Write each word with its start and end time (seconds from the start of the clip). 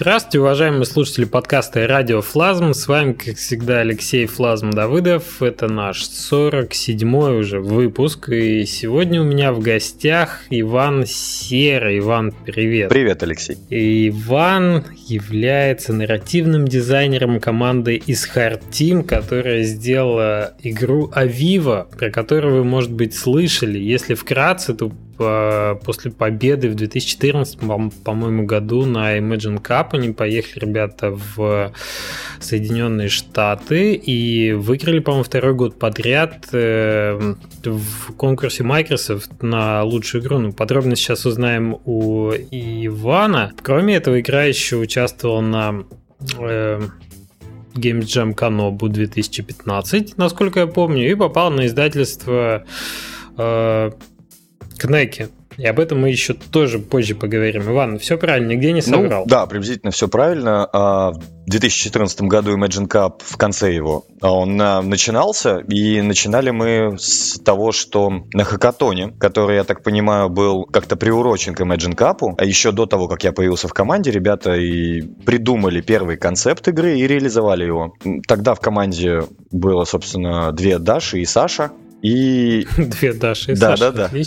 Здравствуйте, 0.00 0.40
уважаемые 0.40 0.86
слушатели 0.86 1.26
подкаста 1.26 1.86
«Радио 1.86 2.22
Флазм». 2.22 2.72
С 2.72 2.88
вами, 2.88 3.12
как 3.12 3.36
всегда, 3.36 3.80
Алексей 3.80 4.24
Флазм 4.24 4.70
Давыдов. 4.70 5.42
Это 5.42 5.68
наш 5.68 6.04
47-й 6.04 7.38
уже 7.38 7.60
выпуск. 7.60 8.30
И 8.30 8.64
сегодня 8.64 9.20
у 9.20 9.24
меня 9.24 9.52
в 9.52 9.60
гостях 9.60 10.44
Иван 10.48 11.04
Серый. 11.04 11.98
Иван, 11.98 12.32
привет. 12.46 12.88
Привет, 12.88 13.22
Алексей. 13.22 13.58
И 13.68 14.08
Иван 14.08 14.86
является 15.06 15.92
нарративным 15.92 16.66
дизайнером 16.66 17.38
команды 17.38 17.96
из 17.96 18.26
Hard 18.26 18.62
Team, 18.70 19.04
которая 19.04 19.64
сделала 19.64 20.54
игру 20.62 21.10
Авива, 21.14 21.86
про 21.98 22.08
которую 22.08 22.54
вы, 22.54 22.64
может 22.64 22.90
быть, 22.90 23.14
слышали. 23.14 23.78
Если 23.78 24.14
вкратце, 24.14 24.72
то 24.72 24.92
после 25.84 26.10
победы 26.10 26.70
в 26.70 26.74
2014, 26.74 27.58
по-моему, 28.04 28.44
году 28.44 28.86
на 28.86 29.18
Imagine 29.18 29.60
Cup 29.62 29.88
они 29.92 30.10
поехали, 30.10 30.64
ребята, 30.64 31.10
в 31.10 31.72
Соединенные 32.40 33.08
Штаты 33.08 33.94
и 33.94 34.52
выиграли, 34.52 35.00
по-моему, 35.00 35.24
второй 35.24 35.54
год 35.54 35.78
подряд 35.78 36.48
э, 36.52 37.34
в 37.64 38.12
конкурсе 38.16 38.64
Microsoft 38.64 39.42
на 39.42 39.82
лучшую 39.84 40.22
игру. 40.22 40.38
Ну, 40.38 40.52
подробно 40.52 40.96
сейчас 40.96 41.26
узнаем 41.26 41.78
у 41.84 42.30
Ивана. 42.30 43.52
Кроме 43.62 43.96
этого, 43.96 44.20
игра 44.20 44.44
еще 44.44 44.76
участвовала 44.76 45.40
на 45.40 45.84
э, 46.38 46.80
Games 47.74 48.02
Jam 48.02 48.34
Kanobu 48.34 48.88
2015, 48.88 50.16
насколько 50.16 50.60
я 50.60 50.66
помню, 50.66 51.10
и 51.10 51.14
попал 51.14 51.50
на 51.50 51.66
издательство 51.66 52.64
э, 53.36 53.90
Кнеки. 54.80 55.28
И 55.58 55.66
об 55.66 55.78
этом 55.78 56.00
мы 56.00 56.08
еще 56.08 56.32
тоже 56.32 56.78
позже 56.78 57.14
поговорим. 57.14 57.62
Иван, 57.62 57.98
все 57.98 58.16
правильно, 58.16 58.52
нигде 58.52 58.72
не 58.72 58.80
ну, 58.86 59.02
соврал. 59.02 59.22
Ну, 59.24 59.28
да, 59.28 59.46
приблизительно 59.46 59.90
все 59.90 60.08
правильно. 60.08 60.66
А, 60.72 61.12
в 61.12 61.50
2014 61.50 62.22
году 62.22 62.56
Imagine 62.56 62.88
Cup 62.88 63.20
в 63.22 63.36
конце 63.36 63.74
его 63.74 64.06
а, 64.22 64.32
он 64.32 64.58
а, 64.60 64.80
начинался, 64.80 65.58
и 65.58 66.00
начинали 66.00 66.50
мы 66.50 66.96
с 66.98 67.38
того, 67.40 67.72
что 67.72 68.10
на 68.32 68.44
хакатоне, 68.44 69.12
который, 69.18 69.56
я 69.56 69.64
так 69.64 69.82
понимаю, 69.82 70.30
был 70.30 70.64
как-то 70.64 70.96
приурочен 70.96 71.54
к 71.54 71.60
Imagine 71.60 71.94
Cup, 71.94 72.36
а 72.38 72.44
еще 72.44 72.72
до 72.72 72.86
того, 72.86 73.06
как 73.06 73.24
я 73.24 73.32
появился 73.32 73.68
в 73.68 73.74
команде, 73.74 74.10
ребята 74.10 74.54
и 74.54 75.02
придумали 75.02 75.82
первый 75.82 76.16
концепт 76.16 76.66
игры 76.68 76.98
и 76.98 77.06
реализовали 77.06 77.64
его. 77.64 77.92
Тогда 78.26 78.54
в 78.54 78.60
команде 78.60 79.24
было, 79.50 79.84
собственно, 79.84 80.52
две 80.52 80.78
Даши 80.78 81.18
и 81.18 81.26
Саша, 81.26 81.70
и... 82.02 82.66
Две 82.76 83.12
Даши 83.12 83.54
да, 83.54 83.76
Саша. 83.76 83.92
Да, 83.92 84.08
да, 84.08 84.18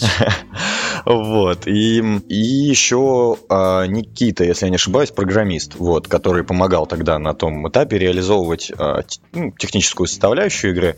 Вот. 1.05 1.67
И, 1.67 1.99
и 1.99 2.35
еще 2.35 3.37
а, 3.49 3.85
Никита, 3.85 4.43
если 4.43 4.65
я 4.65 4.69
не 4.69 4.75
ошибаюсь, 4.75 5.11
программист, 5.11 5.75
вот, 5.75 6.07
который 6.07 6.43
помогал 6.43 6.85
тогда 6.85 7.19
на 7.19 7.33
том 7.33 7.67
этапе 7.67 7.97
реализовывать 7.97 8.71
а, 8.77 9.01
ну, 9.33 9.51
техническую 9.51 10.07
составляющую 10.07 10.71
игры. 10.71 10.95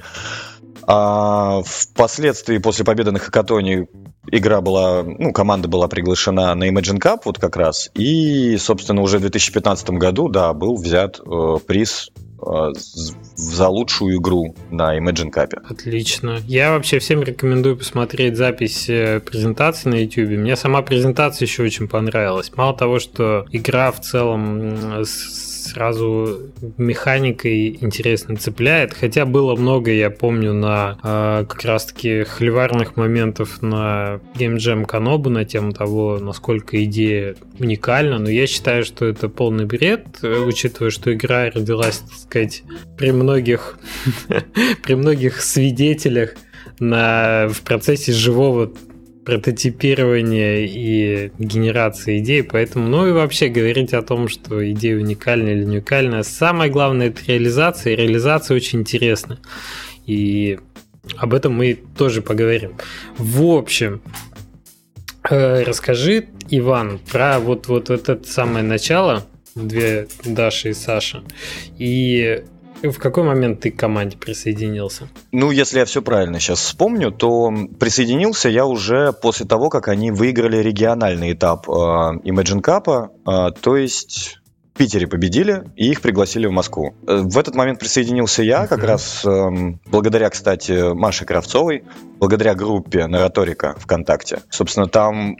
А 0.87 1.61
впоследствии, 1.65 2.59
после 2.59 2.85
победы 2.85 3.11
на 3.11 3.19
Хакатоне, 3.19 3.87
игра 4.31 4.61
была, 4.61 5.03
ну, 5.03 5.31
команда 5.31 5.67
была 5.67 5.87
приглашена 5.87 6.53
на 6.53 6.69
Imagine 6.69 6.99
Cup 6.99 7.21
вот 7.25 7.39
как 7.39 7.55
раз. 7.55 7.89
И, 7.95 8.57
собственно, 8.57 9.01
уже 9.01 9.17
в 9.17 9.21
2015 9.21 9.89
году, 9.91 10.29
да, 10.29 10.53
был 10.53 10.75
взят 10.75 11.19
э, 11.19 11.57
приз 11.65 12.11
за 12.41 13.67
лучшую 13.67 14.17
игру 14.17 14.55
на 14.69 14.97
Imagine 14.97 15.31
Cup. 15.31 15.53
Отлично. 15.69 16.39
Я 16.45 16.71
вообще 16.71 16.99
всем 16.99 17.23
рекомендую 17.23 17.77
посмотреть 17.77 18.37
запись 18.37 18.89
э, 18.89 19.19
презентации 19.19 19.89
на 19.89 19.95
YouTube. 19.95 20.37
Мне 20.37 20.55
сама 20.55 20.81
презентация 20.81 21.45
еще 21.45 21.63
очень 21.63 21.87
понравилась. 21.87 22.51
Мало 22.55 22.75
того, 22.75 22.99
что 22.99 23.45
игра 23.51 23.91
в 23.91 24.01
целом 24.01 25.03
сразу 25.65 26.39
механикой 26.77 27.77
интересно 27.81 28.35
цепляет. 28.35 28.93
Хотя 28.93 29.25
было 29.25 29.55
много, 29.55 29.91
я 29.91 30.09
помню, 30.09 30.53
на 30.53 30.97
э, 31.03 31.45
как 31.47 31.63
раз-таки 31.63 32.23
холиварных 32.23 32.95
моментов 32.95 33.61
на 33.61 34.19
Game 34.35 34.57
Jam 34.57 34.85
Канобу 34.85 35.29
на 35.29 35.45
тему 35.45 35.73
того, 35.73 36.19
насколько 36.19 36.83
идея 36.85 37.35
уникальна. 37.59 38.19
Но 38.19 38.29
я 38.29 38.47
считаю, 38.47 38.85
что 38.85 39.05
это 39.05 39.29
полный 39.29 39.65
бред, 39.65 40.23
учитывая, 40.23 40.91
что 40.91 41.13
игра 41.13 41.49
родилась, 41.49 41.99
так 41.99 42.17
сказать, 42.17 42.63
при 42.97 43.11
многих, 43.11 43.79
при 44.83 44.95
многих 44.95 45.41
свидетелях 45.41 46.35
на, 46.79 47.47
в 47.49 47.61
процессе 47.61 48.11
живого 48.11 48.71
прототипирования 49.25 50.65
и 50.65 51.31
генерации 51.39 52.19
идей, 52.19 52.43
поэтому, 52.43 52.87
ну 52.87 53.07
и 53.07 53.11
вообще 53.11 53.47
говорить 53.47 53.93
о 53.93 54.03
том, 54.03 54.27
что 54.27 54.71
идея 54.71 54.97
уникальная 54.97 55.53
или 55.53 55.63
не 55.63 55.77
уникальная, 55.77 56.23
самое 56.23 56.71
главное 56.71 57.07
это 57.07 57.21
реализация, 57.27 57.93
и 57.93 57.95
реализация 57.95 58.55
очень 58.55 58.81
интересна. 58.81 59.39
И 60.05 60.59
об 61.17 61.33
этом 61.33 61.53
мы 61.53 61.73
тоже 61.97 62.21
поговорим. 62.21 62.77
В 63.17 63.43
общем, 63.45 64.01
э, 65.29 65.63
расскажи, 65.63 66.27
Иван, 66.49 66.99
про 67.11 67.39
вот, 67.39 67.67
вот 67.67 67.89
это 67.89 68.19
самое 68.27 68.63
начало, 68.63 69.25
две 69.55 70.07
Даши 70.23 70.69
и 70.69 70.73
Саша, 70.73 71.23
и 71.77 72.43
в 72.91 72.99
какой 72.99 73.23
момент 73.23 73.61
ты 73.61 73.71
к 73.71 73.79
команде 73.79 74.17
присоединился? 74.17 75.07
Ну, 75.31 75.51
если 75.51 75.79
я 75.79 75.85
все 75.85 76.01
правильно 76.01 76.39
сейчас 76.39 76.59
вспомню, 76.59 77.11
то 77.11 77.53
присоединился 77.79 78.49
я 78.49 78.65
уже 78.65 79.13
после 79.13 79.45
того, 79.45 79.69
как 79.69 79.87
они 79.87 80.11
выиграли 80.11 80.57
региональный 80.57 81.33
этап 81.33 81.67
э, 81.69 81.71
Imagine 81.71 82.61
Cup, 82.61 83.09
э, 83.25 83.51
то 83.59 83.77
есть 83.77 84.39
в 84.75 84.77
Питере 84.77 85.07
победили, 85.07 85.63
и 85.77 85.89
их 85.89 86.01
пригласили 86.01 86.47
в 86.47 86.51
Москву. 86.51 86.93
Э, 87.07 87.21
в 87.23 87.37
этот 87.37 87.55
момент 87.55 87.79
присоединился 87.79 88.43
я, 88.43 88.67
как 88.67 88.83
раз 88.83 89.23
э, 89.23 89.29
благодаря, 89.85 90.29
кстати, 90.29 90.93
Маше 90.93 91.23
Кравцовой, 91.23 91.85
благодаря 92.19 92.55
группе 92.55 93.07
Нараторика 93.07 93.75
ВКонтакте. 93.79 94.41
Собственно, 94.49 94.87
там 94.87 95.37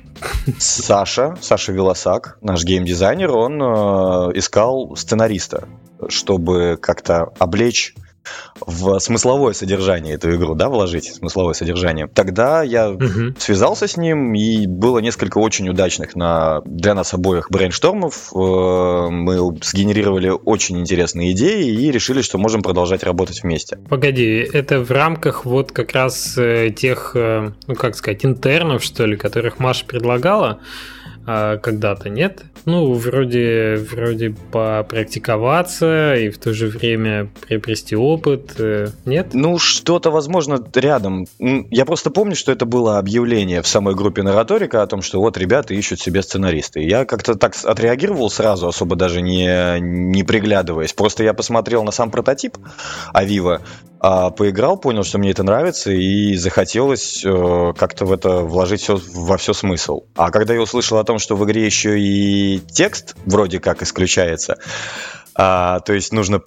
Саша, 0.57 1.35
Саша 1.41 1.73
Велосак, 1.73 2.37
наш 2.41 2.63
геймдизайнер, 2.63 3.31
он 3.31 3.61
э, 3.61 4.37
искал 4.37 4.95
сценариста 4.95 5.67
чтобы 6.09 6.77
как-то 6.81 7.33
облечь 7.39 7.95
в 8.65 8.99
смысловое 8.99 9.53
содержание 9.53 10.15
эту 10.15 10.35
игру, 10.35 10.55
да, 10.55 10.69
вложить 10.69 11.15
смысловое 11.15 11.53
содержание. 11.53 12.07
Тогда 12.07 12.63
я 12.63 12.89
угу. 12.89 13.35
связался 13.37 13.87
с 13.87 13.97
ним, 13.97 14.33
и 14.33 14.65
было 14.65 14.99
несколько 14.99 15.37
очень 15.37 15.69
удачных 15.69 16.15
на, 16.15 16.61
для 16.65 16.93
нас 16.93 17.13
обоих 17.13 17.49
брейнштормов. 17.51 18.31
Э, 18.33 19.09
мы 19.09 19.57
сгенерировали 19.61 20.29
очень 20.29 20.79
интересные 20.79 21.31
идеи 21.33 21.69
и 21.69 21.91
решили, 21.91 22.21
что 22.21 22.37
можем 22.37 22.61
продолжать 22.61 23.03
работать 23.03 23.43
вместе. 23.43 23.77
Погоди, 23.89 24.47
это 24.53 24.79
в 24.79 24.91
рамках 24.91 25.45
вот 25.45 25.71
как 25.71 25.91
раз 25.91 26.37
э, 26.37 26.71
тех, 26.75 27.11
э, 27.15 27.51
ну 27.67 27.75
как 27.75 27.95
сказать, 27.95 28.25
интернов, 28.25 28.83
что 28.83 29.05
ли, 29.05 29.17
которых 29.17 29.59
Маша 29.59 29.85
предлагала? 29.85 30.59
А 31.27 31.57
когда-то 31.57 32.09
нет. 32.09 32.43
Ну, 32.65 32.93
вроде, 32.93 33.75
вроде 33.91 34.35
попрактиковаться 34.51 36.15
и 36.15 36.29
в 36.29 36.37
то 36.37 36.53
же 36.53 36.67
время 36.67 37.29
приобрести 37.47 37.95
опыт, 37.95 38.55
э, 38.57 38.87
нет? 39.05 39.27
Ну, 39.33 39.59
что-то, 39.59 40.09
возможно, 40.09 40.63
рядом. 40.73 41.27
Я 41.39 41.85
просто 41.85 42.09
помню, 42.09 42.35
что 42.35 42.51
это 42.51 42.65
было 42.65 42.97
объявление 42.97 43.61
в 43.61 43.67
самой 43.67 43.93
группе 43.95 44.23
Нараторика 44.23 44.81
о 44.81 44.87
том, 44.87 45.01
что 45.01 45.19
вот 45.19 45.37
ребята 45.37 45.73
ищут 45.73 45.99
себе 45.99 46.23
сценаристы. 46.23 46.81
Я 46.81 47.05
как-то 47.05 47.35
так 47.35 47.55
отреагировал 47.63 48.29
сразу, 48.29 48.67
особо 48.67 48.95
даже 48.95 49.21
не, 49.21 49.79
не 49.79 50.23
приглядываясь. 50.23 50.93
Просто 50.93 51.23
я 51.23 51.33
посмотрел 51.33 51.83
на 51.83 51.91
сам 51.91 52.09
прототип 52.09 52.57
Авива, 53.13 53.61
поиграл, 54.29 54.77
понял, 54.77 55.03
что 55.03 55.17
мне 55.17 55.31
это 55.31 55.43
нравится, 55.43 55.91
и 55.91 56.35
захотелось 56.35 57.23
э, 57.25 57.73
как-то 57.77 58.05
в 58.05 58.11
это 58.11 58.39
вложить 58.39 58.81
все, 58.81 58.99
во 59.13 59.37
все 59.37 59.53
смысл. 59.53 60.03
А 60.15 60.31
когда 60.31 60.53
я 60.53 60.61
услышал 60.61 60.97
о 60.97 61.03
том, 61.03 61.17
что 61.17 61.35
в 61.35 61.45
игре 61.45 61.65
еще 61.65 61.99
и 61.99 62.59
текст 62.59 63.15
вроде 63.25 63.59
как 63.59 63.81
исключается, 63.81 64.57
а, 65.33 65.79
то 65.81 65.93
есть 65.93 66.13
нужно 66.13 66.41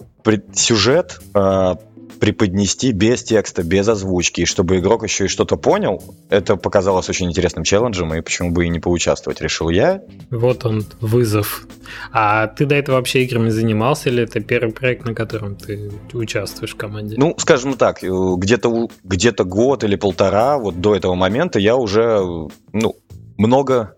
сюжет 0.53 1.19
а, 1.33 1.77
преподнести 2.19 2.91
без 2.91 3.23
текста, 3.23 3.63
без 3.63 3.87
озвучки, 3.87 4.41
и 4.41 4.45
чтобы 4.45 4.79
игрок 4.79 5.03
еще 5.03 5.25
и 5.25 5.27
что-то 5.27 5.55
понял, 5.55 6.03
это 6.29 6.55
показалось 6.55 7.09
очень 7.09 7.27
интересным 7.27 7.63
челленджем, 7.63 8.13
и 8.13 8.21
почему 8.21 8.51
бы 8.51 8.65
и 8.65 8.69
не 8.69 8.79
поучаствовать, 8.79 9.41
решил 9.41 9.69
я. 9.69 10.01
Вот 10.29 10.65
он, 10.65 10.85
вызов. 11.01 11.67
А 12.11 12.47
ты 12.47 12.65
до 12.65 12.75
этого 12.75 12.97
вообще 12.97 13.23
играми 13.23 13.49
занимался, 13.49 14.09
или 14.09 14.23
это 14.23 14.39
первый 14.41 14.73
проект, 14.73 15.05
на 15.05 15.13
котором 15.13 15.55
ты 15.55 15.91
участвуешь 16.13 16.73
в 16.73 16.77
команде? 16.77 17.15
Ну, 17.17 17.35
скажем 17.37 17.73
так, 17.75 18.03
э, 18.03 18.07
где-то 18.07 18.89
где 19.03 19.31
год 19.31 19.83
или 19.83 19.95
полтора 19.95 20.57
вот 20.57 20.81
до 20.81 20.95
этого 20.95 21.15
момента 21.15 21.59
я 21.59 21.75
уже, 21.75 22.19
ну, 22.73 22.95
много 23.37 23.95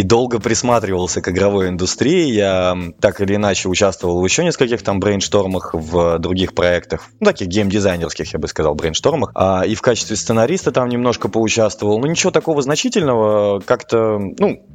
и 0.00 0.02
долго 0.02 0.40
присматривался 0.40 1.20
к 1.20 1.28
игровой 1.28 1.68
индустрии. 1.68 2.32
Я 2.32 2.74
так 3.00 3.20
или 3.20 3.34
иначе 3.34 3.68
участвовал 3.68 4.20
в 4.20 4.24
еще 4.24 4.42
нескольких 4.42 4.82
там 4.82 4.98
брейнштормах 4.98 5.74
в 5.74 6.18
других 6.18 6.54
проектах, 6.54 7.08
ну, 7.20 7.26
таких 7.26 7.48
геймдизайнерских, 7.48 8.32
я 8.32 8.38
бы 8.38 8.48
сказал, 8.48 8.74
брейнштормах. 8.74 9.30
А, 9.34 9.62
и 9.66 9.74
в 9.74 9.82
качестве 9.82 10.16
сценариста 10.16 10.72
там 10.72 10.88
немножко 10.88 11.28
поучаствовал. 11.28 11.98
Но 11.98 12.06
ничего 12.06 12.32
такого 12.32 12.62
значительного, 12.62 13.60
как-то, 13.60 14.18
ну, 14.38 14.66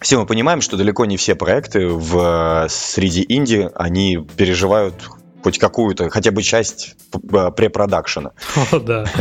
все 0.00 0.18
мы 0.18 0.26
понимаем, 0.26 0.60
что 0.60 0.76
далеко 0.76 1.06
не 1.06 1.16
все 1.16 1.34
проекты 1.34 1.88
в 1.88 2.66
среди 2.68 3.24
инди, 3.26 3.70
они 3.74 4.18
переживают 4.36 4.94
хоть 5.42 5.58
какую-то, 5.58 6.10
хотя 6.10 6.30
бы 6.30 6.42
часть 6.42 6.96
э, 7.14 7.50
препродакшена. 7.50 8.32
О, 8.72 8.78
да. 8.78 9.04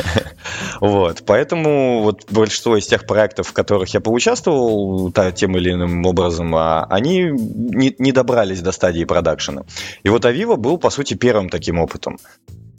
Вот, 0.80 1.24
поэтому 1.26 2.04
вот 2.04 2.26
большинство 2.32 2.78
из 2.78 2.88
тех 2.88 3.06
проектов, 3.06 3.48
в 3.48 3.54
которых 3.54 3.94
я 3.94 4.00
поучаствовал 4.00 5.12
тем 5.36 5.58
или 5.58 5.72
иным 5.72 6.06
образом, 6.06 6.56
а, 6.56 6.86
они 6.90 7.32
не, 7.32 7.96
не 7.98 8.12
добрались 8.12 8.62
до 8.62 8.72
стадии 8.72 9.04
продакшена. 9.04 9.64
И 10.04 10.10
вот 10.10 10.26
Авива 10.26 10.56
был, 10.56 10.78
по 10.78 10.90
сути, 10.90 11.16
первым 11.16 11.50
таким 11.50 11.80
опытом, 11.80 12.18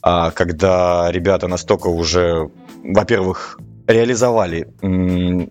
а, 0.03 0.31
когда 0.31 1.11
ребята 1.11 1.49
настолько 1.49 1.89
уже, 1.89 2.51
во-первых, 2.83 3.59
реализовали 3.87 4.69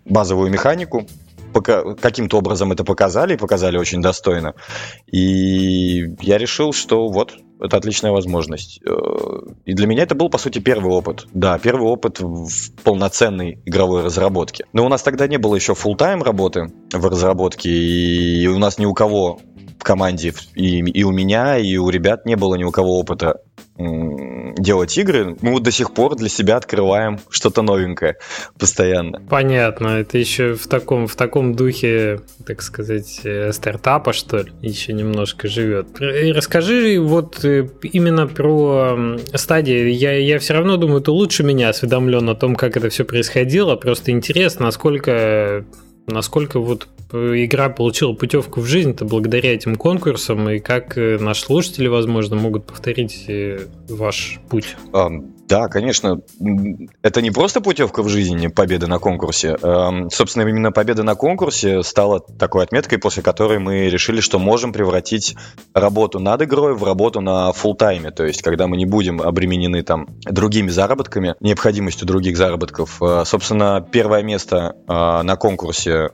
базовую 0.06 0.52
механику, 0.52 1.08
каким-то 1.62 2.38
образом 2.38 2.72
это 2.72 2.84
показали, 2.84 3.34
и 3.34 3.38
показали 3.38 3.78
очень 3.78 4.02
достойно. 4.02 4.54
И 5.12 6.16
я 6.22 6.38
решил, 6.38 6.74
что 6.74 7.08
вот, 7.08 7.34
это 7.60 7.78
отличная 7.78 8.12
возможность. 8.12 8.80
Э, 8.86 8.92
и 9.66 9.74
для 9.74 9.88
меня 9.88 10.04
это 10.04 10.16
был, 10.16 10.30
по 10.30 10.38
сути, 10.38 10.60
первый 10.60 10.92
опыт. 10.92 11.28
Да, 11.34 11.58
первый 11.60 11.88
опыт 11.88 12.20
в 12.20 12.50
полноценной 12.84 13.60
игровой 13.66 14.04
разработке. 14.04 14.66
Но 14.74 14.86
у 14.86 14.90
нас 14.90 15.02
тогда 15.04 15.28
не 15.28 15.38
было 15.38 15.56
еще 15.56 15.74
full 15.74 15.96
тайм 15.96 16.24
работы 16.24 16.72
в 16.92 17.06
разработке, 17.06 17.70
и 17.70 18.48
у 18.48 18.60
нас 18.60 18.78
ни 18.78 18.86
у 18.86 18.94
кого 18.94 19.40
в 19.80 19.84
команде, 19.84 20.34
и, 20.56 20.80
и 20.80 21.04
у 21.04 21.12
меня, 21.12 21.58
и 21.58 21.78
у 21.78 21.90
ребят 21.90 22.26
не 22.26 22.36
было 22.36 22.56
ни 22.56 22.64
у 22.64 22.72
кого 22.72 23.00
опыта 23.00 23.42
делать 24.56 24.98
игры, 24.98 25.36
мы 25.42 25.60
до 25.60 25.72
сих 25.72 25.94
пор 25.94 26.16
для 26.16 26.30
себя 26.30 26.58
открываем 26.58 27.20
что-то 27.30 27.62
новенькое 27.62 28.18
постоянно. 28.60 29.22
Понятно, 29.30 29.88
это 30.00 30.18
еще 30.18 30.54
в 30.54 30.68
таком, 30.68 31.08
в 31.08 31.16
таком 31.16 31.56
духе, 31.56 32.22
так 32.46 32.62
сказать, 32.62 33.22
э, 33.24 33.52
стартапа, 33.52 34.14
что 34.14 34.38
ли, 34.38 34.52
еще 34.62 34.94
немножко 34.94 35.48
живет. 35.48 36.02
И 36.02 36.32
расскажи 36.32 37.00
вот 37.00 37.44
э, 37.44 37.68
именно 37.82 38.28
про 38.28 39.18
стадии. 39.34 39.90
Я, 39.90 40.14
я 40.14 40.40
все 40.40 40.54
равно 40.54 40.78
думаю, 40.78 41.02
ты 41.02 41.12
лучше 41.12 41.44
меня 41.44 41.70
осведомлен 41.70 42.30
о 42.30 42.36
том, 42.36 42.56
как 42.56 42.78
это 42.78 42.90
все 42.90 43.06
происходило. 43.06 43.76
Просто 43.76 44.12
интересно, 44.12 44.66
насколько 44.66 45.66
насколько 46.08 46.60
вот 46.60 46.88
игра 47.12 47.70
получила 47.70 48.14
путевку 48.14 48.62
в 48.62 48.66
жизнь-то 48.66 49.06
благодаря 49.06 49.54
этим 49.54 49.76
конкурсам, 49.76 50.50
и 50.50 50.60
как 50.60 50.98
э, 50.98 51.18
наши 51.20 51.44
слушатели, 51.44 51.88
возможно, 51.88 52.36
могут 52.36 52.66
повторить 52.66 53.26
э, 53.28 53.68
ваш 53.88 54.40
путь? 54.50 54.76
Да, 55.48 55.68
конечно. 55.70 56.22
Это 57.02 57.22
не 57.22 57.32
просто 57.32 57.62
путевка 57.62 58.04
в 58.04 58.10
жизнь, 58.10 58.50
победа 58.50 58.88
на 58.88 59.00
конкурсе. 59.00 59.58
Собственно, 60.12 60.48
именно 60.48 60.72
победа 60.72 61.04
на 61.04 61.16
конкурсе 61.16 61.84
стала 61.84 62.20
такой 62.20 62.64
отметкой, 62.64 62.98
после 62.98 63.24
которой 63.24 63.60
мы 63.60 63.90
решили, 63.90 64.20
что 64.20 64.40
можем 64.40 64.74
превратить 64.74 65.36
работу 65.74 66.20
над 66.20 66.42
игрой 66.42 66.76
в 66.76 66.84
работу 66.84 67.22
на 67.22 67.52
full 67.52 67.76
тайме 67.76 68.12
То 68.12 68.26
есть, 68.26 68.42
когда 68.42 68.68
мы 68.68 68.78
не 68.78 68.86
будем 68.86 69.22
обременены 69.22 69.84
там 69.84 70.08
другими 70.26 70.70
заработками, 70.70 71.36
необходимостью 71.40 72.08
других 72.08 72.36
заработков. 72.38 73.02
Э, 73.02 73.24
собственно, 73.26 73.86
первое 73.90 74.24
место 74.24 74.76
на 74.88 75.36
конкурсе 75.38 76.10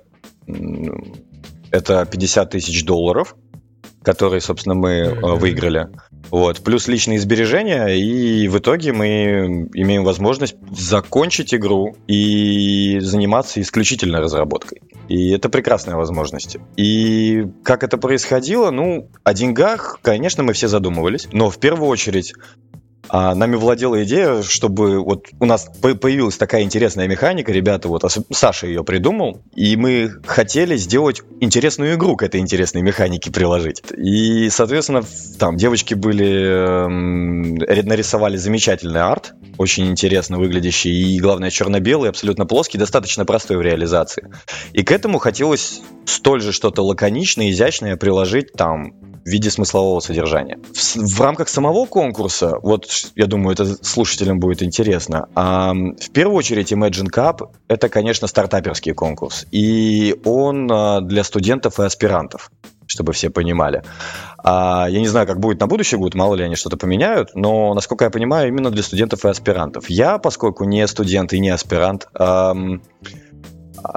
это 1.72 2.06
50 2.06 2.52
тысяч 2.52 2.86
долларов, 2.86 3.36
которые, 4.04 4.42
собственно, 4.42 4.76
мы 4.76 5.02
mm-hmm. 5.02 5.36
выиграли. 5.38 5.88
Вот. 6.30 6.62
Плюс 6.62 6.88
личные 6.88 7.20
сбережения, 7.20 7.88
и 7.88 8.48
в 8.48 8.58
итоге 8.58 8.94
мы 8.94 9.70
имеем 9.74 10.04
возможность 10.04 10.56
закончить 10.72 11.54
игру 11.54 11.96
и 12.08 13.00
заниматься 13.02 13.62
исключительно 13.62 14.20
разработкой. 14.20 14.82
И 15.10 15.32
это 15.32 15.50
прекрасная 15.50 15.96
возможность. 15.96 16.58
И 16.78 17.46
как 17.64 17.84
это 17.84 17.98
происходило? 17.98 18.72
Ну, 18.72 19.10
о 19.24 19.34
деньгах, 19.34 20.00
конечно, 20.02 20.44
мы 20.44 20.54
все 20.54 20.68
задумывались, 20.68 21.28
но 21.32 21.50
в 21.50 21.60
первую 21.60 21.90
очередь 21.90 22.34
а 23.16 23.36
нами 23.36 23.56
владела 23.56 24.04
идея, 24.06 24.42
чтобы 24.42 25.00
вот 25.00 25.28
у 25.40 25.46
нас 25.46 25.70
появилась 25.80 26.36
такая 26.36 26.64
интересная 26.64 27.08
механика, 27.08 27.52
ребята, 27.52 27.88
вот 27.88 28.04
Саша 28.32 28.66
ее 28.66 28.84
придумал, 28.84 29.44
и 29.54 29.76
мы 29.76 30.14
хотели 30.26 30.76
сделать 30.78 31.22
интересную 31.40 31.94
игру 31.94 32.16
к 32.16 32.24
этой 32.24 32.40
интересной 32.40 32.82
механике 32.82 33.32
приложить. 33.32 33.84
И, 33.96 34.50
соответственно, 34.50 35.04
там 35.38 35.58
девочки 35.58 35.94
были, 35.94 36.26
э, 36.26 37.84
нарисовали 37.84 38.36
замечательный 38.38 39.02
арт, 39.02 39.36
очень 39.60 39.86
интересно 39.92 40.40
выглядящий, 40.40 41.16
и, 41.16 41.20
главное, 41.20 41.52
черно-белый, 41.52 42.10
абсолютно 42.10 42.48
плоский, 42.48 42.80
достаточно 42.80 43.26
простой 43.26 43.58
в 43.58 43.62
реализации. 43.62 44.32
И 44.72 44.82
к 44.82 44.92
этому 44.92 45.20
хотелось 45.20 45.84
столь 46.06 46.42
же 46.42 46.52
что-то 46.52 46.84
лаконичное, 46.84 47.52
изящное 47.52 47.98
приложить 47.98 48.54
там 48.54 48.94
в 49.26 49.30
виде 49.30 49.50
смыслового 49.50 50.00
содержания. 50.00 50.60
В, 50.74 51.16
в 51.16 51.22
рамках 51.22 51.48
самого 51.48 51.86
конкурса, 51.86 52.58
вот 52.62 52.88
я 53.16 53.26
думаю, 53.26 53.54
это 53.54 53.66
слушателям 53.84 54.40
будет 54.40 54.62
интересно, 54.62 55.30
а, 55.36 55.74
в 55.74 56.12
первую 56.12 56.38
очередь 56.38 56.72
Imagine 56.72 57.10
Cup 57.10 57.50
это, 57.68 57.90
конечно, 57.90 58.28
стартаперский 58.28 58.94
конкурс, 58.94 59.46
и 59.52 60.16
он 60.26 60.70
а, 60.72 61.02
для 61.02 61.24
студентов 61.24 61.80
и 61.80 61.84
аспирантов 61.84 62.52
чтобы 62.86 63.14
все 63.14 63.30
понимали. 63.30 63.82
А, 64.38 64.88
я 64.90 65.00
не 65.00 65.08
знаю, 65.08 65.26
как 65.26 65.40
будет 65.40 65.60
на 65.60 65.68
будущий 65.68 65.96
год, 65.96 66.16
мало 66.16 66.36
ли 66.36 66.44
они 66.44 66.56
что-то 66.56 66.78
поменяют, 66.78 67.32
но, 67.34 67.74
насколько 67.74 68.06
я 68.06 68.12
понимаю, 68.12 68.50
именно 68.50 68.70
для 68.72 68.84
студентов 68.84 69.26
и 69.26 69.30
аспирантов. 69.30 69.90
Я, 69.90 70.18
поскольку 70.18 70.66
не 70.66 70.86
студент 70.88 71.34
и 71.34 71.40
не 71.40 71.50
аспирант, 71.50 72.08
эм, 72.14 72.84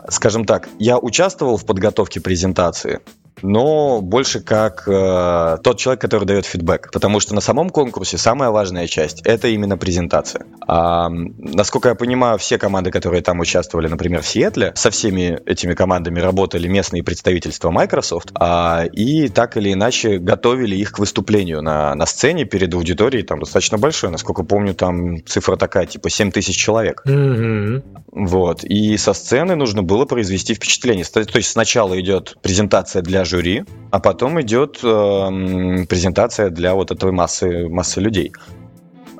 скажем 0.09 0.44
так, 0.44 0.69
я 0.79 0.99
участвовал 0.99 1.56
в 1.56 1.65
подготовке 1.65 2.21
презентации, 2.21 3.00
но 3.43 4.00
больше 4.00 4.41
как 4.41 4.85
э, 4.87 5.59
тот 5.62 5.79
человек, 5.79 6.00
который 6.00 6.25
дает 6.25 6.47
фидбэк. 6.47 6.91
Потому 6.93 7.21
что 7.21 7.35
на 7.35 7.41
самом 7.41 7.71
конкурсе 7.71 8.19
самая 8.19 8.50
важная 8.50 8.87
часть– 8.87 9.23
это 9.25 9.49
именно 9.49 9.77
презентация. 9.77 10.47
А, 10.67 11.09
насколько 11.11 11.91
я 11.91 11.94
понимаю, 11.94 12.38
все 12.38 12.59
команды, 12.59 12.91
которые 12.91 13.23
там 13.23 13.41
участвовали, 13.41 13.88
например, 13.88 14.23
в 14.23 14.27
Сиэтле, 14.27 14.73
со 14.75 14.91
всеми 14.91 15.38
этими 15.47 15.75
командами 15.75 16.21
работали 16.21 16.67
местные 16.67 17.03
представительства 17.03 17.71
Microsoft, 17.71 18.31
а, 18.35 18.85
и 18.85 19.29
так 19.29 19.56
или 19.56 19.73
иначе 19.73 20.19
готовили 20.19 20.77
их 20.77 20.93
к 20.93 20.99
выступлению 20.99 21.62
на, 21.62 21.94
на 21.94 22.06
сцене 22.06 22.44
перед 22.44 22.73
аудиторией, 22.75 23.25
там 23.25 23.41
достаточно 23.41 23.79
большой, 23.79 24.11
насколько 24.11 24.44
помню, 24.44 24.75
там 24.75 25.25
цифра 25.27 25.56
такая, 25.56 25.87
типа 25.87 26.09
7 26.09 26.31
тысяч 26.31 26.56
человек. 26.56 27.03
Mm-hmm. 27.06 27.82
Вот, 28.12 28.65
и 28.65 28.97
со 28.97 29.12
сцены 29.12 29.56
нужно 29.56 29.82
было 29.82 30.06
произвести 30.06 30.55
впечатление. 30.55 31.05
То 31.05 31.20
есть 31.34 31.51
сначала 31.51 32.01
идет 32.01 32.39
презентация 32.41 33.03
для 33.03 33.26
жюри, 33.27 33.65
а 33.91 34.01
потом 34.01 34.41
идет 34.41 34.79
э, 34.83 35.87
презентация 35.89 36.51
для 36.51 36.75
вот 36.75 36.91
этой 36.91 37.13
массы, 37.13 37.69
массы 37.69 38.01
людей. 38.01 38.33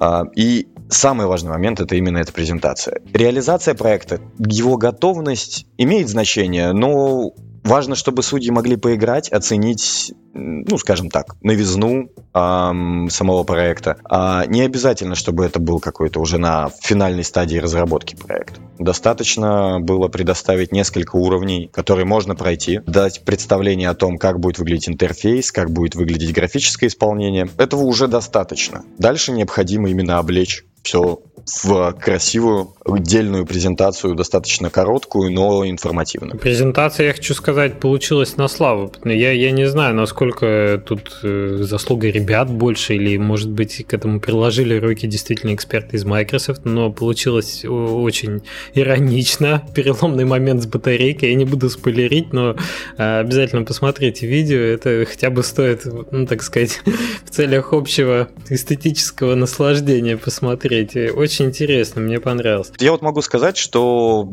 Э, 0.01 0.23
и 0.35 0.69
самый 0.89 1.27
важный 1.27 1.51
момент 1.51 1.81
это 1.81 1.97
именно 1.97 2.19
эта 2.19 2.33
презентация. 2.33 3.01
Реализация 3.13 3.75
проекта, 3.75 4.21
его 4.39 4.77
готовность 4.77 5.67
имеет 5.77 6.09
значение, 6.09 6.73
но 6.73 7.33
важно, 7.67 7.95
чтобы 7.95 8.23
судьи 8.23 8.51
могли 8.51 8.77
поиграть, 8.77 9.31
оценить 9.31 10.13
ну, 10.37 10.79
скажем 10.79 11.11
так, 11.11 11.37
новизну 11.43 12.11
эм, 12.35 13.09
самого 13.11 13.45
проекта. 13.45 13.97
А 14.05 14.45
не 14.47 14.63
обязательно, 14.63 15.15
чтобы 15.15 15.45
это 15.45 15.59
был 15.59 15.81
какой-то 15.81 16.21
уже 16.21 16.39
на 16.39 16.71
финальной 16.81 17.25
стадии 17.25 17.57
разработки 17.57 18.15
проект. 18.15 18.61
Достаточно 18.79 19.81
было 19.81 20.09
предоставить 20.09 20.73
несколько 20.73 21.17
уровней, 21.17 21.71
которые 21.73 22.05
можно 22.05 22.35
пройти, 22.35 22.81
дать 22.87 23.25
представление 23.25 23.89
о 23.89 23.95
том, 23.95 24.19
как 24.19 24.39
будет 24.39 24.59
выглядеть 24.59 24.89
интерфейс, 24.89 25.51
как 25.53 25.71
будет 25.71 25.95
выглядеть 25.95 26.33
графическое 26.33 26.89
исполнение. 26.89 27.49
Этого 27.57 27.83
уже 27.83 28.07
достаточно. 28.07 28.85
Дальше 28.99 29.33
необходимо 29.33 29.89
именно 29.89 30.19
облечь 30.19 30.65
все 30.87 31.19
в 31.65 31.93
красивую 31.93 32.75
отдельную 32.85 33.47
презентацию, 33.47 34.17
достаточно 34.17 34.69
короткую, 34.69 35.33
но 35.33 35.65
информативную. 35.69 36.39
Презентация, 36.39 37.07
я 37.07 37.13
хочу 37.13 37.35
сказать, 37.35 37.79
получилась 37.79 38.37
на 38.37 38.49
славу. 38.49 38.93
Я, 39.05 39.31
я 39.31 39.53
не 39.53 39.67
знаю, 39.67 39.95
насколько 39.95 40.83
тут 40.85 41.21
э, 41.23 41.59
заслуга 41.61 42.09
ребят 42.09 42.51
больше, 42.51 42.95
или, 42.95 43.17
может 43.17 43.51
быть, 43.51 43.87
к 43.87 43.95
этому 43.95 44.19
приложили 44.19 44.77
руки 44.77 45.07
действительно 45.07 45.55
эксперты 45.55 45.97
из 45.97 46.05
Microsoft, 46.05 46.65
но 46.65 46.91
получилось 46.91 47.65
очень 47.65 48.43
иронично. 48.75 49.63
Переломный 49.75 50.25
момент 50.25 50.63
с 50.63 50.67
батарейкой. 50.67 51.31
Я 51.31 51.35
не 51.37 51.45
буду 51.45 51.71
спойлерить, 51.71 52.33
но 52.33 52.57
э, 52.99 53.21
обязательно 53.21 53.63
посмотрите 53.63 54.27
видео. 54.27 54.59
Это 54.59 55.05
хотя 55.09 55.31
бы 55.31 55.45
стоит, 55.45 55.87
ну, 56.11 56.27
так 56.27 56.43
сказать, 56.43 56.81
в 57.25 57.31
целях 57.31 57.73
общего 57.73 58.29
эстетического 58.49 59.37
наслаждения 59.37 60.17
посмотреть. 60.17 60.76
Очень 60.85 61.47
интересно, 61.47 62.01
мне 62.01 62.21
понравилось. 62.21 62.73
Я 62.79 62.93
вот 62.93 63.03
могу 63.03 63.23
сказать, 63.23 63.57
что, 63.57 64.29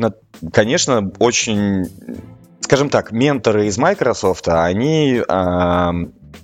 конечно, 0.52 1.12
очень 1.20 1.88
скажем 2.62 2.90
так, 2.90 3.12
менторы 3.12 3.68
из 3.68 3.78
Microsoft, 3.78 4.48
они 4.48 5.22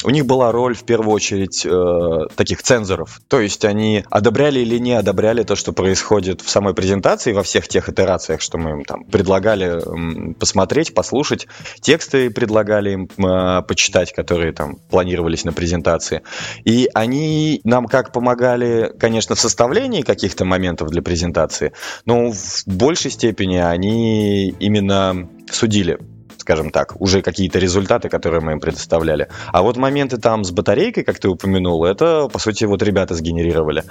у 0.04 0.10
них 0.10 0.26
была 0.26 0.52
роль 0.52 0.76
в 0.76 0.84
первую 0.84 1.14
очередь 1.14 1.66
э, 1.66 2.28
таких 2.36 2.64
цензоров. 2.64 3.22
То 3.28 3.40
есть 3.40 3.66
они 3.66 4.06
одобряли 4.10 4.60
или 4.60 4.78
не 4.78 4.94
одобряли 4.94 5.44
то, 5.44 5.56
что 5.56 5.74
происходит 5.74 6.42
в 6.42 6.50
самой 6.50 6.74
презентации, 6.74 7.34
во 7.34 7.44
всех 7.44 7.68
тех 7.68 7.90
итерациях, 7.90 8.42
что 8.42 8.58
мы 8.58 8.72
им 8.72 8.86
там 8.86 9.04
предлагали 9.04 10.34
посмотреть, 10.34 10.94
послушать. 10.94 11.48
Тексты 11.82 12.30
предлагали 12.30 12.92
им 12.92 13.10
э, 13.18 13.62
почитать, 13.64 14.14
которые 14.14 14.54
там 14.54 14.78
планировались 14.90 15.44
на 15.44 15.54
презентации. 15.54 16.22
И 16.64 16.90
они 16.94 17.62
нам 17.64 17.86
как 17.88 18.12
помогали, 18.12 18.92
конечно, 19.00 19.36
в 19.36 19.40
составлении 19.40 20.02
каких-то 20.02 20.46
моментов 20.46 20.90
для 20.90 21.02
презентации, 21.02 21.74
но 22.06 22.32
в 22.32 22.64
большей 22.66 23.12
степени 23.12 23.58
они 23.58 24.50
именно 24.60 25.30
судили 25.52 26.00
скажем 26.40 26.72
так, 26.72 27.00
уже 27.00 27.22
какие-то 27.22 27.60
результаты, 27.60 28.10
которые 28.10 28.42
мы 28.42 28.54
им 28.54 28.60
предоставляли. 28.60 29.28
А 29.52 29.62
вот 29.62 29.78
моменты 29.78 30.18
там 30.18 30.44
с 30.44 30.52
батарейкой, 30.52 31.04
как 31.04 31.20
ты 31.20 31.28
упомянул, 31.28 31.86
это, 31.86 32.28
по 32.32 32.40
сути, 32.40 32.66
вот 32.66 32.82
ребята 32.82 33.14
сгенерировали. 33.16 33.84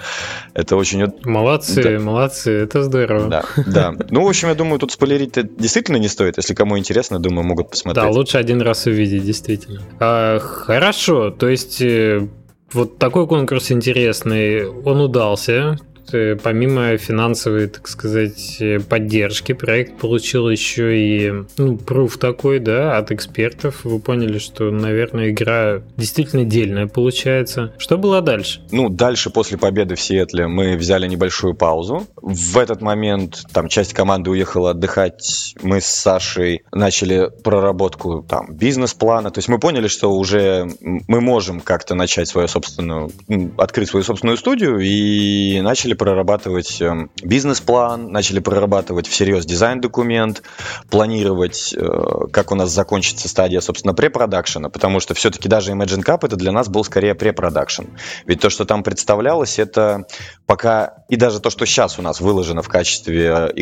Это 0.55 0.77
очень... 0.77 1.07
Молодцы, 1.25 1.83
да. 1.83 1.99
молодцы, 2.03 2.53
это 2.53 2.83
здорово. 2.83 3.29
Да, 3.29 3.45
да. 3.67 3.95
Ну, 4.11 4.25
в 4.25 4.29
общем, 4.29 4.49
я 4.49 4.55
думаю, 4.55 4.79
тут 4.79 4.93
спойлерить 4.93 5.35
действительно 5.57 5.97
не 5.97 6.09
стоит. 6.09 6.37
Если 6.37 6.55
кому 6.55 6.79
интересно, 6.79 7.19
думаю, 7.19 7.47
могут 7.47 7.71
посмотреть. 7.71 8.05
Да, 8.05 8.11
лучше 8.11 8.39
один 8.39 8.63
раз 8.63 8.87
увидеть, 8.87 9.25
действительно. 9.25 9.83
А, 10.01 10.39
хорошо, 10.39 11.31
то 11.31 11.49
есть 11.49 11.81
э, 11.83 12.29
вот 12.73 12.99
такой 12.99 13.27
конкурс 13.27 13.73
интересный, 13.73 14.69
он 14.69 15.01
удался. 15.01 15.79
Э, 16.13 16.37
помимо 16.43 16.97
финансовой, 16.97 17.69
так 17.69 17.89
сказать, 17.89 18.57
э, 18.61 18.81
поддержки, 18.81 19.53
проект 19.53 19.99
получил 19.99 20.49
еще 20.49 20.97
и 20.97 21.33
ну, 21.57 21.77
пруф 21.77 22.19
такой, 22.19 22.59
да, 22.59 22.97
от 22.97 23.13
экспертов. 23.13 23.85
Вы 23.85 24.01
поняли, 24.01 24.39
что, 24.39 24.71
наверное, 24.71 25.31
игра 25.31 25.83
действительно 25.97 26.45
дельная 26.45 26.87
получается. 26.87 27.73
Что 27.79 27.99
было 27.99 28.21
дальше? 28.23 28.63
Ну, 28.71 28.89
дальше, 28.89 29.31
после 29.31 29.59
победы 29.59 29.95
в 29.95 30.01
Сиэтле, 30.01 30.47
мы 30.47 30.77
взяли 30.77 31.07
небольшую 31.07 31.55
паузу. 31.55 32.07
В 32.17 32.59
этот 32.59 32.81
момент 32.81 33.45
там 33.53 33.69
часть 33.69 33.93
команды 33.93 34.31
уехала 34.31 34.71
отдыхать. 34.71 35.55
Мы 35.63 35.81
с 35.81 35.87
Сашей 35.87 36.63
начали 36.73 37.31
проработку 37.43 38.25
там 38.29 38.55
бизнес-плана. 38.55 39.31
То 39.31 39.39
есть 39.39 39.49
мы 39.49 39.59
поняли, 39.59 39.89
что 39.89 40.13
уже 40.13 40.69
мы 40.81 41.21
можем 41.21 41.61
как-то 41.61 41.95
начать 41.95 42.29
свою 42.29 42.49
собственную, 42.49 43.11
открыть 43.57 43.89
свою 43.89 44.05
собственную 44.05 44.37
студию 44.37 44.79
и 44.79 45.61
начали 45.61 45.95
прорабатывать 45.99 46.81
эм, 46.81 47.11
бизнес-план, 47.23 48.11
начали 48.11 48.39
прорабатывать 48.39 49.07
всерьез 49.07 49.45
дизайн-документ, 49.45 50.43
планировать, 50.91 51.75
э, 51.77 52.29
как 52.33 52.53
у 52.53 52.55
нас 52.55 52.71
закончится 52.71 53.29
стадия, 53.29 53.61
собственно, 53.61 53.93
препродакшена, 53.95 54.71
потому 54.71 55.01
что 55.01 55.15
все-таки 55.15 55.49
даже 55.49 55.73
Imagine 55.73 56.05
Cup 56.05 56.21
это 56.23 56.37
для 56.37 56.53
нас 56.53 56.69
был 56.69 56.85
скорее 56.85 57.15
препродакшн. 57.15 57.85
Ведь 58.27 58.41
то, 58.41 58.49
что 58.49 58.65
там 58.65 58.83
представлялось, 58.83 59.59
это 59.59 60.07
пока, 60.47 61.05
и 61.09 61.17
даже 61.17 61.41
то, 61.41 61.51
что 61.51 61.67
сейчас 61.67 61.99
у 61.99 62.03
нас 62.03 62.21
выложено 62.21 62.63
в 62.63 62.69
качестве 62.69 63.51
э, 63.55 63.61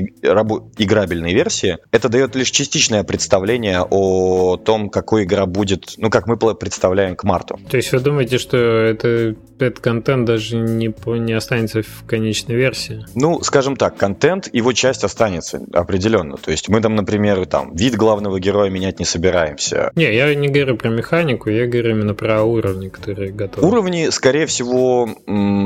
играбельной 0.76 1.34
версии, 1.34 1.78
это 1.90 2.08
дает 2.08 2.36
лишь 2.36 2.50
частичное 2.50 3.02
представление 3.02 3.82
о 3.88 4.56
том, 4.56 4.90
какой 4.90 5.24
игра 5.24 5.46
будет, 5.46 5.94
ну, 5.96 6.10
как 6.10 6.26
мы 6.26 6.36
представляем 6.36 7.16
к 7.16 7.24
марту. 7.24 7.58
То 7.70 7.76
есть 7.76 7.92
вы 7.92 8.00
думаете, 8.00 8.38
что 8.38 8.56
это, 8.56 9.34
этот 9.58 9.80
контент 9.80 10.26
даже 10.26 10.56
не, 10.56 10.94
не 11.18 11.32
останется 11.32 11.82
в 11.82 12.04
конечном 12.06 12.25
конечной 12.26 12.56
версии? 12.56 13.04
Ну, 13.14 13.40
скажем 13.42 13.76
так, 13.76 13.96
контент, 13.96 14.48
его 14.52 14.72
часть 14.72 15.04
останется 15.04 15.60
определенно. 15.72 16.36
То 16.36 16.50
есть 16.50 16.68
мы 16.68 16.80
там, 16.80 16.96
например, 16.96 17.46
там 17.46 17.74
вид 17.74 17.94
главного 17.94 18.40
героя 18.40 18.68
менять 18.68 18.98
не 18.98 19.04
собираемся. 19.04 19.92
Не, 19.94 20.12
я 20.12 20.34
не 20.34 20.48
говорю 20.48 20.76
про 20.76 20.88
механику, 20.88 21.50
я 21.50 21.66
говорю 21.66 21.90
именно 21.90 22.14
про 22.14 22.42
уровни, 22.42 22.88
которые 22.88 23.32
готовы. 23.32 23.68
Уровни, 23.68 24.08
скорее 24.10 24.46
всего, 24.46 25.08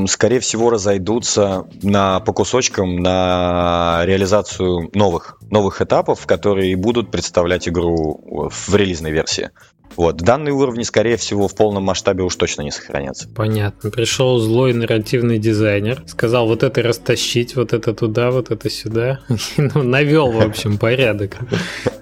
скорее 0.06 0.40
всего 0.40 0.70
разойдутся 0.70 1.66
на, 1.82 2.20
по 2.20 2.32
кусочкам 2.32 2.96
на 2.96 4.02
реализацию 4.04 4.90
новых, 4.92 5.38
новых 5.50 5.80
этапов, 5.80 6.26
которые 6.26 6.76
будут 6.76 7.10
представлять 7.10 7.68
игру 7.68 8.50
в 8.50 8.74
релизной 8.74 9.12
версии. 9.12 9.50
Вот. 9.96 10.18
Данные 10.18 10.54
уровни, 10.54 10.82
скорее 10.82 11.16
всего, 11.16 11.48
в 11.48 11.54
полном 11.54 11.84
масштабе 11.84 12.22
уж 12.22 12.36
точно 12.36 12.62
не 12.62 12.70
сохранятся. 12.70 13.28
Понятно. 13.28 13.90
Пришел 13.90 14.38
злой 14.38 14.72
нарративный 14.72 15.38
дизайнер, 15.38 16.02
сказал 16.06 16.46
вот 16.46 16.62
это 16.62 16.82
растащить, 16.82 17.56
вот 17.56 17.72
это 17.72 17.94
туда, 17.94 18.30
вот 18.30 18.50
это 18.50 18.70
сюда. 18.70 19.20
ну, 19.56 19.82
навел, 19.82 20.30
в 20.30 20.40
общем, 20.40 20.78
порядок. 20.78 21.38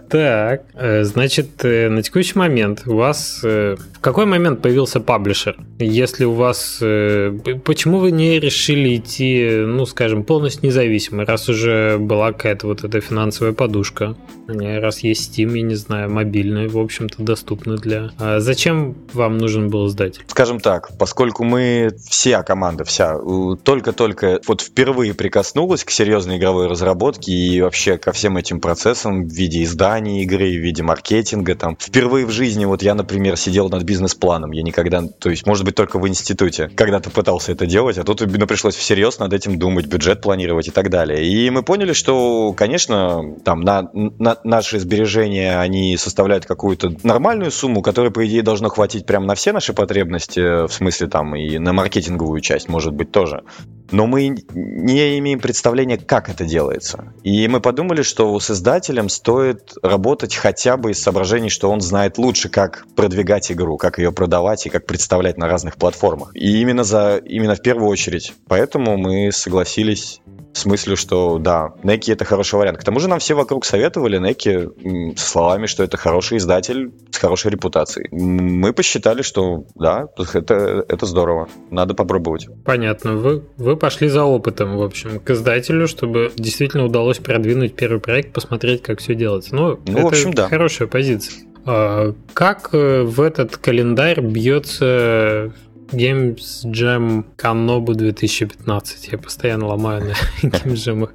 Так, 0.09 0.65
э, 0.75 1.05
значит, 1.05 1.65
э, 1.65 1.89
на 1.89 2.03
текущий 2.03 2.39
момент 2.39 2.85
у 2.87 2.97
вас... 2.97 3.41
Э, 3.45 3.77
в 3.77 4.01
какой 4.01 4.27
момент 4.27 4.63
появился 4.63 5.01
паблишер? 5.01 5.57
Если 5.79 6.25
у 6.25 6.33
вас... 6.33 6.79
Почему 6.79 7.99
вы 7.99 8.11
не 8.13 8.41
решили 8.41 8.97
идти, 8.97 9.65
ну, 9.67 9.85
скажем, 9.87 10.23
полностью 10.23 10.67
независимо, 10.67 11.25
раз 11.25 11.49
уже 11.49 11.99
была 11.99 12.33
какая-то 12.33 12.69
вот 12.69 12.85
эта 12.85 13.01
финансовая 13.01 13.53
подушка, 13.53 14.17
раз 14.47 15.01
есть 15.01 15.39
Steam, 15.39 15.57
я 15.57 15.63
не 15.63 15.75
знаю, 15.75 16.11
мобильный, 16.11 16.69
в 16.69 16.79
общем-то, 16.79 17.23
доступный 17.23 17.77
для... 17.77 18.11
А 18.19 18.41
зачем 18.41 18.95
вам 19.13 19.37
нужен 19.39 19.69
был 19.69 19.89
издатель? 19.89 20.23
Скажем 20.29 20.61
так, 20.61 20.91
поскольку 20.99 21.45
мы, 21.45 21.91
вся 22.09 22.43
команда, 22.43 22.85
вся, 22.85 23.19
только-только 23.63 24.41
вот 24.47 24.63
впервые 24.63 25.13
прикоснулась 25.13 25.85
к 25.85 25.91
серьезной 25.91 26.39
игровой 26.39 26.69
разработке 26.69 27.33
и 27.33 27.61
вообще 27.61 27.99
ко 27.99 28.13
всем 28.13 28.37
этим 28.37 28.61
процессам 28.61 29.27
в 29.27 29.33
виде 29.33 29.65
издания, 29.65 29.98
описании 29.99 30.23
игры, 30.23 30.51
в 30.51 30.63
виде 30.63 30.83
маркетинга. 30.83 31.55
Там. 31.55 31.77
Впервые 31.79 32.27
в 32.27 32.31
жизни 32.31 32.65
вот 32.65 32.83
я, 32.83 32.95
например, 32.95 33.37
сидел 33.37 33.69
над 33.69 33.83
бизнес-планом. 33.83 34.53
Я 34.53 34.63
никогда, 34.63 35.03
то 35.03 35.31
есть, 35.31 35.47
может 35.47 35.65
быть, 35.65 35.75
только 35.75 35.99
в 35.99 36.09
институте 36.09 36.71
когда-то 36.75 37.11
пытался 37.11 37.53
это 37.53 37.67
делать, 37.67 37.99
а 37.99 38.05
тут 38.05 38.21
ну, 38.21 38.47
пришлось 38.47 38.77
всерьез 38.77 39.19
над 39.19 39.33
этим 39.33 39.59
думать, 39.59 39.87
бюджет 39.87 40.21
планировать 40.21 40.69
и 40.69 40.71
так 40.71 40.91
далее. 40.91 41.27
И 41.27 41.51
мы 41.51 41.63
поняли, 41.63 41.93
что, 41.93 42.53
конечно, 42.57 43.37
там 43.45 43.61
на, 43.61 43.91
на 43.93 44.37
наши 44.45 44.79
сбережения, 44.79 45.59
они 45.59 45.97
составляют 45.97 46.47
какую-то 46.47 46.95
нормальную 47.03 47.51
сумму, 47.51 47.83
которая, 47.83 48.11
по 48.11 48.27
идее, 48.27 48.43
должно 48.43 48.69
хватить 48.69 49.07
прямо 49.07 49.27
на 49.27 49.35
все 49.35 49.53
наши 49.53 49.73
потребности, 49.73 50.67
в 50.67 50.73
смысле 50.73 51.09
там 51.09 51.35
и 51.35 51.59
на 51.59 51.73
маркетинговую 51.73 52.41
часть, 52.41 52.69
может 52.69 52.95
быть, 52.95 53.11
тоже 53.11 53.43
но 53.91 54.07
мы 54.07 54.29
не 54.53 55.19
имеем 55.19 55.41
представления, 55.41 55.99
как 55.99 56.29
это 56.29 56.45
делается. 56.45 57.13
И 57.23 57.49
мы 57.49 57.61
подумали, 57.61 58.03
что 58.03 58.39
с 58.39 58.51
издателем 58.51 59.09
стоит 59.09 59.73
работать 59.89 60.35
хотя 60.35 60.77
бы 60.77 60.91
из 60.91 61.03
соображений, 61.03 61.49
что 61.49 61.71
он 61.71 61.81
знает 61.81 62.19
лучше, 62.19 62.49
как 62.49 62.87
продвигать 62.95 63.51
игру, 63.53 63.77
как 63.77 63.99
ее 63.99 64.13
продавать 64.13 64.67
и 64.67 64.71
как 64.71 64.87
представлять 64.87 65.37
на 65.39 65.49
разных 65.49 65.77
платформах. 65.77 66.31
И 66.35 66.61
именно, 66.61 66.85
за, 66.85 67.17
именно 67.17 67.55
в 67.55 67.63
первую 67.63 67.89
очередь. 67.89 68.35
Поэтому 68.47 68.97
мы 68.97 69.33
согласились 69.33 70.21
с 70.53 70.65
мыслью, 70.67 70.97
что 70.97 71.39
да, 71.39 71.75
Неки 71.83 72.13
это 72.13 72.25
хороший 72.25 72.57
вариант. 72.57 72.79
К 72.79 72.85
тому 72.85 73.01
же 73.01 73.09
нам 73.09 73.19
все 73.19 73.35
вокруг 73.35 73.65
советовали 73.65 74.19
Неки 74.19 74.69
со 75.17 75.27
словами, 75.27 75.67
что 75.67 75.83
это 75.83 75.97
хороший 75.97 76.39
издатель 76.39 76.93
с 77.11 77.19
хорошей 77.19 77.51
репутацией. 77.51 78.09
Мы 78.11 78.73
посчитали, 78.73 79.23
что 79.23 79.65
да, 79.75 80.09
это, 80.35 80.85
это 80.89 81.07
здорово, 81.07 81.49
надо 81.71 81.95
попробовать. 81.95 82.49
Понятно. 82.65 83.15
Вы, 83.15 83.45
вы 83.57 83.77
пошли 83.77 84.09
за 84.09 84.25
опытом, 84.25 84.77
в 84.77 84.83
общем, 84.83 85.21
к 85.21 85.31
издателю, 85.31 85.87
чтобы 85.87 86.33
действительно 86.37 86.85
удалось 86.85 87.19
продвинуть 87.19 87.75
первый 87.75 88.01
проект, 88.01 88.33
посмотреть, 88.33 88.83
как 88.83 89.01
все 89.01 89.15
делается. 89.15 89.55
Ну, 89.55 89.79
ну 89.87 89.93
это 89.93 90.03
в 90.03 90.07
общем, 90.07 90.33
да. 90.33 90.49
хорошая 90.49 90.89
позиция. 90.89 91.35
А 91.65 92.15
как 92.33 92.71
э, 92.73 93.03
в 93.03 93.21
этот 93.21 93.59
календарь 93.59 94.21
бьется 94.21 95.53
Games 95.93 96.65
Jam 96.65 97.25
Канобу 97.37 97.95
2015. 97.95 99.09
Я 99.13 99.19
постоянно 99.19 99.67
ломаю 99.67 100.05
на 100.05 100.13
Games 100.49 100.75
Jam 100.75 101.09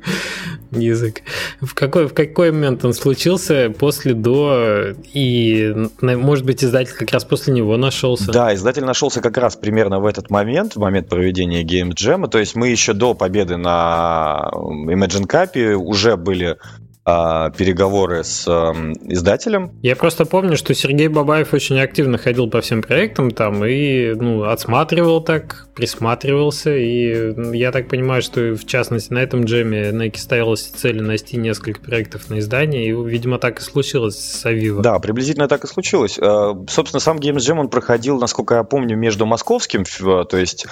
язык. 0.71 1.21
В 1.61 1.73
какой, 1.73 2.07
в 2.07 2.13
какой 2.13 2.51
момент 2.51 2.83
он 2.83 2.93
случился? 2.93 3.73
После, 3.77 4.13
до? 4.13 4.95
И, 5.13 5.73
может 6.01 6.45
быть, 6.45 6.63
издатель 6.63 6.93
как 6.93 7.11
раз 7.11 7.23
после 7.25 7.53
него 7.53 7.77
нашелся? 7.77 8.31
Да, 8.31 8.53
издатель 8.53 8.83
нашелся 8.83 9.21
как 9.21 9.37
раз 9.37 9.55
примерно 9.55 9.99
в 9.99 10.05
этот 10.05 10.29
момент, 10.29 10.75
в 10.75 10.79
момент 10.79 11.09
проведения 11.09 11.63
Games 11.63 11.93
Jam. 11.93 12.27
То 12.27 12.39
есть 12.39 12.55
мы 12.55 12.69
еще 12.69 12.93
до 12.93 13.13
победы 13.13 13.57
на 13.57 14.49
Imagine 14.53 15.27
Cup 15.27 15.73
уже 15.73 16.17
были 16.17 16.57
а, 17.05 17.49
переговоры 17.51 18.23
с 18.23 18.47
издателем. 18.47 19.71
Я 19.81 19.95
просто 19.95 20.25
помню, 20.25 20.55
что 20.55 20.73
Сергей 20.73 21.09
Бабаев 21.09 21.53
очень 21.53 21.79
активно 21.79 22.17
ходил 22.17 22.49
по 22.49 22.61
всем 22.61 22.81
проектам 22.81 23.31
там 23.31 23.65
и 23.65 24.13
ну, 24.13 24.43
отсматривал 24.43 25.21
так, 25.21 25.67
присматривался. 25.75 26.75
И 26.75 27.33
я 27.57 27.71
так 27.71 27.89
понимаю, 27.89 28.21
что 28.21 28.53
в 28.55 28.65
частности 28.65 29.11
на 29.11 29.19
этом 29.19 29.43
джеме 29.43 29.89
Nike 29.89 30.17
ставилась 30.17 30.63
цель 30.63 31.01
нести 31.01 31.37
несколько 31.37 31.81
проектов 31.81 32.29
на 32.29 32.39
издание, 32.39 32.85
и, 32.85 32.91
видимо, 32.91 33.37
так 33.37 33.59
и 33.59 33.61
случилось 33.61 34.17
с 34.17 34.45
Авива. 34.45 34.81
Да, 34.81 34.99
приблизительно 34.99 35.47
так 35.47 35.65
и 35.65 35.67
случилось. 35.67 36.17
А, 36.21 36.55
собственно, 36.69 36.99
сам 37.01 37.17
Games 37.17 37.37
Jam 37.37 37.59
он 37.59 37.67
проходил, 37.67 38.17
насколько 38.19 38.55
я 38.55 38.63
помню, 38.63 38.95
между 38.95 39.25
московским, 39.25 39.83
то 39.83 40.37
есть 40.37 40.67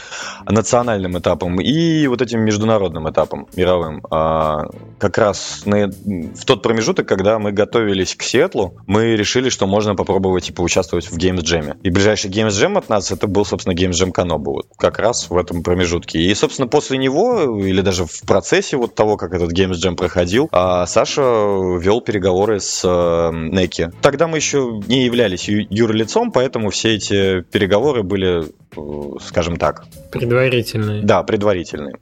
национальным 0.50 1.18
этапом, 1.18 1.60
и 1.60 2.08
вот 2.08 2.22
этим 2.22 2.42
международным 2.42 3.10
этапом, 3.10 3.48
мировым. 3.56 4.02
А, 4.10 4.70
как 4.98 5.18
раз 5.18 5.64
на 5.66 5.92
в 6.36 6.46
тот 6.46 6.62
промежуток, 6.62 7.08
когда 7.08 7.40
мы 7.40 7.52
готовились 7.52 8.16
к 8.16 8.24
Сиэтлу, 8.24 8.78
мы 8.88 9.16
решили, 9.16 9.50
что 9.50 9.68
можно 9.68 9.96
попробовать 9.96 10.50
и 10.50 10.54
поучаствовать 10.54 11.12
в 11.12 11.18
Games 11.18 11.42
Jam. 11.42 11.78
И 11.84 11.90
ближайший 11.90 12.30
Games 12.30 12.50
Jam 12.50 12.78
от 12.78 12.90
нас 12.90 13.12
это 13.12 13.28
был, 13.28 13.46
собственно, 13.46 13.74
Games 13.74 13.92
Jam 13.92 14.12
Канобу. 14.12 14.54
Вот 14.54 14.68
как 14.78 15.00
раз 15.00 15.30
в 15.30 15.38
этом 15.38 15.64
промежутке. 15.64 16.20
И, 16.20 16.34
собственно, 16.34 16.68
после 16.68 16.98
него, 16.98 17.60
или 17.60 17.82
даже 17.82 18.06
в 18.06 18.22
процессе 18.22 18.78
вот 18.78 18.96
того, 18.96 19.18
как 19.18 19.34
этот 19.34 19.52
Games 19.52 19.74
Jam 19.74 19.96
проходил, 19.96 20.50
а, 20.52 20.86
Саша 20.86 21.22
вел 21.22 22.02
переговоры 22.02 22.60
с 22.60 22.82
э, 22.84 23.32
Неки. 23.34 23.90
Тогда 24.02 24.28
мы 24.28 24.38
еще 24.38 24.82
не 24.88 25.06
являлись 25.06 25.48
юрлицом, 25.48 26.32
поэтому 26.32 26.70
все 26.70 26.96
эти 26.96 27.42
переговоры 27.42 28.04
были, 28.04 28.46
э, 28.46 29.20
скажем 29.26 29.58
так... 29.58 29.86
Предварительные. 30.12 31.04
Да, 31.04 31.24
предварительные 31.24 31.96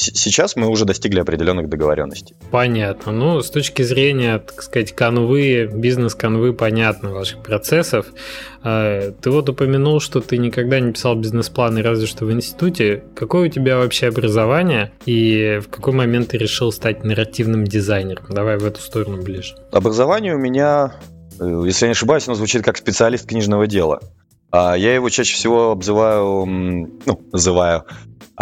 сейчас 0.00 0.56
мы 0.56 0.68
уже 0.68 0.84
достигли 0.84 1.20
определенных 1.20 1.68
договоренностей. 1.68 2.34
Понятно. 2.50 3.12
Ну, 3.12 3.40
с 3.40 3.50
точки 3.50 3.82
зрения, 3.82 4.38
так 4.38 4.62
сказать, 4.62 4.92
канвы, 4.92 5.70
бизнес-канвы, 5.72 6.52
понятно, 6.54 7.12
ваших 7.12 7.42
процессов. 7.42 8.06
А, 8.62 9.12
ты 9.12 9.30
вот 9.30 9.48
упомянул, 9.48 10.00
что 10.00 10.20
ты 10.20 10.38
никогда 10.38 10.80
не 10.80 10.92
писал 10.92 11.16
бизнес-планы, 11.16 11.82
разве 11.82 12.06
что 12.06 12.24
в 12.24 12.32
институте. 12.32 13.04
Какое 13.14 13.48
у 13.48 13.50
тебя 13.50 13.76
вообще 13.76 14.08
образование 14.08 14.92
и 15.04 15.60
в 15.62 15.68
какой 15.68 15.92
момент 15.92 16.30
ты 16.30 16.38
решил 16.38 16.72
стать 16.72 17.04
нарративным 17.04 17.64
дизайнером? 17.64 18.24
Давай 18.30 18.56
в 18.56 18.64
эту 18.64 18.80
сторону 18.80 19.22
ближе. 19.22 19.54
Образование 19.72 20.34
у 20.34 20.38
меня, 20.38 20.94
э, 21.38 21.62
если 21.66 21.84
я 21.84 21.88
не 21.88 21.92
ошибаюсь, 21.92 22.26
оно 22.26 22.34
звучит 22.34 22.62
как 22.64 22.76
специалист 22.76 23.26
книжного 23.26 23.66
дела. 23.66 24.00
А 24.52 24.74
я 24.74 24.94
его 24.94 25.08
чаще 25.10 25.36
всего 25.36 25.70
обзываю, 25.70 26.44
ну, 26.46 27.28
называю 27.32 27.84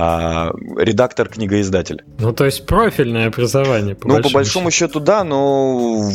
а 0.00 0.52
редактор-книгоиздатель. 0.76 2.04
Ну, 2.20 2.32
то 2.32 2.44
есть 2.44 2.66
профильное 2.66 3.26
образование, 3.26 3.96
по 3.96 4.06
Ну, 4.06 4.14
большому 4.14 4.32
по 4.32 4.38
большому 4.38 4.70
счету. 4.70 4.92
счету, 4.92 5.00
да, 5.00 5.24
но 5.24 6.08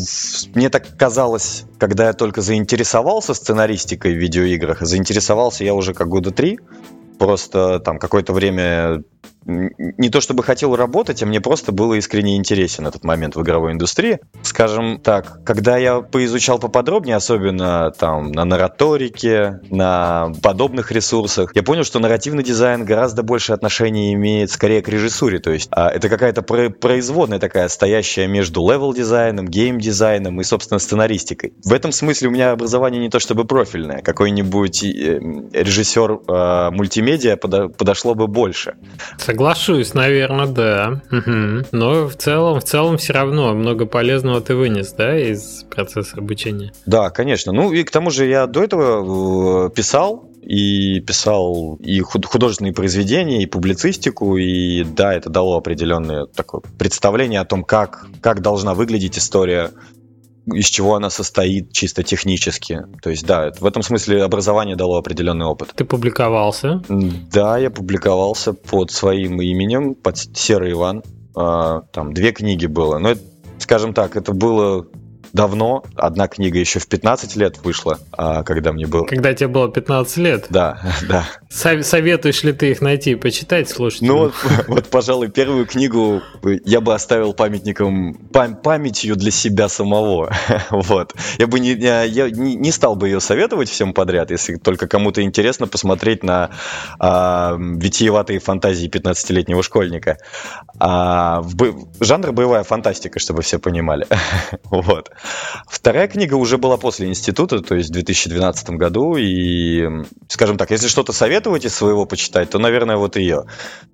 мне 0.56 0.70
так 0.70 0.96
казалось, 0.98 1.66
когда 1.80 2.08
я 2.08 2.14
только 2.14 2.42
заинтересовался 2.42 3.34
сценаристикой 3.34 4.14
в 4.14 4.18
видеоиграх, 4.18 4.80
заинтересовался 4.82 5.66
я 5.66 5.74
уже 5.74 5.94
как 5.94 6.08
года 6.08 6.32
три, 6.32 6.60
просто 7.20 7.80
там 7.80 8.00
какое-то 8.00 8.32
время 8.32 9.04
не 9.46 10.10
то 10.10 10.22
чтобы 10.22 10.44
хотел 10.44 10.76
работать, 10.76 11.22
а 11.24 11.26
мне 11.26 11.42
просто 11.42 11.72
было 11.72 11.96
искренне 11.96 12.38
интересен 12.38 12.88
этот 12.88 13.04
момент 13.04 13.36
в 13.36 13.42
игровой 13.42 13.74
индустрии. 13.74 14.20
Скажем 14.42 15.00
так, 15.00 15.44
когда 15.44 15.78
я 15.78 16.02
поизучал 16.02 16.60
поподробнее, 16.60 17.16
особенно 17.16 17.92
там 17.92 18.32
на 18.32 18.46
Нарраторике, 18.46 19.60
на 19.70 20.32
подобных 20.42 20.92
ресурсах, 20.92 21.52
я 21.56 21.64
понял, 21.64 21.84
что 21.84 22.00
нарративный 22.00 22.44
дизайн 22.44 22.86
гораздо 22.86 23.24
больше 23.24 23.54
отношения 23.54 24.14
имеет 24.14 24.52
скорее 24.52 24.82
к 24.82 24.90
режиссуре, 24.90 25.40
то 25.40 25.52
есть 25.52 25.68
а, 25.72 25.90
это 25.90 26.10
какая-то 26.10 26.42
производная 26.42 27.40
такая, 27.40 27.68
стоящая 27.68 28.28
между 28.28 28.62
левел-дизайном, 28.62 29.48
гейм-дизайном 29.48 30.40
и, 30.40 30.44
собственно, 30.44 30.80
сценаристикой. 30.80 31.54
В 31.64 31.74
этом 31.74 31.92
смысле 31.92 32.30
у 32.30 32.32
меня 32.32 32.52
образование 32.52 33.02
не 33.02 33.10
то 33.10 33.20
чтобы 33.20 33.46
профильное, 33.46 34.02
какой-нибудь 34.02 34.84
э, 34.84 35.20
режиссер 35.54 36.12
э, 36.12 36.70
мультимедиа 36.72 37.38
подошло 37.38 38.16
бы 38.16 38.28
больше. 38.28 38.76
Соглашусь, 39.34 39.94
наверное, 39.96 40.46
да. 40.46 41.02
Угу. 41.12 41.68
Но 41.72 42.08
в 42.08 42.16
целом, 42.16 42.60
в 42.60 42.64
целом 42.64 42.98
все 42.98 43.14
равно 43.14 43.54
много 43.56 43.88
полезного 43.88 44.42
ты 44.42 44.56
вынес, 44.56 44.94
да, 44.94 45.18
из 45.18 45.66
процесса 45.70 46.18
обучения. 46.18 46.72
Да, 46.86 47.10
конечно. 47.10 47.52
Ну 47.52 47.74
и 47.74 47.84
к 47.84 47.90
тому 47.90 48.12
же 48.12 48.28
я 48.28 48.46
до 48.46 48.64
этого 48.64 49.68
э, 49.68 49.70
писал 49.72 50.30
и 50.44 51.00
писал 51.00 51.78
и 51.82 52.00
художественные 52.02 52.74
произведения, 52.74 53.42
и 53.42 53.46
публицистику, 53.46 54.38
и 54.38 54.84
да, 54.84 55.14
это 55.14 55.30
дало 55.30 55.58
определенное 55.58 56.26
такое 56.26 56.62
представление 56.78 57.40
о 57.40 57.46
том, 57.46 57.64
как, 57.64 58.06
как 58.22 58.42
должна 58.42 58.74
выглядеть 58.74 59.18
история 59.18 59.72
из 60.46 60.66
чего 60.66 60.96
она 60.96 61.10
состоит 61.10 61.72
чисто 61.72 62.04
технически. 62.04 62.82
То 63.02 63.10
есть, 63.10 63.26
да, 63.26 63.52
в 63.60 63.66
этом 63.66 63.82
смысле 63.84 64.24
образование 64.24 64.76
дало 64.76 64.98
определенный 64.98 65.46
опыт. 65.46 65.72
Ты 65.76 65.86
публиковался? 65.86 66.82
Да, 66.90 67.58
я 67.58 67.70
публиковался 67.70 68.54
под 68.54 68.92
своим 68.92 69.42
именем, 69.42 69.96
под 69.96 70.18
Серый 70.18 70.72
Иван. 70.72 71.04
А, 71.36 71.82
там 71.92 72.14
две 72.14 72.32
книги 72.32 72.66
было. 72.66 72.98
Но, 72.98 73.14
скажем 73.58 73.94
так, 73.94 74.16
это 74.16 74.34
было 74.34 74.86
давно. 75.34 75.84
Одна 75.96 76.28
книга 76.28 76.60
еще 76.60 76.80
в 76.80 76.88
15 76.88 77.36
лет 77.36 77.58
вышла, 77.64 78.00
а, 78.12 78.44
когда 78.44 78.72
мне 78.72 78.86
было... 78.86 79.06
Когда 79.06 79.34
тебе 79.34 79.48
было 79.48 79.70
15 79.70 80.18
лет? 80.18 80.46
Да, 80.50 80.80
да. 81.10 81.26
Советуешь 81.50 82.44
ли 82.44 82.54
ты 82.54 82.72
их 82.72 82.82
найти 82.82 83.12
и 83.12 83.16
почитать, 83.16 83.68
слушать? 83.68 84.04
Ну 84.04 84.32
вот, 84.68 84.88
пожалуй, 84.88 85.30
первую 85.30 85.66
книгу 85.66 86.22
я 86.66 86.82
бы 86.82 86.94
оставил 86.94 87.34
памятником, 87.34 88.14
пам 88.32 88.56
памятью 88.56 89.16
для 89.16 89.32
себя 89.32 89.70
самого. 89.70 90.32
вот. 90.70 91.16
Я 91.40 91.48
бы 91.48 91.60
не, 91.60 91.74
я 91.74 92.30
не, 92.30 92.56
не 92.56 92.72
стал 92.72 92.96
бы 92.96 93.08
ее 93.08 93.20
советовать 93.20 93.70
всем 93.70 93.94
подряд, 93.94 94.30
если 94.30 94.58
только 94.58 94.88
кому-то 94.88 95.24
интересно 95.24 95.66
посмотреть 95.68 96.24
на 96.24 96.52
а, 97.00 97.58
витиеватые 97.58 98.40
фантазии 98.40 98.88
15-летнего 98.88 99.64
школьника. 99.64 100.18
А, 100.80 101.42
в, 101.42 101.88
жанр 102.00 102.32
боевая 102.34 102.64
фантастика, 102.64 103.20
чтобы 103.20 103.42
все 103.42 103.58
понимали. 103.58 104.06
вот. 104.66 105.10
Вторая 105.68 106.08
книга 106.08 106.36
уже 106.36 106.58
была 106.58 106.78
после 106.78 107.08
института, 107.08 107.60
то 107.60 107.76
есть 107.76 107.90
в 107.90 107.94
2012 107.94 108.70
году, 108.72 109.16
и, 109.16 110.04
скажем 110.28 110.58
так, 110.58 110.72
если 110.72 110.88
что-то 110.88 111.14
советовать 111.14 111.66
из 111.66 111.74
своего 111.74 112.06
почитать, 112.06 112.50
то, 112.50 112.60
наверное, 112.60 112.98
вот 112.98 113.16
ее. 113.16 113.46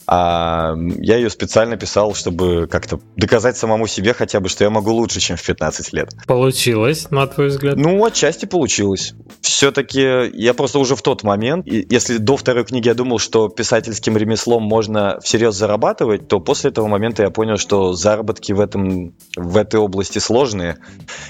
А 0.07 0.73
я 0.97 1.17
ее 1.17 1.29
специально 1.29 1.77
писал, 1.77 2.13
чтобы 2.15 2.67
как-то 2.67 2.99
доказать 3.15 3.57
самому 3.57 3.87
себе 3.87 4.13
хотя 4.13 4.39
бы, 4.39 4.49
что 4.49 4.63
я 4.63 4.69
могу 4.69 4.91
лучше, 4.91 5.19
чем 5.19 5.37
в 5.37 5.43
15 5.43 5.93
лет. 5.93 6.09
Получилось, 6.27 7.09
на 7.11 7.27
твой 7.27 7.47
взгляд? 7.47 7.75
Ну, 7.77 8.03
отчасти 8.03 8.45
получилось. 8.45 9.13
Все-таки 9.41 10.29
я 10.33 10.53
просто 10.53 10.79
уже 10.79 10.95
в 10.95 11.01
тот 11.01 11.23
момент, 11.23 11.65
если 11.67 12.17
до 12.17 12.37
второй 12.37 12.65
книги 12.65 12.87
я 12.87 12.93
думал, 12.93 13.19
что 13.19 13.49
писательским 13.49 14.17
ремеслом 14.17 14.63
можно 14.63 15.19
всерьез 15.21 15.55
зарабатывать, 15.55 16.27
то 16.27 16.39
после 16.39 16.71
этого 16.71 16.87
момента 16.87 17.23
я 17.23 17.29
понял, 17.29 17.57
что 17.57 17.93
заработки 17.93 18.51
в, 18.51 18.59
этом, 18.59 19.13
в 19.35 19.57
этой 19.57 19.79
области 19.79 20.19
сложные, 20.19 20.77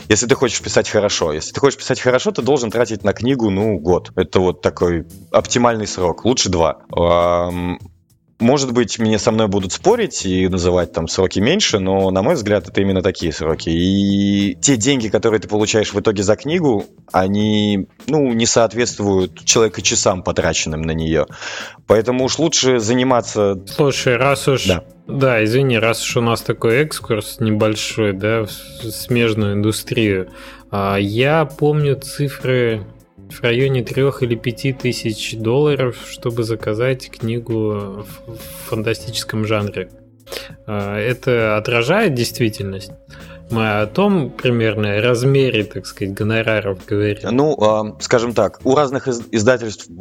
если 0.08 0.28
ты 0.28 0.36
хочешь 0.36 0.62
писать 0.62 0.90
хорошо. 0.90 1.34
Если 1.34 1.52
ты 1.52 1.60
хочешь 1.60 1.78
писать 1.78 2.00
хорошо, 2.00 2.32
ты 2.32 2.42
должен 2.42 2.72
тратить 2.72 3.04
на 3.04 3.14
книгу, 3.14 3.50
ну, 3.50 3.78
год. 3.80 4.12
Это 4.16 4.40
вот 4.40 4.62
такой 4.62 5.06
оптимальный 5.32 5.88
срок. 5.88 6.26
Лучше 6.26 6.50
два. 6.50 6.80
Может 8.40 8.72
быть, 8.72 9.00
мне 9.00 9.20
со 9.20 9.32
мной 9.32 9.48
будут 9.48 9.74
спорить 9.74 10.26
и 10.26 10.48
называть 10.48 10.94
там 10.94 11.10
сроки 11.10 11.40
меньше, 11.40 11.80
но, 11.80 12.10
на 12.10 12.22
мой 12.22 12.36
взгляд, 12.36 12.70
это 12.70 12.80
именно 12.80 13.02
такие 13.02 13.34
сроки. 13.34 13.70
И 13.70 14.56
те 14.62 14.78
деньги, 14.78 15.10
которые 15.10 15.42
ты 15.42 15.50
получаешь 15.50 15.94
в 15.94 16.00
итоге 16.00 16.24
за 16.24 16.38
книгу, 16.38 16.86
они, 17.12 17.88
ну, 18.08 18.32
не 18.34 18.46
соответствуют 18.46 19.44
человека 19.44 19.82
часам, 19.82 20.24
потраченным 20.24 20.82
на 20.82 20.92
нее. 20.92 21.26
Поэтому 21.86 22.24
уж 22.24 22.40
лучше 22.40 22.80
заниматься... 22.80 23.62
Слушай, 23.68 24.16
раз 24.16 24.48
уж... 24.48 24.66
Да. 24.66 24.84
Да, 25.08 25.44
извини, 25.44 25.78
раз 25.80 26.04
уж 26.04 26.18
у 26.18 26.22
нас 26.22 26.42
такой 26.42 26.78
экскурс 26.78 27.40
небольшой, 27.40 28.14
да, 28.14 28.44
в 28.44 28.50
смежную 28.50 29.56
индустрию, 29.56 30.30
а, 30.70 30.98
я 30.98 31.46
помню 31.46 31.96
цифры 32.00 32.86
в 33.30 33.42
районе 33.44 33.84
трех 33.84 34.24
или 34.24 34.36
пяти 34.36 34.74
тысяч 34.74 35.36
долларов, 35.36 35.98
чтобы 36.10 36.44
заказать 36.44 37.10
книгу 37.10 38.06
в 38.28 38.68
фантастическом 38.68 39.46
жанре. 39.46 39.90
А, 40.66 40.98
это 40.98 41.58
отражает 41.58 42.14
действительность? 42.14 42.92
Мы 43.52 43.82
о 43.82 43.88
том 43.88 44.30
примерно 44.30 45.02
размере, 45.02 45.64
так 45.64 45.86
сказать, 45.86 46.14
гонораров 46.14 46.86
говорим. 46.86 47.30
Ну, 47.32 47.56
э, 47.58 47.94
скажем 48.00 48.34
так, 48.34 48.60
у 48.64 48.76
разных 48.76 49.08
издательств 49.08 49.90
э, 49.90 49.94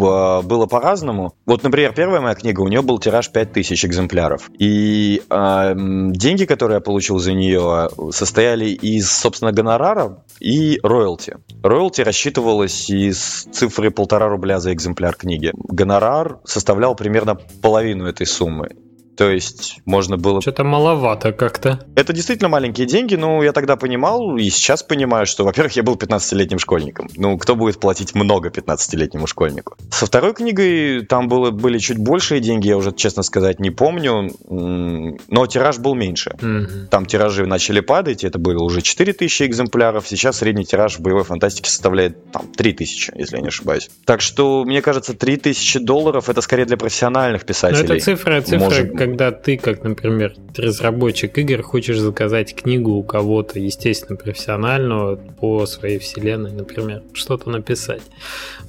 было 0.43 0.67
по-разному. 0.67 1.35
Вот, 1.47 1.63
например, 1.63 1.93
первая 1.95 2.21
моя 2.21 2.35
книга, 2.35 2.61
у 2.61 2.69
нее 2.69 2.83
был 2.83 2.99
тираж 2.99 3.31
5000 3.31 3.85
экземпляров. 3.87 4.51
И 4.59 5.23
э, 5.29 5.73
деньги, 5.77 6.45
которые 6.45 6.77
я 6.77 6.81
получил 6.81 7.19
за 7.19 7.33
нее, 7.33 7.89
состояли 8.11 8.67
из, 8.67 9.11
собственно, 9.11 9.53
гонорара 9.53 10.23
и 10.41 10.79
роялти. 10.83 11.37
Роялти 11.63 12.03
рассчитывалось 12.03 12.91
из 12.91 13.47
цифры 13.53 13.91
полтора 13.91 14.29
рубля 14.29 14.61
за 14.61 14.73
экземпляр 14.73 15.15
книги. 15.15 15.53
Гонорар 15.55 16.39
составлял 16.45 16.95
примерно 16.95 17.37
половину 17.63 18.07
этой 18.07 18.27
суммы. 18.27 18.71
То 19.19 19.33
есть 19.33 19.81
можно 19.85 20.17
было... 20.17 20.41
Что-то 20.41 20.63
маловато 20.63 21.33
как-то. 21.33 21.85
Это 21.97 22.13
действительно 22.13 22.49
маленькие 22.49 22.87
деньги, 22.87 23.17
но 23.17 23.43
я 23.43 23.53
тогда 23.53 23.75
понимал 23.75 24.37
и 24.37 24.49
сейчас 24.49 24.85
понимаю, 24.85 25.27
что, 25.27 25.43
во-первых, 25.45 25.73
я 25.73 25.83
был 25.83 25.97
15-летним 25.97 26.61
школьником. 26.61 27.09
Ну, 27.17 27.37
кто 27.37 27.57
будет 27.57 27.81
платить 27.81 28.15
много 28.15 28.51
15-летнему 28.51 29.27
школьнику? 29.27 29.77
Со 29.91 30.07
второй 30.07 30.35
книгой 30.35 31.05
там 31.05 31.27
было, 31.27 31.51
были 31.51 31.79
чуть 31.79 31.99
большие 31.99 32.41
деньги, 32.41 32.69
я 32.69 32.77
уже, 32.77 32.93
честно 32.93 33.25
сказать, 33.25 33.59
не 33.59 33.71
помню, 33.71 34.31
но 34.49 35.47
тираж 35.49 35.79
был 35.79 35.97
меньше. 35.97 36.37
Mm-hmm. 36.39 36.87
Там 36.89 37.05
тиражи 37.05 37.45
начали 37.45 37.81
падать, 37.81 38.23
это 38.23 38.39
было 38.39 38.63
уже 38.63 38.83
4000 38.83 39.43
экземпляров, 39.43 40.07
сейчас 40.07 40.37
средний 40.37 40.65
тираж 40.65 40.97
в 40.97 41.01
боевой 41.01 41.25
фантастике 41.25 41.69
составляет 41.71 42.31
там 42.31 42.47
3000, 42.57 43.15
если 43.17 43.35
я 43.35 43.43
не 43.43 43.49
ошибаюсь. 43.49 43.91
Так 44.05 44.21
что, 44.21 44.63
мне 44.65 44.81
кажется, 44.81 45.13
3000 45.13 45.81
долларов 45.81 46.29
это 46.29 46.41
скорее 46.41 46.67
для 46.67 46.77
профессиональных 46.77 47.45
писателей. 47.45 47.89
Но 47.89 47.95
это 47.95 48.05
цифра, 48.05 48.41
цифра, 48.43 48.59
Может, 48.61 49.08
когда 49.09 49.33
ты, 49.33 49.57
как, 49.57 49.83
например, 49.85 50.35
разработчик 50.55 51.39
игр, 51.39 51.63
хочешь 51.63 51.99
заказать 51.99 52.55
книгу 52.55 52.93
у 52.93 53.03
кого-то, 53.03 53.59
естественно, 53.59 54.17
профессионального 54.17 55.17
по 55.17 55.65
своей 55.65 55.99
вселенной, 55.99 56.53
например, 56.53 57.03
что-то 57.15 57.49
написать. 57.49 58.03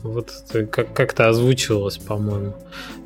Вот 0.02 0.32
как- 0.72 0.94
как-то 0.94 1.28
озвучивалось, 1.28 1.98
по-моему, 1.98 2.56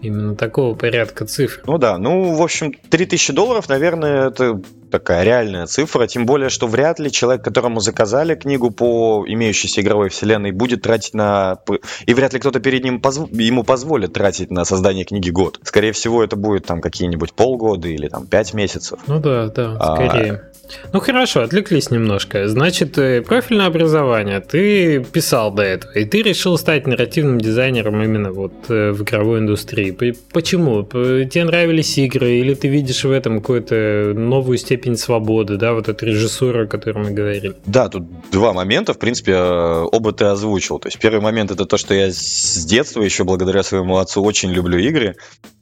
именно 0.01 0.35
такого 0.35 0.75
порядка 0.75 1.25
цифр. 1.25 1.63
Ну 1.65 1.79
да, 1.79 1.97
ну, 1.97 2.35
в 2.35 2.41
общем, 2.41 2.71
3000 2.89 3.33
долларов, 3.33 3.67
наверное, 3.67 4.29
это 4.29 4.61
такая 4.93 5.23
реальная 5.23 5.65
цифра, 5.65 6.05
тем 6.05 6.27
более, 6.27 6.49
что 6.49 6.67
вряд 6.67 6.99
ли 6.99 7.11
человек, 7.11 7.43
которому 7.43 7.79
заказали 7.79 8.35
книгу 8.35 8.69
по 8.69 9.25
имеющейся 9.27 9.81
игровой 9.81 10.09
вселенной, 10.09 10.51
будет 10.51 10.83
тратить 10.83 11.15
на... 11.15 11.57
И 12.05 12.13
вряд 12.13 12.33
ли 12.33 12.39
кто-то 12.39 12.59
перед 12.59 12.83
ним 12.83 13.01
позв... 13.01 13.27
ему 13.31 13.63
позволит 13.63 14.13
тратить 14.13 14.51
на 14.51 14.65
создание 14.65 15.03
книги 15.03 15.31
год. 15.31 15.59
Скорее 15.63 15.93
всего, 15.93 16.23
это 16.23 16.35
будет 16.35 16.67
там 16.67 16.79
какие-нибудь 16.79 17.22
полгода 17.31 17.87
или 17.87 18.09
там 18.09 18.27
пять 18.27 18.53
месяцев. 18.53 18.99
Ну 19.07 19.19
да, 19.19 19.47
да, 19.47 19.77
а, 19.79 19.95
скорее. 19.95 20.33
А 20.33 20.53
ну 20.91 20.99
хорошо, 20.99 21.41
отвлеклись 21.41 21.91
немножко. 21.91 22.47
Значит, 22.47 22.97
э, 22.97 23.21
профильное 23.21 23.67
образование. 23.67 24.39
Ты 24.39 25.03
писал 25.03 25.51
до 25.51 25.63
этого, 25.63 25.91
и 25.93 26.05
ты 26.05 26.21
решил 26.21 26.57
стать 26.57 26.87
нарративным 26.87 27.39
дизайнером 27.39 28.01
именно 28.01 28.31
вот 28.31 28.53
э, 28.69 28.91
в 28.91 29.03
игровой 29.03 29.39
индустрии. 29.39 29.91
Почему? 30.31 30.83
Тебе 30.83 31.43
нравились 31.43 31.97
игры, 31.97 32.31
или 32.31 32.53
ты 32.53 32.67
видишь 32.69 33.03
в 33.03 33.11
этом 33.11 33.41
какую-то 33.41 34.13
новую 34.15 34.57
степень 34.57 34.97
свободы, 34.97 35.57
да, 35.57 35.73
вот 35.73 35.89
эту 35.89 36.05
режиссуру, 36.05 36.63
о 36.63 36.67
которой 36.67 37.03
мы 37.03 37.11
говорим? 37.11 37.55
Да, 37.65 37.89
тут 37.89 38.03
два 38.31 38.53
момента, 38.53 38.93
в 38.93 38.99
принципе, 38.99 39.33
э, 39.33 39.85
оба 39.91 40.13
ты 40.13 40.25
озвучил. 40.25 40.79
То 40.79 40.87
есть 40.87 40.99
первый 40.99 41.21
момент 41.21 41.51
это 41.51 41.65
то, 41.65 41.77
что 41.77 41.93
я 41.93 42.09
с 42.09 42.65
детства 42.65 43.01
еще 43.01 43.23
благодаря 43.25 43.63
своему 43.63 43.97
отцу 43.97 44.23
очень 44.23 44.51
люблю 44.51 44.77
игры 44.77 45.15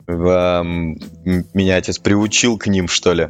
меня 0.07 1.75
отец 1.75 1.99
приучил 1.99 2.57
к 2.57 2.67
ним, 2.67 2.87
что 2.87 3.13
ли. 3.13 3.29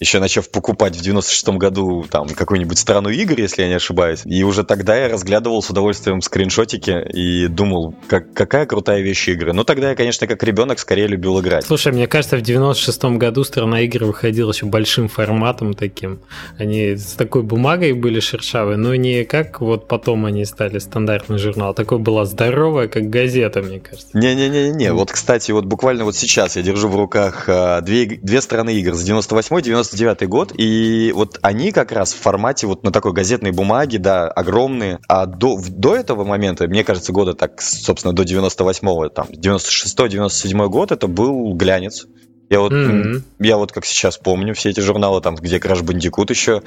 Еще 0.00 0.18
начав 0.18 0.50
покупать 0.50 0.96
в 0.96 1.00
96-м 1.00 1.58
году 1.58 2.04
там 2.10 2.28
какую-нибудь 2.28 2.78
страну 2.78 3.08
игр, 3.08 3.38
если 3.38 3.62
я 3.62 3.68
не 3.68 3.74
ошибаюсь. 3.74 4.22
И 4.24 4.42
уже 4.42 4.64
тогда 4.64 4.96
я 4.96 5.08
разглядывал 5.08 5.62
с 5.62 5.70
удовольствием 5.70 6.20
скриншотики 6.22 7.08
и 7.12 7.46
думал, 7.46 7.94
как, 8.08 8.32
какая 8.32 8.66
крутая 8.66 9.00
вещь 9.00 9.28
игры. 9.28 9.52
Ну, 9.52 9.64
тогда 9.64 9.90
я, 9.90 9.94
конечно, 9.94 10.26
как 10.26 10.42
ребенок 10.42 10.78
скорее 10.78 11.06
любил 11.06 11.40
играть. 11.40 11.64
Слушай, 11.64 11.92
мне 11.92 12.06
кажется, 12.06 12.36
в 12.36 12.42
96-м 12.42 13.18
году 13.18 13.44
страна 13.44 13.80
игр 13.82 14.04
выходила 14.04 14.50
еще 14.52 14.66
большим 14.66 15.08
форматом 15.08 15.74
таким. 15.74 16.20
Они 16.58 16.96
с 16.96 17.12
такой 17.12 17.42
бумагой 17.42 17.92
были 17.92 18.20
шершавые, 18.20 18.76
но 18.76 18.94
не 18.94 19.24
как 19.24 19.60
вот 19.60 19.88
потом 19.88 20.26
они 20.26 20.44
стали 20.44 20.78
стандартный 20.78 21.38
журнал. 21.38 21.70
А 21.70 21.74
такой 21.74 21.98
была 21.98 22.24
здоровая, 22.24 22.88
как 22.88 23.08
газета, 23.08 23.62
мне 23.62 23.78
кажется. 23.78 24.08
Не-не-не-не. 24.14 24.92
Вот, 24.92 25.12
кстати, 25.12 25.52
вот 25.52 25.64
буквально 25.64 26.04
вот 26.04 26.16
сейчас 26.22 26.56
я 26.56 26.62
держу 26.62 26.88
в 26.88 26.96
руках 26.96 27.48
а, 27.48 27.80
две, 27.80 28.06
две 28.06 28.40
стороны 28.40 28.74
игр 28.76 28.94
с 28.94 29.02
98 29.02 29.60
99 29.60 30.28
год, 30.28 30.52
и 30.56 31.12
вот 31.14 31.38
они 31.42 31.72
как 31.72 31.90
раз 31.92 32.14
в 32.14 32.20
формате 32.20 32.66
вот 32.66 32.84
на 32.84 32.92
такой 32.92 33.12
газетной 33.12 33.50
бумаге, 33.50 33.98
да, 33.98 34.28
огромные, 34.28 35.00
а 35.08 35.26
до, 35.26 35.58
до 35.68 35.96
этого 35.96 36.24
момента, 36.24 36.68
мне 36.68 36.84
кажется, 36.84 37.12
года 37.12 37.34
так, 37.34 37.60
собственно, 37.60 38.14
до 38.14 38.22
98-го, 38.22 39.08
там, 39.08 39.26
96-97 39.26 40.68
год, 40.68 40.92
это 40.92 41.08
был 41.08 41.54
глянец, 41.54 42.06
я 42.52 42.60
вот, 42.60 42.70
mm-hmm. 42.70 43.22
я 43.38 43.56
вот 43.56 43.72
как 43.72 43.86
сейчас 43.86 44.18
помню 44.18 44.54
все 44.54 44.68
эти 44.68 44.80
журналы, 44.80 45.22
там, 45.22 45.36
где 45.36 45.56
Crash 45.56 45.82
Bandicoot 45.82 46.26
еще 46.28 46.62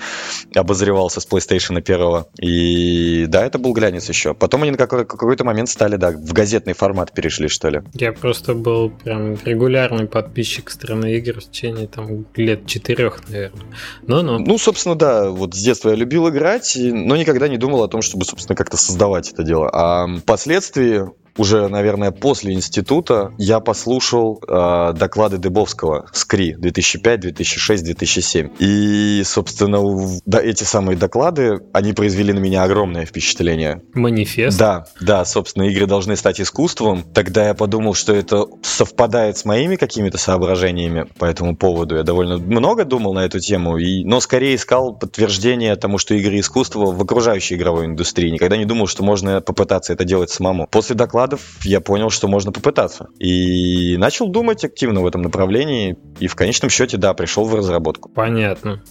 обозревался 0.56 1.22
с 1.22 1.28
PlayStation 1.28 1.78
1. 1.78 2.26
И 2.42 3.28
да, 3.28 3.46
это 3.46 3.60
был 3.60 3.72
глянец 3.72 4.10
еще. 4.10 4.34
Потом 4.34 4.64
они 4.64 4.72
на 4.72 4.78
какой- 4.78 5.06
какой-то 5.06 5.44
момент 5.44 5.70
стали, 5.70 5.98
да, 5.98 6.10
в 6.10 6.34
газетный 6.34 6.74
формат 6.74 7.14
перешли, 7.14 7.50
что 7.50 7.70
ли. 7.70 7.84
Я 7.94 8.14
просто 8.14 8.56
был 8.56 8.90
прям 8.90 9.38
регулярный 9.46 10.08
подписчик 10.08 10.72
страны 10.72 11.18
игр 11.18 11.40
в 11.40 11.52
течение 11.52 11.86
там 11.86 12.26
лет 12.36 12.66
четырех, 12.66 13.20
наверное. 13.30 13.68
Но, 14.08 14.24
но... 14.24 14.40
Ну, 14.40 14.58
собственно, 14.58 14.96
да, 14.96 15.30
вот 15.30 15.54
с 15.54 15.62
детства 15.62 15.90
я 15.90 15.96
любил 15.96 16.28
играть, 16.30 16.76
но 16.76 17.16
никогда 17.16 17.48
не 17.48 17.58
думал 17.58 17.84
о 17.84 17.88
том, 17.88 18.02
чтобы, 18.02 18.26
собственно, 18.26 18.56
как-то 18.56 18.78
создавать 18.78 19.32
это 19.32 19.44
дело. 19.44 19.70
А 19.72 20.08
впоследствии 20.18 21.12
уже, 21.38 21.68
наверное, 21.68 22.12
после 22.12 22.54
института 22.54 23.34
я 23.38 23.60
послушал 23.60 24.42
э, 24.48 24.94
доклады 24.94 25.38
Дыбовского 25.38 26.08
СКРИ 26.14 26.56
2005, 26.58 27.20
2006, 27.20 27.84
2007. 27.84 28.50
И, 28.60 29.22
собственно, 29.26 29.82
да, 30.26 30.42
эти 30.42 30.64
самые 30.64 30.98
доклады, 30.98 31.60
они 31.74 31.94
произвели 31.94 32.32
на 32.32 32.40
меня 32.40 32.64
огромное 32.64 33.06
впечатление. 33.06 33.82
Манифест? 33.94 34.58
Да, 34.58 34.86
да, 35.02 35.26
собственно, 35.26 35.64
игры 35.64 35.88
должны 35.88 36.16
стать 36.16 36.40
искусством. 36.40 37.04
Тогда 37.14 37.48
я 37.48 37.54
подумал, 37.54 37.94
что 37.94 38.14
это 38.14 38.46
совпадает 38.62 39.38
с 39.38 39.46
моими 39.46 39.76
какими-то 39.76 40.18
соображениями 40.18 41.08
по 41.18 41.26
этому 41.26 41.56
поводу. 41.56 41.98
Я 41.98 42.04
довольно 42.04 42.38
много 42.38 42.86
думал 42.86 43.14
на 43.14 43.26
эту 43.26 43.40
тему, 43.40 43.78
и, 43.78 44.04
но 44.06 44.20
скорее 44.20 44.56
искал 44.56 44.94
подтверждение 44.94 45.76
тому, 45.76 45.98
что 45.98 46.14
игры 46.14 46.40
искусство 46.40 46.92
в 46.92 47.02
окружающей 47.02 47.56
игровой 47.56 47.86
индустрии. 47.86 48.30
Никогда 48.30 48.58
не 48.58 48.66
думал, 48.66 48.88
что 48.88 49.04
можно 49.04 49.42
попытаться 49.42 49.92
это 49.94 50.06
делать 50.06 50.30
самому. 50.30 50.68
После 50.72 50.96
доклада 50.96 51.25
докладов 51.26 51.42
я 51.64 51.82
понял, 51.82 52.10
что 52.10 52.28
можно 52.28 52.52
попытаться. 52.52 53.08
И 53.20 53.98
начал 53.98 54.28
думать 54.28 54.64
активно 54.64 55.02
в 55.02 55.08
этом 55.08 55.22
направлении. 55.22 55.98
И 56.20 56.28
в 56.28 56.36
конечном 56.36 56.70
счете, 56.70 56.98
да, 56.98 57.14
пришел 57.14 57.46
в 57.46 57.56
разработку. 57.56 58.10
Понятно. 58.10 58.82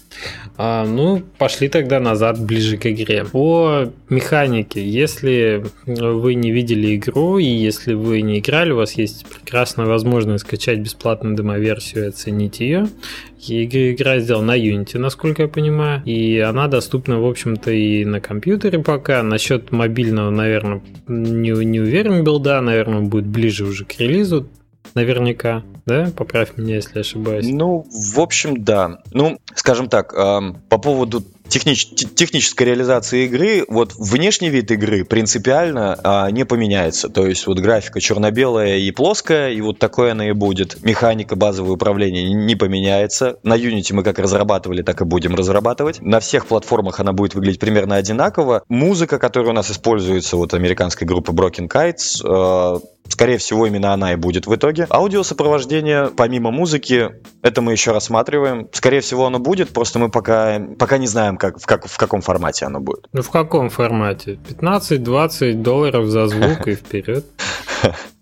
А, 0.56 0.84
ну, 0.84 1.22
пошли 1.38 1.68
тогда 1.68 2.00
назад, 2.00 2.40
ближе 2.40 2.76
к 2.76 2.86
игре. 2.86 3.24
По 3.24 3.90
механике, 4.08 4.86
если 4.86 5.64
вы 5.86 6.34
не 6.34 6.50
видели 6.50 6.96
игру, 6.96 7.38
и 7.38 7.44
если 7.44 7.94
вы 7.94 8.22
не 8.22 8.38
играли, 8.38 8.72
у 8.72 8.76
вас 8.76 8.92
есть 8.92 9.26
прекрасная 9.26 9.86
возможность 9.86 10.44
скачать 10.44 10.78
бесплатную 10.78 11.36
демоверсию 11.36 12.04
и 12.04 12.08
оценить 12.08 12.60
ее. 12.60 12.88
Игра 13.50 14.18
сделана 14.18 14.48
на 14.48 14.58
Unity, 14.58 14.98
насколько 14.98 15.42
я 15.42 15.48
понимаю, 15.48 16.02
и 16.04 16.38
она 16.38 16.68
доступна, 16.68 17.20
в 17.20 17.26
общем-то, 17.26 17.70
и 17.70 18.04
на 18.04 18.20
компьютере 18.20 18.78
пока. 18.78 19.22
Насчет 19.22 19.72
мобильного, 19.72 20.30
наверное, 20.30 20.82
не, 21.06 21.50
не 21.64 21.80
уверен 21.80 22.24
был, 22.24 22.38
да, 22.38 22.60
наверное, 22.60 23.00
будет 23.00 23.26
ближе 23.26 23.64
уже 23.64 23.84
к 23.84 23.98
релизу, 23.98 24.48
наверняка, 24.94 25.62
да? 25.86 26.10
Поправь 26.16 26.56
меня, 26.56 26.76
если 26.76 27.00
ошибаюсь. 27.00 27.46
Ну, 27.48 27.86
в 27.90 28.20
общем, 28.20 28.62
да. 28.62 29.00
Ну, 29.12 29.38
скажем 29.54 29.88
так, 29.88 30.14
э, 30.14 30.40
по 30.68 30.78
поводу 30.78 31.24
технич, 31.54 31.86
технической 32.16 32.66
реализации 32.66 33.26
игры, 33.26 33.64
вот 33.68 33.94
внешний 33.96 34.50
вид 34.50 34.72
игры 34.72 35.04
принципиально 35.04 35.96
а, 36.02 36.30
не 36.32 36.44
поменяется. 36.44 37.08
То 37.08 37.26
есть 37.26 37.46
вот 37.46 37.60
графика 37.60 38.00
черно-белая 38.00 38.78
и 38.78 38.90
плоская, 38.90 39.50
и 39.50 39.60
вот 39.60 39.78
такое 39.78 40.12
она 40.12 40.28
и 40.28 40.32
будет. 40.32 40.82
Механика 40.82 41.36
базовое 41.36 41.72
управление 41.72 42.24
не 42.32 42.56
поменяется. 42.56 43.38
На 43.44 43.56
Unity 43.56 43.94
мы 43.94 44.02
как 44.02 44.18
разрабатывали, 44.18 44.82
так 44.82 45.00
и 45.00 45.04
будем 45.04 45.36
разрабатывать. 45.36 46.00
На 46.00 46.18
всех 46.18 46.46
платформах 46.46 46.98
она 46.98 47.12
будет 47.12 47.36
выглядеть 47.36 47.60
примерно 47.60 47.94
одинаково. 47.96 48.64
Музыка, 48.68 49.20
которая 49.20 49.50
у 49.50 49.54
нас 49.54 49.70
используется, 49.70 50.36
вот 50.36 50.54
американской 50.54 51.06
группы 51.06 51.30
Broken 51.30 51.68
Kites, 51.68 52.24
э, 52.24 52.80
Скорее 53.06 53.36
всего, 53.36 53.66
именно 53.66 53.92
она 53.92 54.14
и 54.14 54.16
будет 54.16 54.46
в 54.46 54.54
итоге. 54.54 54.86
Аудиосопровождение, 54.88 56.10
помимо 56.16 56.50
музыки, 56.50 57.10
это 57.42 57.60
мы 57.60 57.72
еще 57.72 57.92
рассматриваем. 57.92 58.68
Скорее 58.72 59.00
всего, 59.00 59.26
оно 59.26 59.38
будет, 59.38 59.68
просто 59.70 59.98
мы 59.98 60.10
пока, 60.10 60.58
пока 60.78 60.96
не 60.96 61.06
знаем, 61.06 61.36
как, 61.44 61.60
в, 61.60 61.66
как, 61.66 61.86
в 61.86 61.96
каком 61.96 62.20
формате 62.20 62.66
оно 62.66 62.80
будет. 62.80 63.06
Ну, 63.12 63.22
в 63.22 63.30
каком 63.30 63.68
формате? 63.68 64.38
15-20 64.60 65.54
долларов 65.54 66.06
за 66.06 66.28
звук 66.28 66.66
и 66.66 66.74
вперед. 66.74 67.24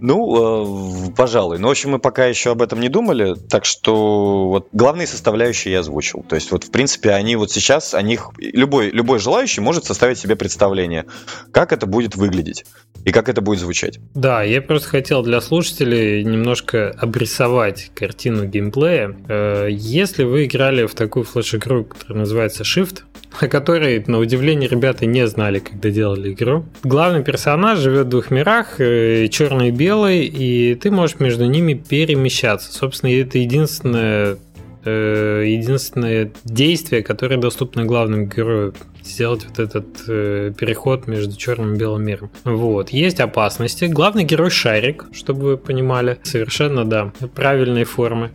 Ну, 0.00 1.08
э, 1.08 1.12
пожалуй. 1.16 1.58
Но, 1.58 1.68
в 1.68 1.70
общем, 1.70 1.90
мы 1.90 1.98
пока 1.98 2.26
еще 2.26 2.50
об 2.50 2.62
этом 2.62 2.80
не 2.80 2.88
думали, 2.88 3.34
так 3.34 3.64
что 3.64 4.48
вот 4.48 4.68
главные 4.72 5.06
составляющие 5.06 5.72
я 5.72 5.80
озвучил. 5.80 6.24
То 6.28 6.34
есть, 6.34 6.50
вот, 6.50 6.64
в 6.64 6.70
принципе, 6.70 7.10
они 7.10 7.36
вот 7.36 7.50
сейчас, 7.50 7.94
о 7.94 8.02
них 8.02 8.30
любой, 8.38 8.90
любой 8.90 9.18
желающий 9.18 9.60
может 9.60 9.84
составить 9.84 10.18
себе 10.18 10.36
представление, 10.36 11.06
как 11.52 11.72
это 11.72 11.86
будет 11.86 12.16
выглядеть 12.16 12.64
и 13.04 13.12
как 13.12 13.28
это 13.28 13.40
будет 13.40 13.60
звучать. 13.60 13.98
Да, 14.14 14.42
я 14.42 14.62
просто 14.62 14.88
хотел 14.88 15.22
для 15.22 15.40
слушателей 15.40 16.24
немножко 16.24 16.90
обрисовать 16.90 17.90
картину 17.94 18.46
геймплея. 18.46 19.16
Э, 19.28 19.68
если 19.70 20.24
вы 20.24 20.46
играли 20.46 20.86
в 20.86 20.94
такую 20.94 21.24
флеш-игру, 21.24 21.84
которая 21.84 22.20
называется 22.20 22.62
Shift, 22.62 23.02
о 23.40 23.48
которой, 23.48 24.02
на 24.06 24.18
удивление, 24.18 24.68
ребята 24.68 25.06
не 25.06 25.26
знали, 25.26 25.58
когда 25.58 25.90
делали 25.90 26.32
игру. 26.32 26.64
Главный 26.82 27.22
персонаж 27.22 27.78
живет 27.78 28.06
в 28.06 28.10
двух 28.10 28.30
мирах, 28.30 28.80
э, 28.80 29.28
черный 29.28 29.68
и 29.68 29.70
белый, 29.70 30.24
и 30.26 30.74
ты 30.74 30.90
можешь 30.90 31.20
между 31.20 31.46
ними 31.46 31.74
перемещаться. 31.74 32.72
Собственно, 32.72 33.10
это 33.10 33.38
единственное 33.38 34.36
э, 34.84 35.44
единственное 35.46 36.30
действие, 36.44 37.02
которое 37.02 37.36
доступно 37.36 37.84
главному 37.84 38.26
герою 38.26 38.74
сделать 39.02 39.44
вот 39.46 39.58
этот 39.58 39.86
э, 40.08 40.52
переход 40.58 41.06
между 41.06 41.36
черным 41.36 41.74
и 41.74 41.78
белым 41.78 42.04
миром. 42.04 42.30
Вот. 42.44 42.90
Есть 42.90 43.20
опасности. 43.20 43.84
Главный 43.84 44.24
герой 44.24 44.50
шарик, 44.50 45.06
чтобы 45.12 45.42
вы 45.42 45.56
понимали. 45.58 46.18
Совершенно, 46.22 46.84
да, 46.84 47.12
правильной 47.34 47.84
формы. 47.84 48.30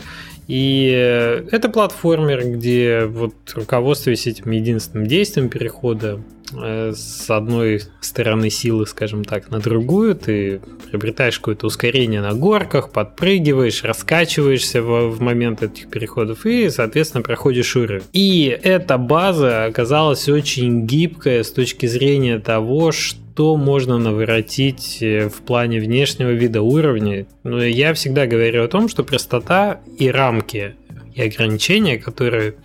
И 0.50 0.92
э, 0.94 1.48
это 1.52 1.70
платформер, 1.70 2.44
где 2.44 3.06
вот 3.06 3.36
руководствуясь 3.54 4.28
этим 4.28 4.52
единственным 4.52 5.08
действием 5.08 5.48
перехода 5.48 6.20
Э, 6.54 6.94
с 6.96 7.30
одной 7.30 7.82
стороны 8.02 8.50
силы, 8.50 8.88
скажем 8.88 9.24
так, 9.24 9.52
на 9.52 9.60
другую, 9.60 10.16
ты 10.16 10.62
приобретаешь 10.90 11.38
какое-то 11.38 11.68
ускорение 11.68 12.22
на 12.22 12.34
горках, 12.34 12.92
подпрыгиваешь, 12.92 13.84
раскачиваешься 13.84 14.82
в, 14.82 15.10
в 15.10 15.22
момент 15.22 15.62
этих 15.62 15.90
переходов 15.90 16.46
и, 16.46 16.70
соответственно, 16.70 17.22
проходишь 17.22 17.76
уровень. 17.76 18.04
И 18.14 18.58
эта 18.64 18.98
база 18.98 19.66
оказалась 19.66 20.28
очень 20.28 20.88
гибкая 20.88 21.44
с 21.44 21.52
точки 21.52 21.86
зрения 21.86 22.40
того, 22.40 22.92
что 22.92 23.20
можно 23.58 23.98
наворотить 23.98 25.00
э, 25.02 25.30
в 25.30 25.42
плане 25.42 25.80
внешнего 25.80 26.32
вида 26.32 26.62
уровня. 26.62 27.26
Но 27.44 27.64
я 27.64 27.94
всегда 27.94 28.26
говорю 28.26 28.64
о 28.64 28.68
том, 28.68 28.90
что 28.90 29.04
простота 29.04 29.80
и 29.98 30.10
рамки 30.10 30.76
и 31.14 31.22
ограничения, 31.22 31.98
которые 31.98 32.56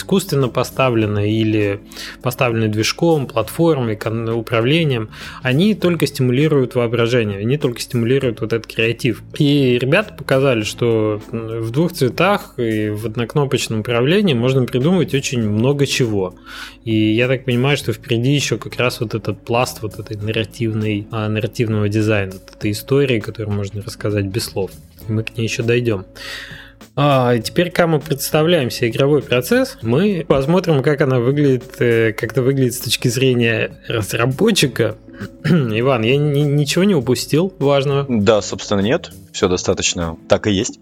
искусственно 0.00 0.48
поставлены 0.48 1.30
или 1.30 1.80
поставлены 2.22 2.68
движком, 2.68 3.26
платформой, 3.26 3.98
управлением, 4.34 5.10
они 5.42 5.74
только 5.74 6.06
стимулируют 6.06 6.74
воображение, 6.74 7.38
они 7.38 7.58
только 7.58 7.80
стимулируют 7.80 8.40
вот 8.40 8.52
этот 8.52 8.66
креатив. 8.66 9.22
И 9.38 9.78
ребята 9.78 10.14
показали, 10.14 10.62
что 10.62 11.20
в 11.30 11.70
двух 11.70 11.92
цветах 11.92 12.54
и 12.56 12.88
в 12.88 13.06
однокнопочном 13.06 13.80
управлении 13.80 14.34
можно 14.34 14.64
придумать 14.64 15.14
очень 15.14 15.48
много 15.48 15.86
чего. 15.86 16.34
И 16.84 16.94
я 16.94 17.28
так 17.28 17.44
понимаю, 17.44 17.76
что 17.76 17.92
впереди 17.92 18.32
еще 18.32 18.56
как 18.56 18.76
раз 18.76 19.00
вот 19.00 19.14
этот 19.14 19.44
пласт 19.44 19.82
вот 19.82 19.98
этой 19.98 20.16
нарративной, 20.16 21.06
а, 21.10 21.28
нарративного 21.28 21.88
дизайна, 21.88 22.32
вот 22.32 22.56
этой 22.56 22.70
истории, 22.70 23.20
которую 23.20 23.54
можно 23.54 23.82
рассказать 23.82 24.26
без 24.26 24.44
слов. 24.44 24.70
Мы 25.08 25.24
к 25.24 25.36
ней 25.36 25.44
еще 25.44 25.62
дойдем. 25.62 26.06
А 26.96 27.38
теперь, 27.38 27.70
когда 27.70 27.86
мы 27.86 28.00
представляем 28.00 28.70
себе 28.70 28.90
игровой 28.90 29.22
процесс, 29.22 29.78
мы 29.82 30.24
посмотрим, 30.26 30.82
как 30.82 31.00
она 31.00 31.20
выглядит, 31.20 31.80
э, 31.80 32.12
как 32.12 32.32
это 32.32 32.42
выглядит 32.42 32.74
с 32.74 32.80
точки 32.80 33.08
зрения 33.08 33.78
разработчика. 33.88 34.96
Иван, 35.44 36.02
я 36.02 36.16
ни, 36.16 36.40
ничего 36.40 36.84
не 36.84 36.94
упустил 36.94 37.54
важного? 37.58 38.06
Да, 38.08 38.42
собственно, 38.42 38.80
нет. 38.80 39.12
Все 39.32 39.48
достаточно 39.48 40.16
так 40.28 40.46
и 40.46 40.52
есть. 40.52 40.80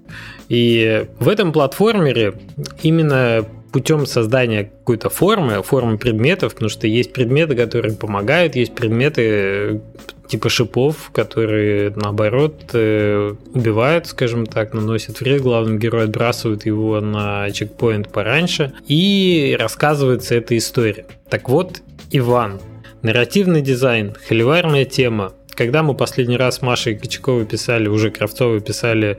И 0.48 1.06
в 1.18 1.28
этом 1.28 1.52
платформере 1.52 2.34
именно 2.82 3.44
путем 3.72 4.06
создания 4.06 4.64
какой-то 4.64 5.10
формы, 5.10 5.62
формы 5.62 5.98
предметов, 5.98 6.54
потому 6.54 6.70
что 6.70 6.86
есть 6.86 7.12
предметы, 7.12 7.54
которые 7.54 7.94
помогают, 7.94 8.56
есть 8.56 8.74
предметы 8.74 9.82
типа 10.28 10.48
шипов, 10.50 11.10
которые 11.12 11.92
наоборот 11.96 12.70
э, 12.74 13.34
убивают, 13.54 14.06
скажем 14.06 14.46
так, 14.46 14.74
наносят 14.74 15.20
вред 15.20 15.42
главному 15.42 15.78
герою, 15.78 16.04
отбрасывают 16.04 16.66
его 16.66 17.00
на 17.00 17.50
чекпоинт 17.50 18.10
пораньше, 18.10 18.72
и 18.86 19.56
рассказывается 19.58 20.34
эта 20.34 20.56
история. 20.56 21.06
Так 21.28 21.48
вот, 21.48 21.80
Иван, 22.10 22.60
нарративный 23.02 23.62
дизайн, 23.62 24.14
холиварная 24.28 24.84
тема, 24.84 25.32
когда 25.58 25.82
мы 25.82 25.94
последний 25.94 26.36
раз 26.36 26.56
с 26.56 26.62
Машей 26.62 26.94
Кочаковой 26.94 27.44
писали, 27.44 27.88
уже 27.88 28.12
Кравцовой 28.12 28.60
писали 28.60 29.18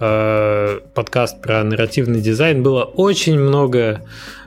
э, 0.00 0.80
подкаст 0.94 1.40
про 1.40 1.62
нарративный 1.62 2.20
дизайн, 2.20 2.62
было 2.62 2.82
очень 2.82 3.38
много 3.38 4.02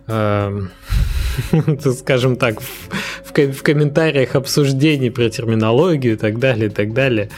скажем 1.97 2.35
так, 2.35 2.61
в, 2.61 3.53
в 3.53 3.63
комментариях 3.63 4.35
обсуждений 4.35 5.09
про 5.09 5.29
терминологию 5.29 6.13
и 6.13 6.17
так 6.17 6.39
далее, 6.39 6.67
и 6.67 6.69
так 6.69 6.93
далее. 6.93 7.29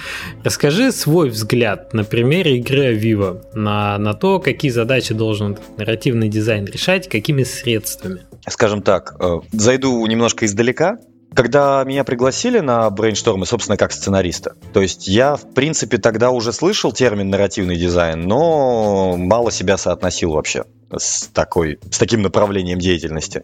Расскажи 0.43 0.91
свой 0.91 1.29
взгляд 1.29 1.93
на 1.93 2.03
примере 2.03 2.57
игры 2.57 2.87
Авива, 2.87 3.43
на, 3.53 3.97
на 3.97 4.13
то, 4.13 4.39
какие 4.39 4.71
задачи 4.71 5.13
должен 5.13 5.57
нарративный 5.77 6.29
дизайн 6.29 6.65
решать, 6.65 7.09
какими 7.09 7.43
средствами. 7.43 8.21
Скажем 8.47 8.81
так, 8.81 9.15
э, 9.19 9.39
зайду 9.51 10.05
немножко 10.07 10.45
издалека, 10.45 10.97
когда 11.33 11.83
меня 11.85 12.03
пригласили 12.03 12.59
на 12.59 12.89
брейнштормы, 12.89 13.45
собственно, 13.45 13.77
как 13.77 13.91
сценариста, 13.91 14.55
то 14.73 14.81
есть 14.81 15.07
я, 15.07 15.35
в 15.35 15.53
принципе, 15.53 15.97
тогда 15.97 16.31
уже 16.31 16.51
слышал 16.51 16.91
термин 16.91 17.29
нарративный 17.29 17.77
дизайн, 17.77 18.21
но 18.21 19.15
мало 19.15 19.51
себя 19.51 19.77
соотносил 19.77 20.31
вообще 20.31 20.63
с, 20.97 21.27
такой, 21.33 21.79
с 21.89 21.97
таким 21.97 22.21
направлением 22.21 22.79
деятельности. 22.79 23.43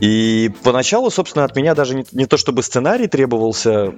И 0.00 0.50
поначалу, 0.64 1.10
собственно, 1.10 1.44
от 1.44 1.54
меня 1.54 1.74
даже 1.74 1.94
не, 1.94 2.04
не 2.12 2.26
то 2.26 2.36
чтобы 2.36 2.62
сценарий 2.62 3.06
требовался, 3.06 3.92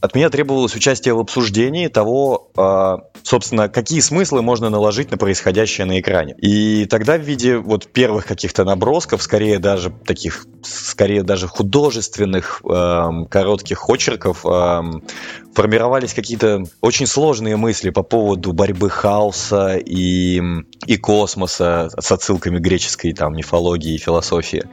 от 0.00 0.14
меня 0.14 0.30
требовалось 0.30 0.76
участие 0.76 1.14
в 1.14 1.18
обсуждении 1.18 1.88
того, 1.88 2.50
э, 2.56 2.96
собственно, 3.24 3.68
какие 3.68 4.00
смыслы 4.00 4.42
можно 4.42 4.70
наложить 4.70 5.10
на 5.10 5.16
происходящее 5.16 5.86
на 5.86 5.98
экране. 5.98 6.36
И 6.38 6.86
тогда 6.86 7.16
в 7.16 7.22
виде 7.22 7.56
вот 7.56 7.88
первых 7.88 8.26
каких-то 8.26 8.64
набросков, 8.64 9.22
скорее 9.22 9.58
даже 9.58 9.90
таких, 9.90 10.46
скорее 10.62 11.24
даже 11.24 11.48
художественных 11.48 12.62
э, 12.64 13.08
коротких 13.28 13.88
очерков, 13.90 14.46
э, 14.46 14.82
формировались 15.54 16.14
какие-то 16.14 16.64
очень 16.80 17.06
сложные 17.06 17.56
мысли 17.56 17.90
по 17.90 18.02
поводу 18.02 18.52
борьбы 18.52 18.90
хаоса 18.90 19.76
и, 19.76 20.42
и 20.86 20.96
космоса 20.96 21.90
с 21.98 22.12
отсылками 22.12 22.58
греческой 22.58 23.12
там 23.12 23.36
мифологии 23.36 23.94
и 23.94 23.98
философии. 23.98 24.64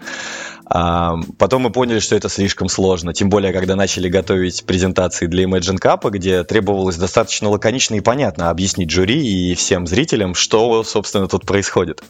Потом 0.72 1.64
мы 1.64 1.70
поняли, 1.72 2.00
что 2.00 2.16
это 2.16 2.30
слишком 2.30 2.70
сложно, 2.70 3.14
тем 3.14 3.30
более, 3.30 3.52
когда 3.52 3.76
начали 3.76 4.08
готовить 4.08 4.64
презентации 4.66 5.28
для 5.28 5.44
Imagine 5.44 5.80
Cup, 5.82 6.10
где 6.10 6.46
требовалось 6.46 6.96
достаточно 6.96 7.50
лаконично 7.50 7.96
и 7.96 8.00
понятно 8.00 8.50
объяснить 8.50 8.90
жюри 8.90 9.52
и 9.52 9.56
всем 9.56 9.86
зрителям, 9.86 10.34
что, 10.34 10.84
собственно, 10.84 11.28
тут 11.28 11.46
происходит. 11.46 12.02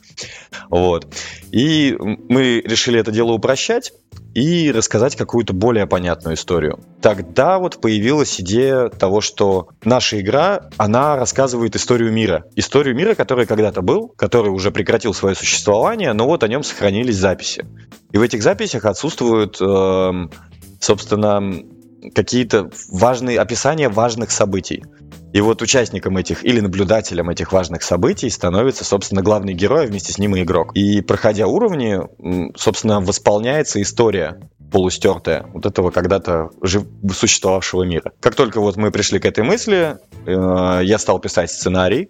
Вот. 0.69 1.11
И 1.51 1.97
мы 1.99 2.61
решили 2.63 2.99
это 2.99 3.11
дело 3.11 3.31
упрощать 3.31 3.93
и 4.33 4.71
рассказать 4.71 5.15
какую-то 5.15 5.53
более 5.53 5.87
понятную 5.87 6.35
историю. 6.35 6.79
Тогда 7.01 7.57
вот 7.57 7.81
появилась 7.81 8.39
идея 8.39 8.89
того, 8.89 9.21
что 9.21 9.69
наша 9.83 10.21
игра, 10.21 10.69
она 10.77 11.15
рассказывает 11.15 11.75
историю 11.75 12.11
мира. 12.13 12.45
Историю 12.55 12.95
мира, 12.95 13.15
который 13.15 13.45
когда-то 13.45 13.81
был, 13.81 14.07
который 14.07 14.49
уже 14.49 14.71
прекратил 14.71 15.13
свое 15.13 15.35
существование, 15.35 16.13
но 16.13 16.27
вот 16.27 16.43
о 16.43 16.47
нем 16.47 16.63
сохранились 16.63 17.17
записи. 17.17 17.65
И 18.13 18.17
в 18.17 18.21
этих 18.21 18.43
записях 18.43 18.85
отсутствуют, 18.85 19.57
э, 19.61 20.11
собственно, 20.79 21.63
какие-то 22.13 22.69
важные 22.91 23.39
описания 23.39 23.89
важных 23.89 24.31
событий. 24.31 24.83
И 25.33 25.39
вот 25.39 25.61
участником 25.61 26.17
этих 26.17 26.43
или 26.43 26.59
наблюдателем 26.59 27.29
этих 27.29 27.53
важных 27.53 27.83
событий 27.83 28.29
становится, 28.29 28.83
собственно, 28.83 29.21
главный 29.21 29.53
герой, 29.53 29.85
а 29.85 29.87
вместе 29.87 30.11
с 30.11 30.17
ним 30.17 30.35
и 30.35 30.41
игрок. 30.41 30.75
И 30.75 31.01
проходя 31.01 31.47
уровни, 31.47 31.99
собственно, 32.57 32.99
восполняется 32.99 33.81
история 33.81 34.49
полустертая 34.71 35.45
вот 35.53 35.65
этого 35.65 35.91
когда-то 35.91 36.49
жив... 36.61 36.85
существовавшего 37.13 37.83
мира. 37.83 38.11
Как 38.19 38.35
только 38.35 38.59
вот 38.59 38.77
мы 38.77 38.91
пришли 38.91 39.19
к 39.19 39.25
этой 39.25 39.43
мысли, 39.43 39.97
э, 40.25 40.81
я 40.83 40.97
стал 40.97 41.19
писать 41.19 41.51
сценарий, 41.51 42.09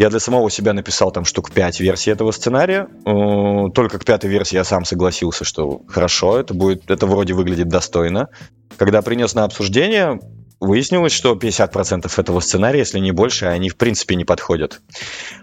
я 0.00 0.08
для 0.08 0.18
самого 0.18 0.50
себя 0.50 0.72
написал 0.72 1.12
там 1.12 1.26
штук 1.26 1.50
5 1.50 1.80
версий 1.80 2.10
этого 2.10 2.32
сценария. 2.32 2.88
Э, 3.04 3.70
только 3.74 3.98
к 3.98 4.04
пятой 4.06 4.30
версии 4.30 4.54
я 4.54 4.64
сам 4.64 4.86
согласился, 4.86 5.44
что 5.44 5.82
хорошо, 5.88 6.40
это 6.40 6.54
будет, 6.54 6.90
это 6.90 7.06
вроде 7.06 7.34
выглядит 7.34 7.68
достойно. 7.68 8.30
Когда 8.78 9.02
принес 9.02 9.34
на 9.34 9.44
обсуждение, 9.44 10.18
выяснилось, 10.60 11.12
что 11.12 11.32
50% 11.34 12.10
этого 12.16 12.40
сценария, 12.40 12.80
если 12.80 12.98
не 12.98 13.12
больше, 13.12 13.46
они 13.46 13.70
в 13.70 13.76
принципе 13.76 14.14
не 14.14 14.24
подходят. 14.24 14.80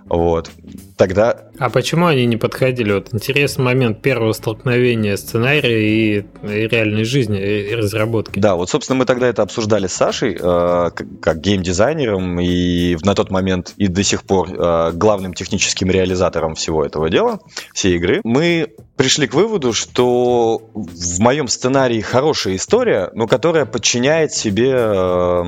Вот. 0.05 0.51
Тогда... 0.95 1.49
А 1.57 1.69
почему 1.69 2.05
они 2.05 2.25
не 2.25 2.37
подходили? 2.37 2.93
Вот 2.93 3.13
интересный 3.13 3.65
момент 3.65 4.01
первого 4.01 4.31
столкновения 4.33 5.17
сценария 5.17 5.81
и, 5.81 6.25
и 6.43 6.67
реальной 6.67 7.03
жизни, 7.03 7.39
и 7.39 7.75
разработки. 7.75 8.39
Да, 8.39 8.55
вот, 8.55 8.69
собственно, 8.69 8.99
мы 8.99 9.05
тогда 9.05 9.27
это 9.27 9.41
обсуждали 9.41 9.87
с 9.87 9.93
Сашей, 9.93 10.35
э, 10.35 10.37
как, 10.39 11.05
как 11.19 11.41
геймдизайнером, 11.41 12.39
и 12.39 12.95
на 13.03 13.15
тот 13.15 13.31
момент 13.31 13.73
и 13.77 13.87
до 13.87 14.03
сих 14.03 14.23
пор 14.23 14.49
э, 14.51 14.91
главным 14.93 15.33
техническим 15.33 15.89
реализатором 15.89 16.55
всего 16.55 16.85
этого 16.85 17.09
дела, 17.09 17.39
всей 17.73 17.95
игры. 17.95 18.21
Мы 18.23 18.69
пришли 18.97 19.27
к 19.27 19.33
выводу, 19.33 19.71
что 19.73 20.69
в 20.73 21.19
моем 21.19 21.47
сценарии 21.47 22.01
хорошая 22.01 22.55
история, 22.55 23.09
но 23.13 23.27
которая 23.27 23.65
подчиняет 23.65 24.33
себе 24.33 24.71
э, 24.71 25.43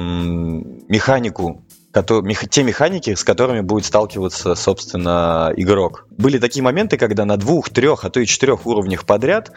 механику 0.88 1.64
те 2.50 2.64
механики, 2.64 3.16
с 3.16 3.24
которыми 3.24 3.62
будет 3.62 3.86
сталкиваться, 3.86 4.56
собственно, 4.56 5.52
игрок. 5.58 6.06
Были 6.19 6.38
такие 6.38 6.62
моменты, 6.62 6.97
когда 6.97 7.23
на 7.23 7.38
двух, 7.38 7.69
трех, 7.69 8.03
а 8.03 8.10
то 8.10 8.19
и 8.19 8.25
четырех 8.25 8.65
уровнях 8.65 9.05
подряд 9.05 9.51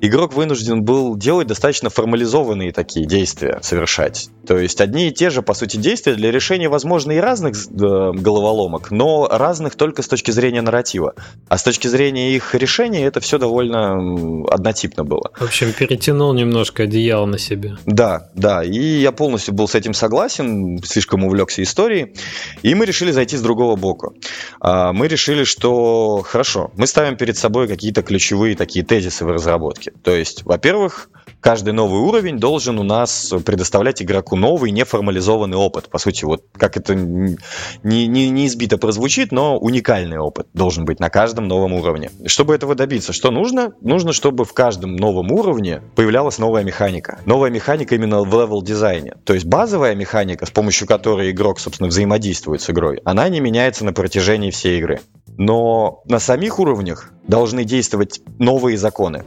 игрок 0.00 0.32
вынужден 0.32 0.82
был 0.82 1.14
делать 1.14 1.46
достаточно 1.46 1.90
формализованные 1.90 2.72
такие 2.72 3.06
действия, 3.06 3.58
совершать. 3.62 4.30
То 4.46 4.56
есть 4.56 4.80
одни 4.80 5.08
и 5.08 5.12
те 5.12 5.28
же, 5.28 5.42
по 5.42 5.52
сути, 5.52 5.76
действия 5.76 6.14
для 6.14 6.30
решения, 6.30 6.70
возможно, 6.70 7.12
и 7.12 7.18
разных 7.18 7.54
э, 7.54 7.68
головоломок, 7.68 8.90
но 8.90 9.28
разных 9.30 9.76
только 9.76 10.02
с 10.02 10.08
точки 10.08 10.30
зрения 10.30 10.62
нарратива. 10.62 11.14
А 11.48 11.58
с 11.58 11.62
точки 11.62 11.86
зрения 11.86 12.34
их 12.34 12.54
решения 12.54 13.04
это 13.04 13.20
все 13.20 13.38
довольно 13.38 14.46
однотипно 14.48 15.04
было. 15.04 15.30
В 15.38 15.42
общем, 15.42 15.72
перетянул 15.74 16.32
немножко 16.32 16.84
одеяло 16.84 17.26
на 17.26 17.38
себе. 17.38 17.76
Да, 17.84 18.30
да, 18.34 18.64
и 18.64 18.78
я 18.78 19.12
полностью 19.12 19.52
был 19.52 19.68
с 19.68 19.74
этим 19.74 19.92
согласен, 19.92 20.78
слишком 20.82 21.24
увлекся 21.24 21.62
историей, 21.62 22.14
и 22.62 22.74
мы 22.74 22.86
решили 22.86 23.10
зайти 23.10 23.36
с 23.36 23.42
другого 23.42 23.76
бока. 23.76 24.12
А, 24.60 24.94
мы 24.94 25.08
решили, 25.08 25.44
что 25.44 26.05
хорошо, 26.22 26.70
мы 26.76 26.86
ставим 26.86 27.16
перед 27.16 27.36
собой 27.36 27.68
какие-то 27.68 28.02
ключевые 28.02 28.56
такие 28.56 28.84
тезисы 28.84 29.24
в 29.24 29.30
разработке. 29.30 29.92
То 30.02 30.14
есть, 30.14 30.44
во-первых, 30.44 31.10
каждый 31.40 31.72
новый 31.72 32.00
уровень 32.00 32.38
должен 32.38 32.78
у 32.78 32.82
нас 32.82 33.32
предоставлять 33.44 34.02
игроку 34.02 34.36
новый 34.36 34.70
неформализованный 34.70 35.56
опыт. 35.56 35.88
По 35.88 35.98
сути, 35.98 36.24
вот 36.24 36.44
как 36.52 36.76
это 36.76 36.94
не, 36.94 37.36
не, 37.82 38.30
не 38.30 38.46
избито 38.46 38.78
прозвучит, 38.78 39.32
но 39.32 39.58
уникальный 39.58 40.18
опыт 40.18 40.46
должен 40.54 40.84
быть 40.84 41.00
на 41.00 41.10
каждом 41.10 41.48
новом 41.48 41.72
уровне. 41.74 42.10
Чтобы 42.26 42.54
этого 42.54 42.74
добиться, 42.74 43.12
что 43.12 43.30
нужно? 43.30 43.72
Нужно, 43.80 44.12
чтобы 44.12 44.44
в 44.44 44.52
каждом 44.52 44.96
новом 44.96 45.32
уровне 45.32 45.82
появлялась 45.94 46.38
новая 46.38 46.64
механика. 46.64 47.20
Новая 47.26 47.50
механика 47.50 47.94
именно 47.94 48.22
в 48.22 48.32
левел-дизайне. 48.32 49.14
То 49.24 49.34
есть 49.34 49.46
базовая 49.46 49.94
механика, 49.94 50.46
с 50.46 50.50
помощью 50.50 50.86
которой 50.86 51.30
игрок, 51.30 51.60
собственно, 51.60 51.88
взаимодействует 51.88 52.60
с 52.60 52.70
игрой, 52.70 53.00
она 53.04 53.28
не 53.28 53.40
меняется 53.40 53.84
на 53.84 53.92
протяжении 53.92 54.50
всей 54.50 54.78
игры. 54.78 55.00
Но 55.38 56.02
на 56.06 56.18
самих 56.18 56.58
уровнях 56.58 57.12
должны 57.26 57.64
действовать 57.64 58.20
новые 58.38 58.78
законы. 58.78 59.24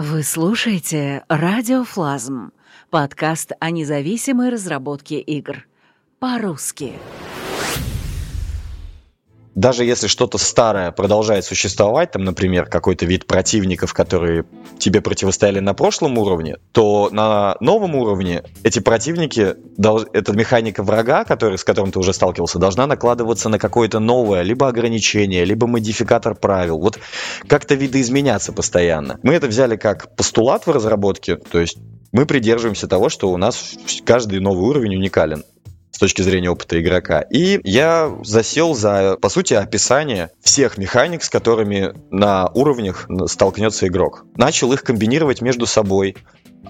Вы 0.00 0.22
слушаете 0.22 1.24
«Радиофлазм»— 1.28 2.52
подкаст 2.90 3.50
о 3.58 3.72
независимой 3.72 4.48
разработке 4.48 5.18
игр. 5.18 5.66
По-русски 6.20 6.92
даже 9.58 9.84
если 9.84 10.06
что-то 10.06 10.38
старое 10.38 10.92
продолжает 10.92 11.44
существовать, 11.44 12.12
там, 12.12 12.22
например, 12.22 12.66
какой-то 12.66 13.06
вид 13.06 13.26
противников, 13.26 13.92
которые 13.92 14.44
тебе 14.78 15.00
противостояли 15.00 15.58
на 15.58 15.74
прошлом 15.74 16.16
уровне, 16.16 16.58
то 16.70 17.08
на 17.10 17.56
новом 17.58 17.96
уровне 17.96 18.44
эти 18.62 18.78
противники, 18.78 19.56
эта 20.12 20.32
механика 20.32 20.84
врага, 20.84 21.24
который, 21.24 21.58
с 21.58 21.64
которым 21.64 21.90
ты 21.90 21.98
уже 21.98 22.12
сталкивался, 22.12 22.60
должна 22.60 22.86
накладываться 22.86 23.48
на 23.48 23.58
какое-то 23.58 23.98
новое, 23.98 24.42
либо 24.42 24.68
ограничение, 24.68 25.44
либо 25.44 25.66
модификатор 25.66 26.36
правил. 26.36 26.78
Вот 26.78 27.00
как-то 27.48 27.74
видоизменяться 27.74 28.52
постоянно. 28.52 29.18
Мы 29.24 29.34
это 29.34 29.48
взяли 29.48 29.74
как 29.74 30.14
постулат 30.14 30.68
в 30.68 30.70
разработке, 30.70 31.34
то 31.34 31.58
есть 31.58 31.78
мы 32.12 32.26
придерживаемся 32.26 32.86
того, 32.86 33.08
что 33.08 33.30
у 33.30 33.36
нас 33.36 33.74
каждый 34.04 34.38
новый 34.38 34.68
уровень 34.70 34.94
уникален 34.94 35.42
с 35.98 36.00
точки 36.00 36.22
зрения 36.22 36.48
опыта 36.48 36.80
игрока. 36.80 37.22
И 37.22 37.58
я 37.64 38.16
засел 38.22 38.76
за, 38.76 39.16
по 39.20 39.28
сути, 39.28 39.54
описание 39.54 40.30
всех 40.40 40.78
механик, 40.78 41.24
с 41.24 41.28
которыми 41.28 41.92
на 42.12 42.46
уровнях 42.54 43.08
столкнется 43.26 43.88
игрок. 43.88 44.24
Начал 44.36 44.72
их 44.72 44.84
комбинировать 44.84 45.40
между 45.40 45.66
собой, 45.66 46.16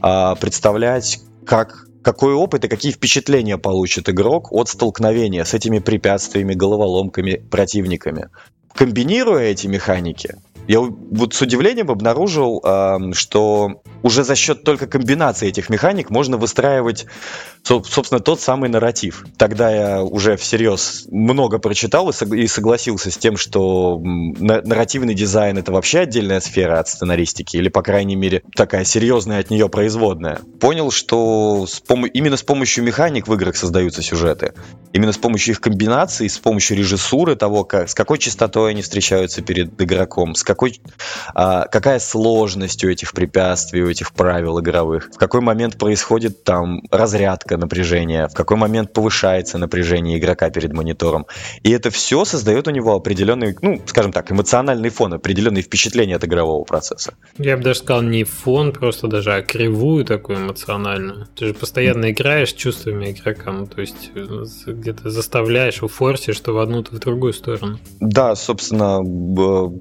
а, 0.01 0.35
представлять, 0.37 1.21
как 1.45 1.85
какой 2.03 2.33
опыт 2.33 2.65
и 2.65 2.69
какие 2.69 2.91
впечатления 2.91 3.59
получит 3.59 4.09
игрок 4.09 4.51
от 4.51 4.71
столкновения 4.71 5.45
с 5.45 5.53
этими 5.53 5.79
препятствиями, 5.79 6.55
головоломками, 6.55 7.35
противниками. 7.51 8.31
Комбинируя 8.73 9.43
эти 9.43 9.67
механики, 9.67 10.37
я 10.69 10.81
вот 10.81 11.35
с 11.35 11.43
удивлением 11.43 11.91
обнаружил, 11.91 12.63
что 13.15 13.83
уже 14.03 14.23
за 14.23 14.37
счет 14.37 14.63
только 14.63 14.87
комбинации 14.87 15.49
этих 15.49 15.71
механик 15.71 16.11
можно 16.11 16.37
выстраивать, 16.37 17.07
собственно, 17.65 18.21
тот 18.21 18.41
самый 18.41 18.69
нарратив. 18.69 19.25
Тогда 19.37 19.71
я 19.71 20.03
уже 20.03 20.37
всерьез 20.37 21.07
много 21.11 21.59
прочитал 21.59 22.11
и 22.11 22.47
согласился 22.47 23.11
с 23.11 23.17
тем, 23.17 23.37
что 23.37 23.99
нарративный 24.01 25.15
дизайн— 25.15 25.59
это 25.59 25.73
вообще 25.73 26.01
отдельная 26.01 26.41
сфера 26.41 26.79
от 26.79 26.89
сценаристики, 26.89 27.57
или, 27.57 27.69
по 27.69 27.83
крайней 27.83 28.17
мере, 28.17 28.43
такая 28.55 28.85
серьезная 28.85 29.41
от 29.41 29.51
нее 29.51 29.69
производная. 29.69 30.41
Понял, 30.61 30.91
что 30.91 31.67
с 31.67 31.83
пом- 31.83 32.09
именно 32.09 32.37
с 32.37 32.43
помощью 32.43 32.85
механик 32.85 33.27
в 33.27 33.35
играх 33.35 33.57
создаются 33.57 34.03
сюжеты. 34.03 34.53
Именно 34.93 35.13
с 35.13 35.19
помощью 35.19 35.55
их 35.55 35.61
комбинаций, 35.61 36.29
с 36.29 36.39
помощью 36.39 36.77
режиссуры 36.77 37.37
того, 37.37 37.65
как, 37.65 37.89
с 37.89 37.95
какой 37.95 38.19
частотой 38.19 38.71
они 38.71 38.83
встречаются 38.83 39.43
перед 39.43 39.81
игроком, 39.81 40.35
с 40.35 40.43
какой, 40.59 40.81
а, 41.35 41.67
какая 41.69 42.01
сложность 42.01 42.83
у 42.85 42.89
этих 42.89 43.13
препятствий, 43.13 43.83
у 43.83 43.89
этих 43.89 44.13
правил 44.13 44.59
игровых, 44.59 45.11
в 45.15 45.17
какой 45.17 45.41
момент 45.41 45.79
происходит 45.79 46.43
там 46.43 46.83
разрядка 46.91 47.57
напряжения, 47.57 48.27
в 48.27 48.35
какой 48.35 48.57
момент 48.57 48.93
повышается 48.93 49.57
напряжение 49.57 50.19
игрока 50.19 50.51
перед 50.51 50.73
монитором. 50.73 51.27
И 51.63 51.71
это 51.71 51.91
все 51.91 52.25
создает 52.25 52.67
у 52.67 52.73
него 52.73 52.97
определенный, 52.97 53.57
ну, 53.63 53.81
скажем 53.87 54.13
так, 54.13 54.33
эмоциональный 54.33 54.89
фон, 54.89 55.15
определенные 55.15 55.63
впечатления 55.63 56.17
от 56.17 56.25
игрового 56.25 56.65
процесса. 56.65 57.15
Я 57.39 57.57
бы 57.57 57.63
даже 57.63 57.79
сказал 57.79 58.03
не 58.03 58.25
фон 58.25 58.73
просто 58.73 59.07
даже, 59.07 59.35
а 59.35 59.43
кривую 59.43 60.05
такую 60.05 60.39
эмоциональную. 60.39 61.29
Ты 61.37 61.47
же 61.47 61.55
постоянно 61.55 62.11
играешь 62.11 62.53
чувствами 62.53 63.13
игрока, 63.13 63.53
ну, 63.53 63.67
то 63.67 63.81
есть 63.81 64.11
э, 64.17 64.45
где-то 64.67 65.11
заставляешь, 65.11 65.83
уфорсишь, 65.85 66.37
что 66.37 66.53
в 66.53 66.59
одну, 66.59 66.83
то 66.83 66.97
в 66.97 66.99
другую 66.99 67.33
сторону. 67.33 67.79
Да, 68.01 68.35
собственно, 68.35 68.99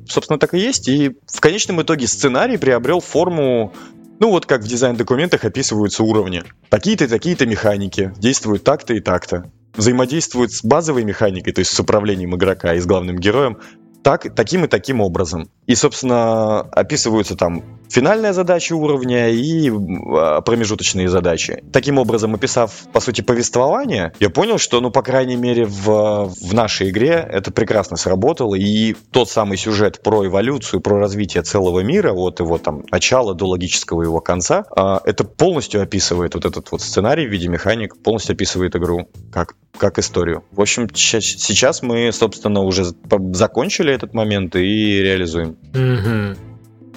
собственно 0.08 0.38
так 0.38 0.54
и 0.54 0.67
есть. 0.68 0.88
И 0.88 1.18
в 1.26 1.40
конечном 1.40 1.82
итоге 1.82 2.08
сценарий 2.08 2.58
приобрел 2.58 3.00
форму 3.00 3.74
ну 4.20 4.32
вот 4.32 4.46
как 4.46 4.62
в 4.62 4.68
дизайн-документах 4.68 5.44
описываются 5.46 6.04
уровни. 6.04 6.44
Такие-то, 6.70 7.08
такие-то 7.08 7.46
механики 7.46 8.14
действуют 8.18 8.64
так-то 8.64 8.94
и 8.94 9.00
так-то. 9.00 9.52
Взаимодействуют 9.76 10.52
с 10.54 10.64
базовой 10.64 11.04
механикой, 11.04 11.54
то 11.54 11.60
есть 11.60 11.72
с 11.72 11.80
управлением 11.80 12.36
игрока 12.36 12.74
и 12.74 12.80
с 12.80 12.86
главным 12.86 13.18
героем, 13.18 13.60
так, 14.02 14.34
таким 14.36 14.66
и 14.66 14.68
таким 14.68 15.02
образом. 15.02 15.50
И, 15.68 15.76
собственно, 15.76 16.62
описываются 16.62 17.36
там 17.36 17.77
финальная 17.90 18.34
задача 18.34 18.74
уровня 18.74 19.30
и 19.30 19.70
а, 19.70 20.42
промежуточные 20.42 21.10
задачи. 21.10 21.64
Таким 21.72 21.98
образом, 21.98 22.36
описав, 22.36 22.72
по 22.94 23.00
сути, 23.00 23.22
повествование, 23.22 24.14
я 24.20 24.30
понял, 24.30 24.58
что, 24.58 24.82
ну, 24.82 24.92
по 24.92 25.02
крайней 25.02 25.36
мере, 25.36 25.66
в, 25.66 26.34
в 26.42 26.54
нашей 26.54 26.90
игре 26.90 27.28
это 27.30 27.52
прекрасно 27.52 27.98
сработало, 27.98 28.56
и 28.56 28.96
тот 29.12 29.30
самый 29.30 29.58
сюжет 29.58 30.02
про 30.02 30.26
эволюцию, 30.26 30.82
про 30.82 31.00
развитие 31.00 31.44
целого 31.44 31.82
мира, 31.82 32.14
от 32.14 32.40
его 32.40 32.58
там 32.58 32.84
начала 32.92 33.34
до 33.34 33.48
логического 33.48 34.04
его 34.04 34.22
конца, 34.22 34.66
а, 34.76 35.02
это 35.06 35.24
полностью 35.24 35.82
описывает 35.82 36.36
вот 36.36 36.46
этот 36.46 36.72
вот 36.72 36.82
сценарий 36.82 37.28
в 37.28 37.32
виде 37.32 37.48
механик, 37.48 37.98
полностью 37.98 38.34
описывает 38.34 38.76
игру 38.76 39.10
как, 39.32 39.56
как 39.78 40.00
историю. 40.00 40.44
В 40.52 40.62
общем, 40.62 40.88
сейчас 40.94 41.82
мы, 41.82 42.12
собственно, 42.12 42.62
уже 42.62 42.86
закончили 43.34 43.94
этот 43.94 44.14
момент 44.14 44.56
и 44.56 45.02
реализуем. 45.02 45.58
Mm-hmm. 45.74 46.47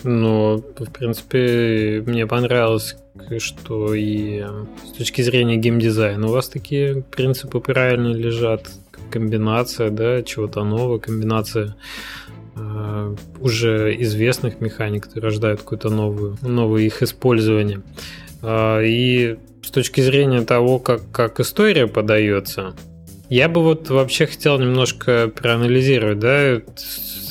Ну, 0.03 0.65
в 0.79 0.91
принципе, 0.91 2.03
мне 2.07 2.27
понравилось, 2.27 2.97
что 3.39 3.95
и 3.95 4.43
с 4.85 4.97
точки 4.97 5.23
зрения 5.23 5.57
геймдизайна 5.57 6.27
у 6.27 6.31
вас 6.31 6.49
такие 6.49 7.03
принципы 7.03 7.61
правильно 7.61 8.13
лежат. 8.13 8.71
Комбинация, 9.11 9.91
да, 9.91 10.23
чего-то 10.23 10.63
нового, 10.63 10.99
комбинация 10.99 11.75
э, 12.55 13.17
уже 13.41 13.97
известных 14.03 14.61
механик, 14.61 15.05
которые 15.05 15.31
рождают 15.31 15.61
какое-то 15.63 15.91
новую, 15.91 16.39
новое 16.43 16.83
их 16.83 17.03
использование. 17.03 17.83
Э, 18.43 18.85
и 18.85 19.37
с 19.65 19.71
точки 19.71 20.01
зрения 20.01 20.43
того, 20.43 20.79
как, 20.79 21.11
как 21.11 21.41
история 21.41 21.89
подается, 21.89 22.75
я 23.29 23.49
бы 23.49 23.63
вот 23.63 23.91
вообще 23.91 24.27
хотел 24.27 24.59
немножко 24.59 25.29
проанализировать, 25.35 26.19
да, 26.21 26.61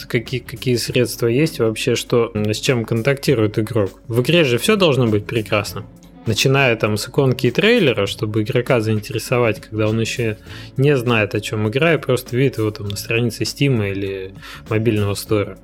какие, 0.10 0.42
какие 0.42 0.76
средства 0.76 1.28
есть 1.28 1.60
вообще, 1.60 1.96
что, 1.96 2.32
с 2.34 2.58
чем 2.58 2.84
контактирует 2.84 3.58
игрок. 3.60 4.02
В 4.08 4.22
игре 4.22 4.44
же 4.44 4.58
все 4.58 4.76
должно 4.76 5.08
быть 5.08 5.26
прекрасно. 5.26 5.86
Начиная 6.26 6.76
там 6.76 6.98
с 6.98 7.08
иконки 7.08 7.48
и 7.48 7.52
трейлера, 7.52 8.06
чтобы 8.06 8.44
игрока 8.44 8.82
заинтересовать, 8.82 9.62
когда 9.62 9.88
он 9.88 10.00
еще 10.00 10.38
не 10.78 10.96
знает, 10.98 11.34
о 11.34 11.40
чем 11.40 11.68
игра, 11.70 11.94
и 11.94 11.98
просто 11.98 12.36
видит 12.36 12.58
его 12.58 12.72
там 12.72 12.90
на 12.90 12.98
странице 12.98 13.44
Steam 13.44 13.90
или 13.90 14.34
мобильного 14.70 15.14
стора. 15.14 15.58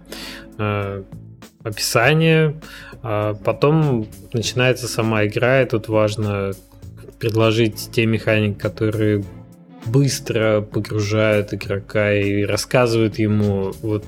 А, 0.58 1.03
описание, 1.63 2.60
а 3.03 3.34
потом 3.34 4.08
начинается 4.34 4.88
сама 4.88 5.25
игра, 5.25 5.62
и 5.62 5.67
тут 5.67 5.89
важно 5.89 6.53
предложить 7.19 7.89
те 7.91 8.05
механики, 8.05 8.58
которые 8.58 9.23
быстро 9.86 10.62
погружают 10.62 11.53
игрока 11.53 12.13
и 12.13 12.43
рассказывают 12.43 13.19
ему 13.19 13.71
вот 13.81 14.05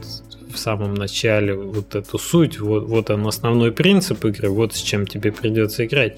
в 0.53 0.57
самом 0.57 0.93
начале 0.93 1.53
вот 1.53 1.95
эту 1.95 2.17
суть, 2.17 2.59
вот, 2.59 2.85
вот 2.87 3.09
он 3.09 3.25
основной 3.27 3.71
принцип 3.71 4.23
игры, 4.25 4.49
вот 4.49 4.75
с 4.75 4.81
чем 4.81 5.07
тебе 5.07 5.31
придется 5.31 5.85
играть. 5.85 6.17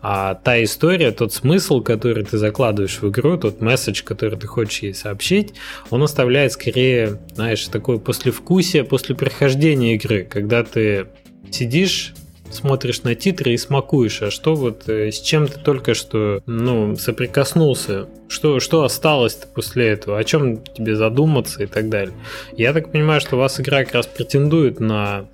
А 0.00 0.34
та 0.34 0.62
история, 0.62 1.10
тот 1.10 1.32
смысл, 1.32 1.80
который 1.80 2.24
ты 2.24 2.38
закладываешь 2.38 3.00
в 3.00 3.08
игру, 3.08 3.36
тот 3.36 3.60
месседж, 3.60 4.02
который 4.04 4.38
ты 4.38 4.46
хочешь 4.46 4.80
ей 4.80 4.94
сообщить, 4.94 5.54
он 5.90 6.02
оставляет 6.02 6.52
скорее, 6.52 7.18
знаешь, 7.34 7.66
такое 7.66 7.98
послевкусие 7.98 8.84
после 8.84 9.14
прохождения 9.14 9.94
игры, 9.94 10.24
когда 10.24 10.62
ты 10.62 11.08
сидишь 11.50 12.14
смотришь 12.50 13.02
на 13.02 13.14
титры 13.14 13.52
и 13.52 13.56
смакуешь, 13.56 14.22
а 14.22 14.30
что 14.30 14.54
вот 14.54 14.88
э, 14.88 15.10
с 15.10 15.20
чем 15.20 15.48
ты 15.48 15.58
только 15.58 15.94
что 15.94 16.42
ну, 16.46 16.96
соприкоснулся, 16.96 18.06
что, 18.28 18.60
что 18.60 18.84
осталось 18.84 19.34
после 19.54 19.88
этого, 19.88 20.18
о 20.18 20.24
чем 20.24 20.62
тебе 20.62 20.96
задуматься 20.96 21.62
и 21.62 21.66
так 21.66 21.88
далее. 21.88 22.14
Я 22.56 22.72
так 22.72 22.92
понимаю, 22.92 23.20
что 23.20 23.36
у 23.36 23.38
вас 23.38 23.60
игра 23.60 23.84
как 23.84 23.94
раз 23.94 24.06
претендует 24.06 24.80
на 24.80 25.26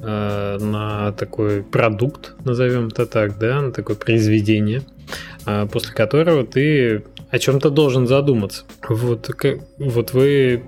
э, 0.00 0.58
на 0.60 1.12
такой 1.12 1.62
продукт, 1.62 2.34
назовем 2.44 2.88
это 2.88 3.06
так, 3.06 3.38
да, 3.38 3.60
на 3.60 3.72
такое 3.72 3.96
произведение, 3.96 4.82
э, 5.46 5.66
после 5.70 5.92
которого 5.94 6.44
ты 6.44 7.04
о 7.30 7.38
чем-то 7.38 7.70
должен 7.70 8.06
задуматься. 8.06 8.64
Вот, 8.88 9.30
вот 9.78 10.12
вы 10.12 10.62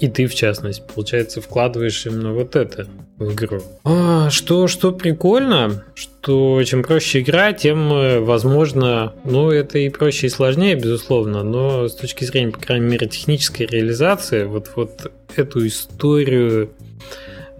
и 0.00 0.08
ты, 0.08 0.26
в 0.26 0.34
частности, 0.34 0.82
получается, 0.94 1.40
вкладываешь 1.40 2.06
именно 2.06 2.32
вот 2.32 2.56
это 2.56 2.86
в 3.22 3.34
игру. 3.34 3.62
А, 3.84 4.30
что, 4.30 4.66
что 4.66 4.92
прикольно, 4.92 5.84
что 5.94 6.62
чем 6.64 6.82
проще 6.82 7.20
игра, 7.20 7.52
тем, 7.52 7.92
э, 7.92 8.20
возможно, 8.20 9.14
ну, 9.24 9.50
это 9.50 9.78
и 9.78 9.88
проще, 9.88 10.26
и 10.26 10.30
сложнее, 10.30 10.74
безусловно, 10.74 11.42
но 11.42 11.88
с 11.88 11.94
точки 11.94 12.24
зрения, 12.24 12.52
по 12.52 12.60
крайней 12.60 12.86
мере, 12.86 13.08
технической 13.08 13.66
реализации, 13.66 14.44
вот, 14.44 14.70
вот 14.76 15.12
эту 15.36 15.66
историю 15.66 16.70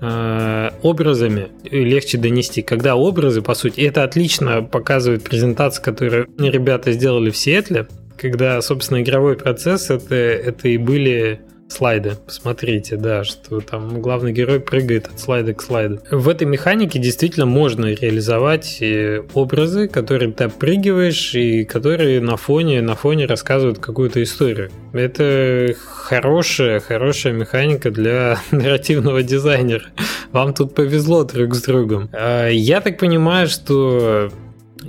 э, 0.00 0.70
образами 0.82 1.48
легче 1.70 2.18
донести. 2.18 2.62
Когда 2.62 2.96
образы, 2.96 3.42
по 3.42 3.54
сути, 3.54 3.80
это 3.80 4.04
отлично 4.04 4.62
показывает 4.62 5.24
презентация, 5.24 5.82
которую 5.82 6.28
ребята 6.38 6.92
сделали 6.92 7.30
в 7.30 7.36
Сиэтле, 7.36 7.86
когда, 8.16 8.60
собственно, 8.62 9.02
игровой 9.02 9.36
процесс 9.36 9.90
это, 9.90 10.14
это 10.14 10.68
и 10.68 10.76
были 10.76 11.40
слайды. 11.73 12.16
Посмотрите, 12.27 12.97
да, 12.97 13.25
что 13.25 13.61
там 13.61 14.01
главный 14.01 14.33
герой 14.33 14.61
прыгает 14.61 15.09
от 15.09 15.18
слайда 15.18 15.55
к 15.55 15.62
слайду. 15.62 16.01
В 16.11 16.29
этой 16.29 16.47
механике 16.47 16.99
действительно 16.99 17.47
можно 17.47 17.87
реализовать 17.87 18.79
э, 18.81 19.23
образы, 19.35 19.89
которые 19.89 20.33
ты 20.33 20.47
опрыгиваешь 20.47 21.35
и 21.35 21.64
которые 21.64 22.20
на 22.20 22.37
фоне, 22.37 22.83
на 22.83 22.95
фоне 22.95 23.27
рассказывают 23.27 23.79
какую-то 23.79 24.23
историю. 24.23 24.70
Это 24.93 25.75
хорошая, 25.85 26.81
хорошая 26.81 27.33
механика 27.33 27.91
для 27.91 28.39
нарративного 28.51 29.23
дизайнера. 29.23 29.87
Вам 30.33 30.55
тут 30.55 30.75
повезло 30.75 31.25
друг 31.25 31.55
с 31.55 31.62
другом. 31.62 32.09
А, 32.12 32.49
я 32.49 32.81
так 32.81 32.99
понимаю, 32.99 33.49
что 33.49 34.31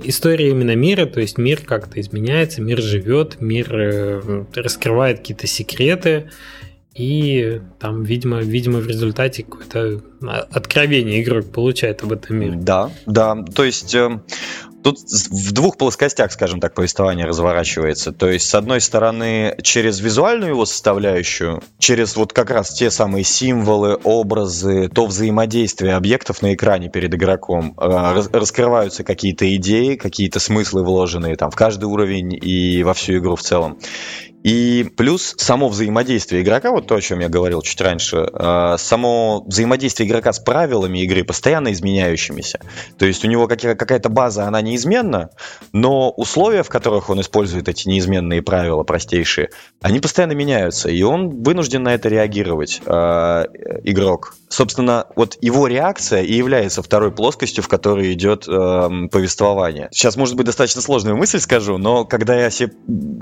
история 0.02 0.50
именно 0.50 0.74
мира, 0.74 1.06
то 1.06 1.20
есть 1.20 1.38
мир 1.38 1.60
как-то 1.64 2.00
изменяется, 2.00 2.60
мир 2.60 2.80
живет, 2.80 3.40
мир 3.40 3.68
э, 3.72 4.44
раскрывает 4.54 5.18
какие-то 5.18 5.46
секреты, 5.46 6.30
и 6.94 7.60
там, 7.80 8.04
видимо, 8.04 8.40
видимо, 8.40 8.78
в 8.78 8.86
результате 8.86 9.42
какое-то 9.42 10.00
откровение 10.50 11.22
игрок 11.22 11.50
получает 11.50 12.02
об 12.02 12.12
этом 12.12 12.36
мире. 12.36 12.56
Да, 12.56 12.90
да. 13.06 13.42
То 13.54 13.64
есть 13.64 13.94
э, 13.94 14.20
Тут 14.84 14.98
в 15.00 15.52
двух 15.52 15.78
плоскостях, 15.78 16.30
скажем 16.30 16.60
так, 16.60 16.74
повествование 16.74 17.24
разворачивается. 17.24 18.12
То 18.12 18.28
есть, 18.28 18.50
с 18.50 18.54
одной 18.54 18.82
стороны, 18.82 19.56
через 19.62 19.98
визуальную 19.98 20.50
его 20.50 20.66
составляющую, 20.66 21.62
через 21.78 22.16
вот 22.16 22.34
как 22.34 22.50
раз 22.50 22.74
те 22.74 22.90
самые 22.90 23.24
символы, 23.24 23.98
образы, 24.04 24.90
то 24.90 25.06
взаимодействие 25.06 25.94
объектов 25.94 26.42
на 26.42 26.52
экране 26.52 26.90
перед 26.90 27.14
игроком, 27.14 27.74
э, 27.80 28.22
раскрываются 28.30 29.04
какие-то 29.04 29.56
идеи, 29.56 29.96
какие-то 29.96 30.38
смыслы 30.38 30.84
вложенные 30.84 31.36
там 31.36 31.50
в 31.50 31.56
каждый 31.56 31.86
уровень 31.86 32.34
и 32.34 32.82
во 32.82 32.92
всю 32.92 33.16
игру 33.16 33.36
в 33.36 33.42
целом. 33.42 33.78
И 34.44 34.84
плюс 34.98 35.34
само 35.38 35.70
взаимодействие 35.70 36.42
игрока, 36.42 36.70
вот 36.70 36.86
то, 36.86 36.96
о 36.96 37.00
чем 37.00 37.20
я 37.20 37.30
говорил 37.30 37.62
чуть 37.62 37.80
раньше, 37.80 38.28
э, 38.30 38.76
само 38.78 39.42
взаимодействие 39.46 40.06
игрока 40.06 40.34
с 40.34 40.38
правилами 40.38 40.98
игры 40.98 41.24
постоянно 41.24 41.72
изменяющимися. 41.72 42.60
То 42.98 43.06
есть 43.06 43.24
у 43.24 43.28
него 43.28 43.48
какая-то 43.48 44.10
база, 44.10 44.44
она 44.44 44.60
неизменна, 44.60 45.30
но 45.72 46.10
условия, 46.10 46.62
в 46.62 46.68
которых 46.68 47.08
он 47.08 47.22
использует 47.22 47.70
эти 47.70 47.88
неизменные 47.88 48.42
правила, 48.42 48.82
простейшие, 48.82 49.48
они 49.80 50.00
постоянно 50.00 50.32
меняются, 50.32 50.90
и 50.90 51.02
он 51.02 51.42
вынужден 51.42 51.82
на 51.82 51.94
это 51.94 52.10
реагировать, 52.10 52.82
э, 52.84 53.44
игрок. 53.84 54.34
Собственно, 54.50 55.06
вот 55.16 55.38
его 55.40 55.66
реакция 55.66 56.22
и 56.22 56.34
является 56.34 56.82
второй 56.82 57.12
плоскостью, 57.12 57.64
в 57.64 57.68
которой 57.68 58.12
идет 58.12 58.46
э, 58.46 58.88
повествование. 59.10 59.88
Сейчас, 59.90 60.16
может 60.16 60.36
быть, 60.36 60.46
достаточно 60.46 60.82
сложную 60.82 61.16
мысль 61.16 61.40
скажу, 61.40 61.78
но 61.78 62.04
когда 62.04 62.38
я, 62.38 62.50
се... 62.50 62.70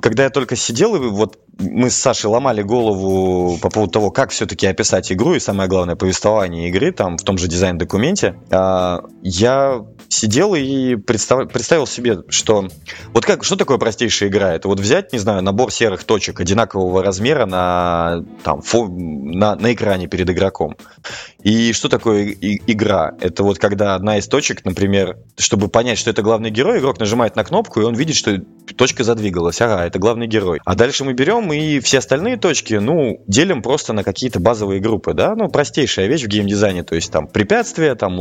когда 0.02 0.24
я 0.24 0.30
только 0.30 0.56
сидел 0.56 0.96
и 0.96 1.11
вот 1.12 1.38
мы 1.58 1.90
с 1.90 1.96
Сашей 1.96 2.26
ломали 2.26 2.62
голову 2.62 3.58
по 3.58 3.70
поводу 3.70 3.92
того, 3.92 4.10
как 4.10 4.30
все-таки 4.30 4.66
описать 4.66 5.12
игру 5.12 5.34
и 5.34 5.40
самое 5.40 5.68
главное 5.68 5.96
повествование 5.96 6.68
игры 6.68 6.92
там 6.92 7.18
в 7.18 7.22
том 7.22 7.38
же 7.38 7.46
дизайн-документе, 7.48 8.36
а, 8.50 9.04
я 9.22 9.84
сидел 10.08 10.54
и 10.54 10.96
представ... 10.96 11.50
представил 11.52 11.86
себе, 11.86 12.20
что 12.28 12.68
вот 13.12 13.24
как, 13.24 13.44
что 13.44 13.56
такое 13.56 13.78
простейшая 13.78 14.28
игра? 14.28 14.54
Это 14.54 14.68
вот 14.68 14.80
взять, 14.80 15.12
не 15.12 15.18
знаю, 15.18 15.42
набор 15.42 15.70
серых 15.70 16.04
точек 16.04 16.40
одинакового 16.40 17.02
размера 17.02 17.46
на, 17.46 18.24
там, 18.42 18.62
фо... 18.62 18.88
на, 18.88 19.54
на 19.54 19.72
экране 19.72 20.06
перед 20.06 20.28
игроком. 20.30 20.76
И 21.42 21.72
что 21.72 21.88
такое 21.88 22.30
игра? 22.30 23.12
Это 23.20 23.42
вот 23.42 23.58
когда 23.58 23.94
одна 23.94 24.18
из 24.18 24.28
точек, 24.28 24.64
например, 24.64 25.18
чтобы 25.36 25.68
понять, 25.68 25.98
что 25.98 26.10
это 26.10 26.22
главный 26.22 26.50
герой, 26.50 26.78
игрок 26.78 26.98
нажимает 26.98 27.36
на 27.36 27.44
кнопку, 27.44 27.80
и 27.80 27.84
он 27.84 27.94
видит, 27.94 28.16
что 28.16 28.38
точка 28.76 29.04
задвигалась. 29.04 29.60
Ага, 29.60 29.84
это 29.84 29.98
главный 29.98 30.26
герой. 30.26 30.60
А 30.64 30.74
дальше 30.74 31.01
мы 31.04 31.12
берем 31.12 31.52
и 31.52 31.80
все 31.80 31.98
остальные 31.98 32.36
точки, 32.36 32.74
ну, 32.74 33.22
делим 33.26 33.62
просто 33.62 33.92
на 33.92 34.04
какие-то 34.04 34.40
базовые 34.40 34.80
группы, 34.80 35.14
да? 35.14 35.34
Ну, 35.34 35.48
простейшая 35.48 36.06
вещь 36.06 36.24
в 36.24 36.28
геймдизайне, 36.28 36.82
то 36.82 36.94
есть 36.94 37.12
там 37.12 37.26
препятствия, 37.26 37.94
там, 37.94 38.20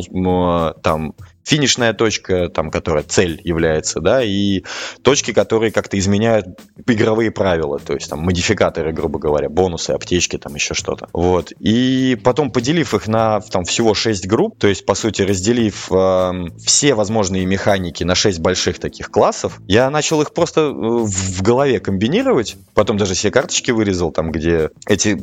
там 0.81 1.13
финишная 1.43 1.93
точка, 1.93 2.49
там, 2.49 2.71
которая 2.71 3.03
цель 3.03 3.39
является, 3.43 3.99
да, 3.99 4.23
и 4.23 4.63
точки, 5.01 5.33
которые 5.33 5.71
как-то 5.71 5.97
изменяют 5.97 6.47
игровые 6.87 7.31
правила, 7.31 7.79
то 7.79 7.93
есть 7.93 8.09
там 8.09 8.19
модификаторы, 8.19 8.91
грубо 8.93 9.19
говоря, 9.19 9.49
бонусы, 9.49 9.91
аптечки, 9.91 10.37
там 10.37 10.55
еще 10.55 10.73
что-то. 10.73 11.07
Вот. 11.13 11.51
И 11.59 12.17
потом, 12.23 12.51
поделив 12.51 12.93
их 12.93 13.07
на 13.07 13.41
там 13.41 13.63
всего 13.63 13.93
6 13.93 14.27
групп, 14.27 14.57
то 14.57 14.67
есть, 14.67 14.85
по 14.85 14.95
сути, 14.95 15.21
разделив 15.21 15.91
э, 15.91 16.31
все 16.63 16.93
возможные 16.93 17.45
механики 17.45 18.03
на 18.03 18.15
6 18.15 18.39
больших 18.39 18.79
таких 18.79 19.09
классов, 19.11 19.59
я 19.67 19.89
начал 19.89 20.21
их 20.21 20.33
просто 20.33 20.61
э, 20.61 20.71
в 20.71 21.41
голове 21.41 21.79
комбинировать, 21.79 22.57
потом 22.73 22.97
даже 22.97 23.13
все 23.13 23.31
карточки 23.31 23.71
вырезал, 23.71 24.11
там, 24.11 24.31
где 24.31 24.69
эти 24.87 25.17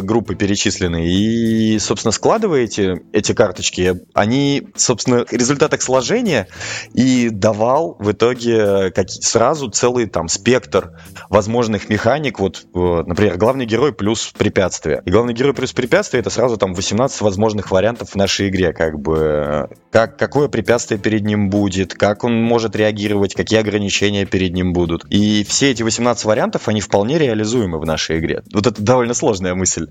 группы 0.00 0.34
перечислены, 0.34 1.08
и, 1.08 1.78
собственно, 1.78 2.12
складываете 2.12 3.02
эти 3.12 3.32
карточки, 3.32 4.00
они, 4.14 4.68
собственно, 4.76 5.24
результатах 5.48 5.82
сложения 5.82 6.48
и 6.94 7.30
давал 7.30 7.96
в 7.98 8.12
итоге 8.12 8.90
как, 8.90 9.10
сразу 9.10 9.70
целый 9.70 10.06
там 10.06 10.28
спектр 10.28 10.92
возможных 11.30 11.88
механик. 11.88 12.38
Вот, 12.38 12.66
например, 12.72 13.36
главный 13.36 13.66
герой 13.66 13.92
плюс 13.92 14.32
препятствие. 14.36 15.02
И 15.04 15.10
главный 15.10 15.32
герой 15.32 15.54
плюс 15.54 15.72
препятствие 15.72 16.20
это 16.20 16.30
сразу 16.30 16.56
там 16.56 16.74
18 16.74 17.20
возможных 17.20 17.70
вариантов 17.70 18.10
в 18.10 18.14
нашей 18.14 18.48
игре. 18.48 18.72
Как 18.72 18.98
бы 18.98 19.68
как, 19.90 20.18
какое 20.18 20.48
препятствие 20.48 21.00
перед 21.00 21.24
ним 21.24 21.50
будет, 21.50 21.94
как 21.94 22.24
он 22.24 22.34
может 22.34 22.76
реагировать, 22.76 23.34
какие 23.34 23.58
ограничения 23.58 24.26
перед 24.26 24.52
ним 24.52 24.72
будут. 24.72 25.04
И 25.10 25.44
все 25.48 25.70
эти 25.70 25.82
18 25.82 26.24
вариантов, 26.24 26.68
они 26.68 26.80
вполне 26.80 27.18
реализуемы 27.18 27.78
в 27.78 27.86
нашей 27.86 28.18
игре. 28.18 28.42
Вот 28.52 28.66
это 28.66 28.82
довольно 28.82 29.14
сложная 29.14 29.54
мысль. 29.54 29.86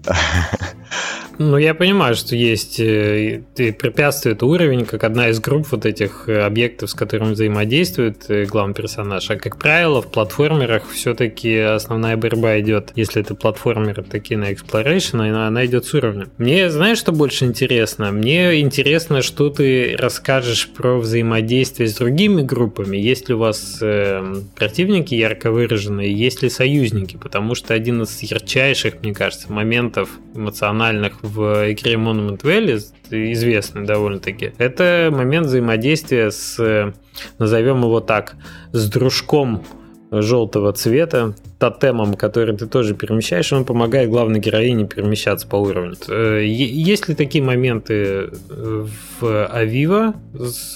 Ну, 1.39 1.57
я 1.57 1.75
понимаю, 1.75 2.15
что 2.15 2.35
есть 2.35 2.79
э, 2.79 3.43
препятствие, 3.55 4.33
это 4.33 4.47
уровень, 4.47 4.85
как 4.85 5.03
одна 5.03 5.29
из 5.29 5.39
групп 5.47 5.67
вот 5.71 5.85
этих 5.85 6.27
э, 6.27 6.41
объектов, 6.41 6.89
с 6.89 6.93
которыми 6.93 7.31
взаимодействует 7.31 8.25
э, 8.29 8.43
главный 8.45 8.75
персонаж. 8.75 9.29
А 9.29 9.37
как 9.37 9.57
правило, 9.57 10.01
в 10.01 10.11
платформерах 10.11 10.83
все-таки 10.91 11.57
основная 11.57 12.17
борьба 12.17 12.59
идет, 12.59 12.91
если 12.95 13.21
это 13.21 13.33
платформеры 13.33 14.03
такие 14.03 14.37
на 14.37 14.51
exploration, 14.51 15.25
она, 15.25 15.47
она 15.47 15.65
идет 15.65 15.85
с 15.85 15.93
уровня. 15.93 16.27
Мне, 16.37 16.69
знаешь, 16.69 16.97
что 16.97 17.13
больше 17.13 17.45
интересно? 17.45 18.11
Мне 18.11 18.59
интересно, 18.59 19.21
что 19.21 19.49
ты 19.49 19.95
расскажешь 19.97 20.67
про 20.67 20.97
взаимодействие 20.97 21.87
с 21.87 21.95
другими 21.95 22.41
группами. 22.41 22.97
Есть 22.97 23.29
ли 23.29 23.35
у 23.35 23.37
вас 23.37 23.79
э, 23.81 24.41
противники 24.55 25.15
ярко 25.15 25.51
выраженные, 25.51 26.11
есть 26.11 26.43
ли 26.43 26.49
союзники? 26.49 27.15
Потому 27.15 27.55
что 27.55 27.73
один 27.73 28.01
из 28.01 28.21
ярчайших, 28.21 29.01
мне 29.01 29.13
кажется, 29.13 29.51
моментов 29.51 30.09
эмоциональных 30.35 31.23
в 31.23 31.71
игре 31.71 31.93
Monument 31.93 32.41
Valley, 32.41 32.81
известный 33.11 33.85
довольно-таки, 33.85 34.53
это 34.57 35.09
момент 35.11 35.47
взаимодействия 35.47 36.31
с, 36.31 36.93
назовем 37.39 37.83
его 37.83 37.99
так, 37.99 38.35
с 38.71 38.89
дружком 38.89 39.63
желтого 40.11 40.73
цвета, 40.73 41.35
тотемом, 41.59 42.13
который 42.13 42.55
ты 42.55 42.67
тоже 42.67 42.93
перемещаешь, 42.95 43.51
он 43.51 43.65
помогает 43.65 44.09
главной 44.09 44.39
героине 44.39 44.85
перемещаться 44.85 45.47
по 45.47 45.55
уровню. 45.57 45.95
Э, 46.07 46.43
есть 46.45 47.09
ли 47.09 47.15
такие 47.15 47.43
моменты 47.43 48.29
в 48.49 49.45
Авива 49.47 50.13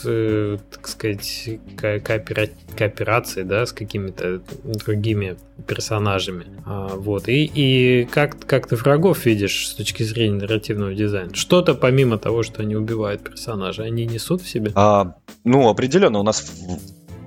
э, 0.03 0.57
так 0.71 0.87
сказать, 0.87 1.49
кооперацией, 1.77 3.45
да, 3.45 3.65
с 3.65 3.71
какими-то 3.71 4.41
другими 4.63 5.37
персонажами? 5.67 6.45
А, 6.65 6.95
вот. 6.95 7.27
И, 7.27 7.45
и 7.53 8.05
как, 8.11 8.39
как 8.45 8.67
ты 8.67 8.75
врагов 8.75 9.25
видишь 9.25 9.67
с 9.67 9.73
точки 9.73 10.03
зрения 10.03 10.39
нарративного 10.41 10.93
дизайна? 10.93 11.33
Что-то 11.35 11.75
помимо 11.75 12.17
того, 12.17 12.43
что 12.43 12.63
они 12.63 12.75
убивают 12.75 13.23
персонажа, 13.23 13.83
они 13.83 14.05
несут 14.05 14.41
в 14.41 14.49
себе? 14.49 14.71
А, 14.75 15.15
ну, 15.43 15.69
определенно, 15.69 16.19
у 16.19 16.23
нас 16.23 16.51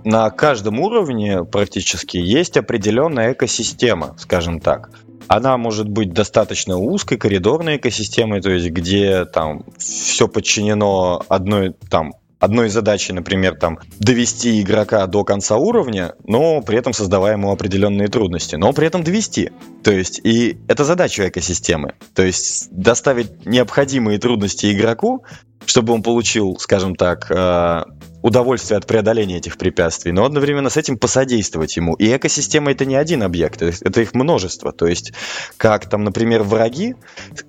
на 0.05 0.31
каждом 0.31 0.81
уровне 0.81 1.45
практически 1.45 2.19
есть 2.19 2.57
определенная 2.57 3.33
экосистема, 3.33 4.15
скажем 4.19 4.61
так. 4.61 4.91
Она 5.27 5.57
может 5.57 5.89
быть 5.89 6.13
достаточно 6.13 6.77
узкой, 6.77 7.17
коридорной 7.17 7.79
экосистемой, 7.79 8.43
то 8.43 8.51
есть 8.51 8.69
где 8.71 9.25
там 9.25 9.65
все 9.79 10.29
подчинено 10.29 11.23
одной 11.29 11.75
там 11.91 12.13
одной 12.45 12.69
задачи, 12.69 13.11
например, 13.11 13.57
там, 13.57 13.79
довести 13.99 14.61
игрока 14.61 15.07
до 15.07 15.25
конца 15.25 15.57
уровня, 15.57 16.15
но 16.25 16.61
при 16.61 16.77
этом 16.77 16.93
создавая 16.93 17.33
ему 17.33 17.51
определенные 17.51 18.09
трудности, 18.09 18.57
но 18.57 18.73
при 18.73 18.87
этом 18.87 19.03
довести. 19.03 19.51
То 19.83 19.91
есть, 19.91 20.21
и 20.23 20.59
это 20.69 20.85
задача 20.85 21.29
экосистемы. 21.29 21.95
То 22.15 22.23
есть, 22.23 22.69
доставить 22.71 23.47
необходимые 23.47 24.19
трудности 24.19 24.71
игроку, 24.73 25.25
чтобы 25.67 25.93
он 25.93 26.03
получил, 26.03 26.57
скажем 26.59 26.95
так, 26.97 27.31
э, 27.31 27.85
удовольствие 28.25 28.79
от 28.79 28.87
преодоления 28.87 29.37
этих 29.37 29.59
препятствий, 29.59 30.11
но 30.11 30.25
одновременно 30.25 30.71
с 30.71 30.79
этим 30.79 30.97
посодействовать 30.97 31.77
ему. 31.77 31.95
И 31.97 32.17
экосистема 32.17 32.71
это 32.71 32.87
не 32.87 32.97
один 32.97 33.23
объект, 33.23 33.61
это 33.61 34.01
их 34.01 34.15
множество. 34.15 34.73
То 34.73 34.87
есть, 34.87 35.13
как 35.59 35.91
там, 35.91 36.05
например, 36.05 36.43
враги, 36.43 36.95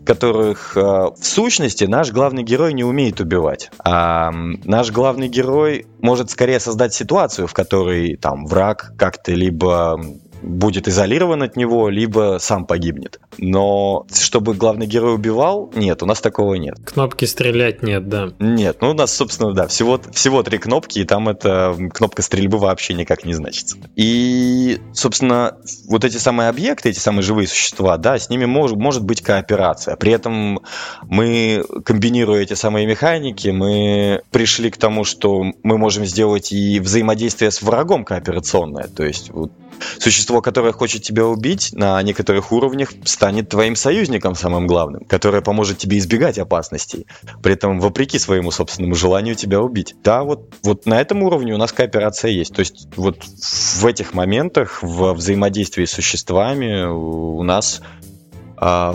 которых 0.06 0.76
э, 0.76 0.82
в 0.82 1.18
сущности 1.22 1.86
наш 1.86 2.12
главный 2.12 2.44
герой 2.44 2.74
не 2.74 2.84
умеет 2.84 3.22
убивать. 3.22 3.72
А 3.80 4.32
наш 4.66 4.92
главный 4.92 5.30
герой 5.30 5.88
может 6.02 6.30
скорее 6.30 6.60
создать 6.60 6.94
ситуацию, 6.94 7.48
в 7.48 7.54
которой 7.54 8.18
там 8.18 8.46
враг 8.46 8.92
как-то 8.98 9.32
либо 9.32 9.98
будет 10.46 10.88
изолирован 10.88 11.44
от 11.44 11.56
него, 11.56 11.90
либо 11.90 12.38
сам 12.40 12.66
погибнет. 12.66 13.20
Но 13.38 14.06
чтобы 14.14 14.54
главный 14.54 14.86
герой 14.86 15.16
убивал, 15.16 15.72
нет, 15.76 16.04
у 16.04 16.06
нас 16.06 16.22
такого 16.22 16.56
нет. 16.56 16.78
Кнопки 16.86 17.26
стрелять 17.26 17.84
нет, 17.84 18.08
да. 18.08 18.30
Нет, 18.40 18.78
ну 18.82 18.92
у 18.92 18.94
нас, 18.94 19.14
собственно, 19.14 19.54
да, 19.54 19.68
всего, 19.68 20.00
всего 20.14 20.44
три 20.44 20.58
кнопки, 20.58 21.00
и 21.00 21.06
там 21.06 21.30
эта 21.30 21.76
кнопка 21.94 22.22
стрельбы 22.22 22.58
вообще 22.58 22.94
никак 22.94 23.26
не 23.26 23.34
значится. 23.34 23.78
И, 23.96 24.80
собственно, 24.94 25.58
вот 25.88 26.06
эти 26.06 26.18
самые 26.18 26.50
объекты, 26.50 26.90
эти 26.90 27.00
самые 27.00 27.24
живые 27.24 27.48
существа, 27.48 27.98
да, 27.98 28.18
с 28.18 28.30
ними 28.30 28.46
мож, 28.46 28.72
может 28.72 29.04
быть 29.04 29.22
кооперация. 29.22 29.96
При 29.96 30.12
этом 30.12 30.62
мы, 31.04 31.64
комбинируя 31.84 32.42
эти 32.42 32.54
самые 32.54 32.86
механики, 32.86 33.50
мы 33.50 34.22
пришли 34.32 34.70
к 34.70 34.78
тому, 34.78 35.04
что 35.04 35.44
мы 35.64 35.78
можем 35.78 36.06
сделать 36.06 36.52
и 36.52 36.80
взаимодействие 36.80 37.52
с 37.52 37.62
врагом 37.62 38.06
кооперационное. 38.06 38.88
То 38.88 39.04
есть 39.04 39.32
вот, 39.32 39.52
Существо, 40.00 40.42
которое 40.42 40.74
хочет 40.74 41.04
тебя 41.04 41.26
убить, 41.26 41.70
на 41.74 42.02
некоторых 42.02 42.52
уровнях 42.52 42.92
станет 43.04 43.50
твоим 43.50 43.76
союзником 43.76 44.36
самым 44.36 44.68
главным, 44.68 45.06
которое 45.06 45.42
поможет 45.42 45.78
тебе 45.78 45.98
избегать 45.98 46.38
опасностей, 46.38 47.08
при 47.42 47.54
этом 47.54 47.80
вопреки 47.80 48.20
своему 48.20 48.52
собственному 48.52 48.96
желанию 48.96 49.36
тебя 49.36 49.62
убить. 49.62 49.96
Да, 50.04 50.24
вот, 50.24 50.54
вот 50.64 50.86
на 50.86 51.00
этом 51.00 51.24
уровне 51.24 51.54
у 51.54 51.58
нас 51.58 51.72
кооперация 51.72 52.32
есть. 52.32 52.54
То 52.54 52.60
есть 52.60 52.88
вот 52.96 53.24
в 53.24 53.86
этих 53.86 54.14
моментах, 54.14 54.82
в 54.82 55.14
взаимодействии 55.14 55.86
с 55.86 55.92
существами 55.92 56.86
у 56.86 57.44
нас 57.44 57.82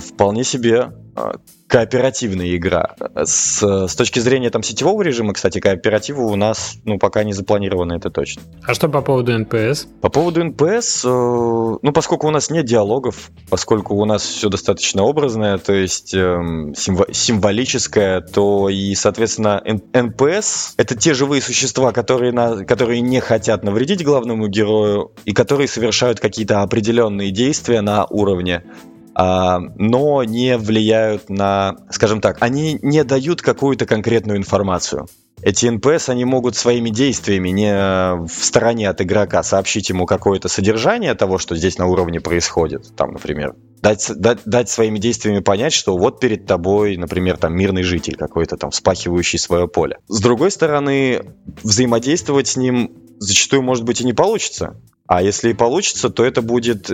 вполне 0.01 0.45
себе 0.45 0.93
а, 1.15 1.37
кооперативная 1.71 2.57
игра. 2.57 2.97
С, 3.15 3.63
с 3.63 3.95
точки 3.95 4.19
зрения 4.19 4.51
там 4.51 4.63
сетевого 4.63 5.03
режима, 5.03 5.33
кстати, 5.33 5.61
кооператива 5.61 6.23
у 6.23 6.35
нас 6.35 6.75
ну, 6.85 6.99
пока 6.99 7.23
не 7.23 7.33
запланировано, 7.33 7.93
это 7.93 8.11
точно. 8.11 8.43
А 8.67 8.75
что 8.75 8.89
по 8.89 9.03
поводу 9.03 9.33
NPS? 9.41 9.87
По 10.01 10.09
поводу 10.09 10.45
NPS, 10.45 11.03
э, 11.05 11.79
ну, 11.81 11.93
поскольку 11.93 12.27
у 12.27 12.31
нас 12.31 12.51
нет 12.51 12.65
диалогов, 12.65 13.31
поскольку 13.49 13.95
у 13.95 14.05
нас 14.05 14.23
все 14.23 14.49
достаточно 14.49 15.05
образное, 15.05 15.59
то 15.59 15.73
есть 15.73 16.13
э, 16.13 16.73
символическое, 16.75 18.21
то 18.21 18.69
и, 18.69 18.95
соответственно, 18.97 19.63
NPS— 19.65 20.73
это 20.77 20.97
те 20.97 21.15
живые 21.15 21.41
существа, 21.41 21.93
которые, 21.93 22.33
на, 22.33 22.65
которые 22.65 23.01
не 23.01 23.21
хотят 23.21 23.63
навредить 23.63 24.05
главному 24.05 24.49
герою 24.49 25.13
и 25.25 25.33
которые 25.33 25.69
совершают 25.69 26.19
какие-то 26.19 26.63
определенные 26.63 27.31
действия 27.31 27.81
на 27.81 28.07
уровне 28.07 28.65
а, 28.67 28.90
но 29.21 30.25
не 30.25 30.57
влияют 30.57 31.29
на, 31.29 31.77
скажем 31.91 32.21
так, 32.21 32.39
они 32.41 32.79
не 32.81 33.05
дают 33.05 33.43
какую-то 33.43 33.85
конкретную 33.85 34.39
информацию. 34.39 35.09
Эти 35.43 35.67
НПС, 35.67 36.11
они 36.11 36.27
могут 36.27 36.55
своими 36.55 36.91
действиями 36.91 37.49
не 37.49 37.73
в 38.27 38.45
стороне 38.45 38.91
от 38.91 39.01
игрока 39.01 39.43
сообщить 39.43 39.89
ему 39.89 40.05
какое-то 40.05 40.49
содержание 40.49 41.15
того, 41.15 41.39
что 41.39 41.57
здесь 41.57 41.79
на 41.79 41.87
уровне 41.87 42.21
происходит, 42.21 42.95
там, 42.95 43.13
например, 43.13 43.55
дать, 43.81 44.07
дать, 44.15 44.41
дать 44.45 44.69
своими 44.69 44.99
действиями 44.99 45.41
понять, 45.41 45.73
что 45.73 45.97
вот 45.97 46.21
перед 46.21 46.47
тобой, 46.47 46.99
например, 46.99 47.39
там 47.39 47.57
мирный 47.57 47.83
житель 47.83 48.17
какой-то 48.17 48.59
там, 48.59 48.71
вспахивающий 48.71 49.39
свое 49.39 49.67
поле. 49.67 49.99
С 50.09 50.21
другой 50.21 50.51
стороны, 50.51 51.23
взаимодействовать 51.63 52.49
с 52.49 52.57
ним 52.57 52.91
зачастую, 53.19 53.63
может 53.63 53.85
быть, 53.85 54.01
и 54.03 54.05
не 54.05 54.13
получится. 54.13 54.77
А 55.11 55.23
если 55.23 55.51
и 55.51 55.55
получится, 55.55 56.09
то 56.09 56.25
это 56.25 56.41
будет 56.41 56.89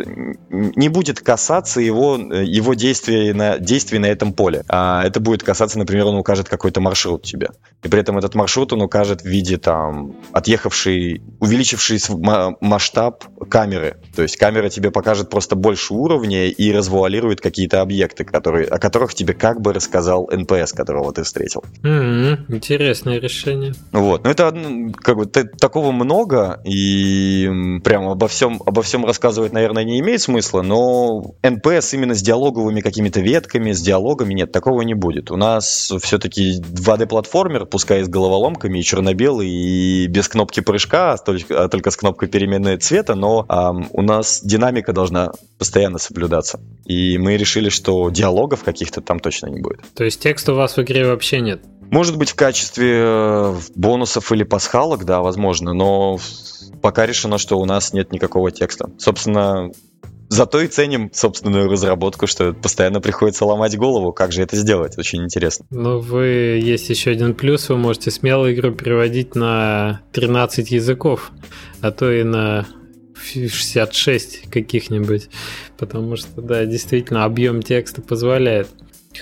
не 0.49 0.89
будет 0.89 1.21
касаться 1.21 1.83
его, 1.83 2.17
его 2.17 2.73
действий, 2.73 3.35
на, 3.35 3.59
действий 3.59 3.99
на 3.99 4.07
этом 4.07 4.33
поле. 4.33 4.65
А 4.71 5.05
это 5.05 5.21
будет 5.21 5.43
касаться, 5.43 5.79
например, 5.79 6.07
он 6.07 6.17
укажет 6.17 6.49
какой-то 6.49 6.81
маршрут 6.81 7.25
тебе. 7.25 7.51
И 7.83 7.89
при 7.89 8.01
этом 8.01 8.17
этот 8.17 8.35
маршрут 8.35 8.73
он 8.73 8.81
укажет 8.81 9.21
в 9.21 9.27
виде 9.27 9.59
там 9.59 10.17
отъехавший, 10.33 11.21
увеличивший 11.41 12.01
масштаб 12.63 13.23
камеры. 13.51 13.99
То 14.15 14.23
есть 14.23 14.39
камера 14.39 14.71
тебе 14.71 14.91
покажет 14.91 15.29
просто 15.29 15.55
больше 15.55 15.93
уровня 15.93 16.47
и 16.47 16.73
развуалирует 16.73 17.43
какие-то 17.43 17.83
объекты, 17.83 18.25
которые, 18.25 18.67
о 18.69 18.79
которых 18.79 19.13
тебе 19.13 19.35
как 19.35 19.61
бы 19.61 19.75
рассказал 19.75 20.27
НПС, 20.33 20.73
которого 20.73 21.13
ты 21.13 21.23
встретил. 21.23 21.65
Mm-hmm. 21.83 22.45
Интересное 22.49 23.19
решение. 23.19 23.75
Вот. 23.93 24.25
Ну 24.25 24.31
это 24.31 24.57
как 25.03 25.17
бы 25.19 25.27
такого 25.27 25.93
много, 25.93 26.63
и 26.65 27.81
прям 27.85 28.06
обо 28.11 28.29
всем, 28.29 28.63
обо 28.65 28.83
всем 28.83 29.05
рассказывать, 29.05 29.53
наверное, 29.53 29.85
не 29.85 30.01
имеет 30.01 30.21
смысла, 30.21 30.63
но 30.63 31.35
NPS 31.43 31.95
именно 31.95 32.15
с 32.15 32.23
диалоговыми 32.23 32.81
какими-то 32.81 33.21
ветками, 33.21 33.73
с 33.73 33.81
диалогами, 33.81 34.35
нет, 34.35 34.53
такого 34.53 34.83
не 34.83 34.95
будет. 34.95 35.31
У 35.31 35.37
нас 35.37 35.93
все-таки 36.03 36.61
2D-платформер, 36.61 37.67
пускай 37.67 38.03
с 38.03 38.09
головоломками, 38.09 38.79
и 38.79 38.83
черно-белый, 38.83 39.49
и 39.49 40.07
без 40.07 40.29
кнопки 40.29 40.61
прыжка, 40.61 41.13
а 41.13 41.17
только, 41.19 41.65
а 41.65 41.69
только 41.69 41.91
с 41.91 41.97
кнопкой 41.97 42.29
перемены 42.29 42.77
цвета, 42.77 43.15
но 43.15 43.47
эм, 43.49 43.89
у 43.93 44.03
нас 44.03 44.41
динамика 44.43 44.93
должна 44.93 45.33
постоянно 45.59 45.99
соблюдаться. 45.99 46.61
И 46.85 47.19
мы 47.19 47.37
решили, 47.37 47.69
что 47.69 48.11
диалогов 48.11 48.63
каких-то 48.63 49.01
там 49.01 49.21
точно 49.21 49.47
не 49.47 49.61
будет. 49.61 49.81
То 49.95 50.05
есть 50.05 50.21
текста 50.21 50.53
у 50.53 50.57
вас 50.57 50.77
в 50.77 50.83
игре 50.83 51.07
вообще 51.07 51.41
нет? 51.41 51.61
Может 51.91 52.17
быть, 52.17 52.31
в 52.31 52.35
качестве 52.35 52.95
э, 52.99 53.55
бонусов 53.75 54.33
или 54.33 54.43
пасхалок, 54.43 55.05
да, 55.05 55.21
возможно, 55.21 55.73
но 55.73 56.19
пока 56.83 57.07
решено, 57.07 57.39
что 57.39 57.59
у 57.59 57.65
нас 57.65 57.93
нет 57.93 58.13
никакого 58.13 58.51
текста. 58.51 58.91
Собственно, 58.99 59.71
Зато 60.29 60.61
и 60.61 60.67
ценим 60.67 61.11
собственную 61.13 61.71
разработку, 61.71 62.27
что 62.27 62.53
постоянно 62.53 63.01
приходится 63.01 63.45
ломать 63.45 63.77
голову, 63.77 64.13
как 64.13 64.33
же 64.33 64.43
это 64.43 64.57
сделать. 64.57 64.99
Очень 64.99 65.23
интересно. 65.23 65.67
Ну, 65.71 66.01
вы 66.01 66.61
есть 66.61 66.91
еще 66.91 67.13
один 67.13 67.35
плюс, 67.35 67.69
вы 67.69 67.77
можете 67.77 68.11
смело 68.11 68.53
игру 68.53 68.73
переводить 68.73 69.37
на 69.37 70.03
13 70.13 70.71
языков, 70.73 71.31
а 71.81 71.93
то 71.93 72.11
и 72.11 72.25
на 72.25 72.67
66 73.15 74.51
каких-нибудь, 74.51 75.29
потому 75.79 76.17
что, 76.17 76.43
да, 76.43 76.65
действительно, 76.67 77.25
объем 77.25 77.63
текста 77.63 78.03
позволяет. 78.03 78.69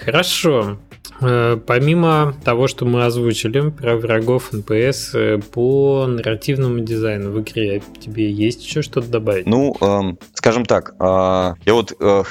Хорошо. 0.03 0.79
Э, 1.21 1.57
помимо 1.65 2.35
того, 2.45 2.67
что 2.67 2.85
мы 2.85 3.05
озвучили 3.05 3.71
про 3.71 3.97
врагов 3.97 4.53
NPC, 4.53 5.15
э, 5.15 5.39
по 5.39 6.07
нарративному 6.07 6.81
дизайну 6.81 7.31
в 7.31 7.41
игре 7.41 7.83
тебе 8.01 8.31
есть 8.31 8.65
еще 8.65 8.83
что-то 8.83 9.09
добавить? 9.09 9.47
Ну, 9.47 9.77
эм, 9.81 10.19
скажем 10.35 10.65
так, 10.65 10.95
э, 10.99 11.55
я 11.65 11.75
вот 11.75 11.93
э, 11.99 12.23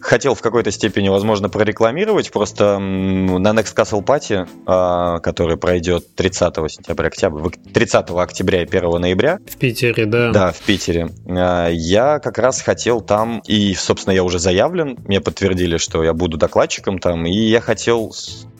хотел 0.00 0.34
в 0.34 0.42
какой-то 0.42 0.70
степени, 0.70 1.08
возможно, 1.08 1.48
прорекламировать, 1.48 2.30
просто 2.30 2.78
на 2.78 3.48
Next 3.48 3.74
Castle 3.74 4.04
Party, 4.04 4.46
э, 4.46 5.20
который 5.20 5.56
пройдет 5.56 6.14
30 6.14 6.70
сентября, 6.70 7.08
октября, 7.08 7.50
30 7.72 8.10
октября 8.10 8.62
и 8.62 8.66
1 8.66 9.00
ноября. 9.00 9.38
В 9.46 9.56
Питере, 9.56 10.06
да. 10.06 10.30
Да, 10.30 10.52
в 10.52 10.60
Питере. 10.60 11.08
Э, 11.26 11.68
я 11.72 12.18
как 12.18 12.38
раз 12.38 12.60
хотел 12.60 13.00
там, 13.00 13.42
и, 13.46 13.74
собственно, 13.74 14.12
я 14.14 14.24
уже 14.24 14.38
заявлен, 14.38 14.98
мне 15.06 15.20
подтвердили, 15.20 15.78
что 15.78 16.04
я 16.04 16.12
буду 16.12 16.36
докладчиком 16.36 16.89
там, 16.98 17.26
и 17.26 17.32
я 17.32 17.60
хотел 17.60 18.12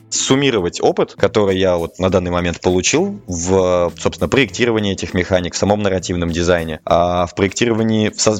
суммировать 0.09 0.81
опыт, 0.81 1.13
который 1.13 1.57
я 1.57 1.77
вот 1.77 1.99
на 1.99 2.09
данный 2.09 2.31
момент 2.31 2.59
получил 2.61 3.21
в, 3.27 3.93
собственно, 3.97 4.27
проектировании 4.27 4.93
этих 4.93 5.13
механик, 5.13 5.53
в 5.53 5.57
самом 5.57 5.81
нарративном 5.81 6.31
дизайне, 6.31 6.81
а 6.85 7.25
в 7.25 7.35
проектировании, 7.35 8.09
в, 8.09 8.19
со 8.19 8.35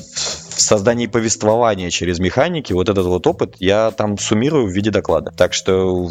в 0.51 0.61
создании 0.61 1.07
повествования 1.07 1.89
через 1.89 2.19
механики, 2.19 2.73
вот 2.73 2.89
этот 2.89 3.05
вот 3.05 3.25
опыт 3.27 3.55
я 3.59 3.91
там 3.91 4.17
суммирую 4.17 4.67
в 4.67 4.71
виде 4.71 4.91
доклада. 4.91 5.31
Так 5.35 5.53
что, 5.53 6.09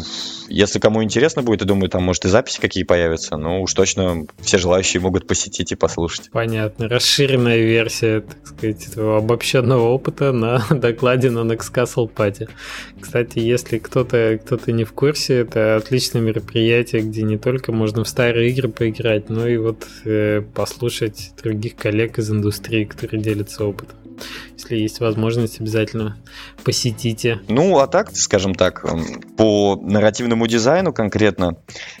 если 0.49 0.79
кому 0.79 1.03
интересно 1.03 1.43
будет, 1.43 1.61
я 1.61 1.67
думаю, 1.67 1.89
там, 1.89 2.03
может, 2.03 2.25
и 2.25 2.27
записи 2.27 2.59
какие 2.59 2.83
появятся, 2.83 3.37
ну, 3.37 3.61
уж 3.61 3.73
точно 3.73 4.25
все 4.39 4.57
желающие 4.57 5.01
могут 5.01 5.27
посетить 5.27 5.71
и 5.71 5.75
послушать. 5.75 6.29
Понятно. 6.31 6.89
Расширенная 6.89 7.59
версия, 7.59 8.21
так 8.21 8.47
сказать, 8.47 8.87
этого 8.87 9.17
обобщенного 9.17 9.89
опыта 9.89 10.31
на 10.31 10.65
докладе 10.69 11.29
на 11.29 11.39
Next 11.39 11.73
Castle 11.73 12.09
Party. 12.13 12.49
Кстати, 12.99 13.39
если 13.39 13.77
кто-то 13.77 14.39
кто 14.43 14.59
не 14.71 14.83
в 14.83 14.93
курсе, 14.93 15.39
это 15.39 15.75
отличное 15.75 16.21
мероприятие, 16.21 17.01
где 17.01 17.23
не 17.23 17.37
только 17.37 17.71
можно 17.71 18.03
в 18.03 18.09
старые 18.09 18.49
игры 18.49 18.69
поиграть, 18.69 19.29
но 19.29 19.47
и 19.47 19.57
вот 19.57 19.87
э, 20.05 20.41
послушать 20.53 21.31
других 21.41 21.75
коллег 21.75 22.17
из 22.19 22.29
индустрии, 22.31 22.85
которые 22.85 23.21
делятся 23.21 23.65
опытом. 23.65 24.00
Если 24.57 24.75
есть 24.75 24.99
возможность, 24.99 25.59
обязательно 25.59 26.17
посетите. 26.63 27.39
Ну, 27.47 27.79
а 27.79 27.87
так, 27.87 28.11
скажем 28.15 28.55
так, 28.55 28.85
эм, 28.85 29.21
по 29.37 29.79
нарративному 29.81 30.47
дизайну 30.47 30.93
конкретно, 30.93 31.57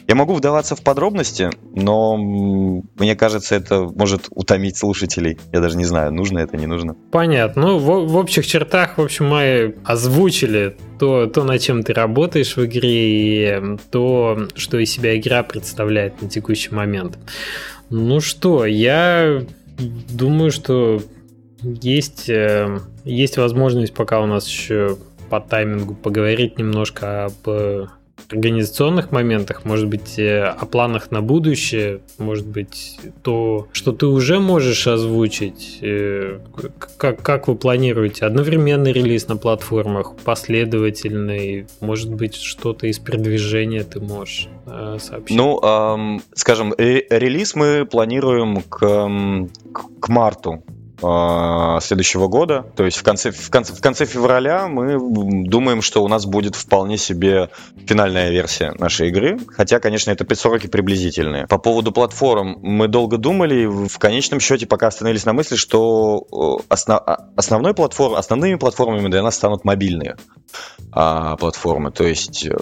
я 0.07 0.15
могу 0.15 0.33
вдаваться 0.33 0.75
в 0.75 0.83
подробности, 0.83 1.49
но 1.73 2.17
мне 2.17 3.15
кажется, 3.15 3.55
это 3.55 3.81
может 3.83 4.27
утомить 4.29 4.77
слушателей. 4.77 5.39
Я 5.51 5.59
даже 5.59 5.77
не 5.77 5.85
знаю, 5.85 6.13
нужно 6.13 6.39
это, 6.39 6.57
не 6.57 6.67
нужно. 6.67 6.95
Понятно. 7.11 7.61
Ну, 7.61 7.77
в, 7.79 8.07
в 8.07 8.15
общих 8.15 8.45
чертах, 8.45 8.97
в 8.97 9.01
общем, 9.01 9.27
мы 9.27 9.75
озвучили 9.83 10.75
то, 10.99 11.25
то, 11.25 11.43
над 11.43 11.61
чем 11.61 11.83
ты 11.83 11.93
работаешь 11.93 12.55
в 12.55 12.65
игре, 12.65 12.91
и 12.91 13.77
то, 13.89 14.47
что 14.55 14.77
из 14.77 14.91
себя 14.91 15.17
игра 15.17 15.43
представляет 15.43 16.21
на 16.21 16.29
текущий 16.29 16.73
момент. 16.73 17.17
Ну 17.89 18.21
что, 18.21 18.65
я 18.65 19.43
думаю, 20.09 20.51
что 20.51 21.01
есть, 21.63 22.29
э, 22.29 22.79
есть 23.03 23.37
возможность, 23.37 23.93
пока 23.93 24.21
у 24.21 24.25
нас 24.25 24.47
еще 24.47 24.97
по 25.29 25.39
таймингу 25.39 25.95
поговорить 25.95 26.57
немножко 26.57 27.25
об 27.25 27.33
э, 27.47 27.87
организационных 28.29 29.11
моментах, 29.11 29.65
может 29.65 29.87
быть, 29.87 30.17
э, 30.17 30.43
о 30.43 30.65
планах 30.65 31.11
на 31.11 31.21
будущее, 31.21 32.01
может 32.17 32.47
быть, 32.47 32.99
то, 33.23 33.67
что 33.71 33.91
ты 33.91 34.07
уже 34.07 34.39
можешь 34.39 34.87
озвучить, 34.87 35.79
как, 36.97 37.21
как 37.21 37.47
вы 37.47 37.55
планируете 37.55 38.25
одновременный 38.25 38.91
релиз 38.91 39.27
на 39.27 39.37
платформах, 39.37 40.15
последовательный, 40.23 41.67
может 41.79 42.13
быть, 42.13 42.35
что-то 42.35 42.87
из 42.87 42.99
продвижения 42.99 43.83
ты 43.83 43.99
можешь 43.99 44.47
сообщить? 44.65 45.37
Ну, 45.37 45.59
эм, 45.61 46.21
скажем, 46.33 46.73
релиз 46.77 47.55
мы 47.55 47.85
планируем 47.85 48.61
к, 48.61 49.09
к 49.99 50.09
марту 50.09 50.63
следующего 51.01 52.27
года. 52.27 52.65
То 52.75 52.85
есть 52.85 52.97
в 52.97 53.03
конце, 53.03 53.31
в, 53.31 53.49
конце, 53.49 53.73
в 53.73 53.81
конце 53.81 54.05
февраля 54.05 54.67
мы 54.67 54.97
думаем, 55.47 55.81
что 55.81 56.03
у 56.03 56.07
нас 56.07 56.25
будет 56.25 56.55
вполне 56.55 56.97
себе 56.97 57.49
финальная 57.85 58.29
версия 58.29 58.73
нашей 58.77 59.09
игры. 59.09 59.39
Хотя, 59.47 59.79
конечно, 59.79 60.11
это 60.11 60.25
сроки 60.35 60.67
приблизительные. 60.67 61.47
По 61.47 61.57
поводу 61.57 61.91
платформ 61.91 62.57
мы 62.61 62.87
долго 62.87 63.17
думали. 63.17 63.65
В 63.65 63.97
конечном 63.99 64.39
счете 64.39 64.65
пока 64.65 64.87
остановились 64.87 65.25
на 65.25 65.33
мысли, 65.33 65.55
что 65.55 66.27
основ, 66.69 67.01
а, 67.05 67.29
основной 67.35 67.73
платформ, 67.73 68.15
основными 68.15 68.55
платформами 68.55 69.09
для 69.09 69.23
нас 69.23 69.35
станут 69.35 69.65
мобильные 69.65 70.17
а, 70.91 71.35
платформы. 71.37 71.91
То 71.91 72.05
есть 72.05 72.45
э, 72.45 72.53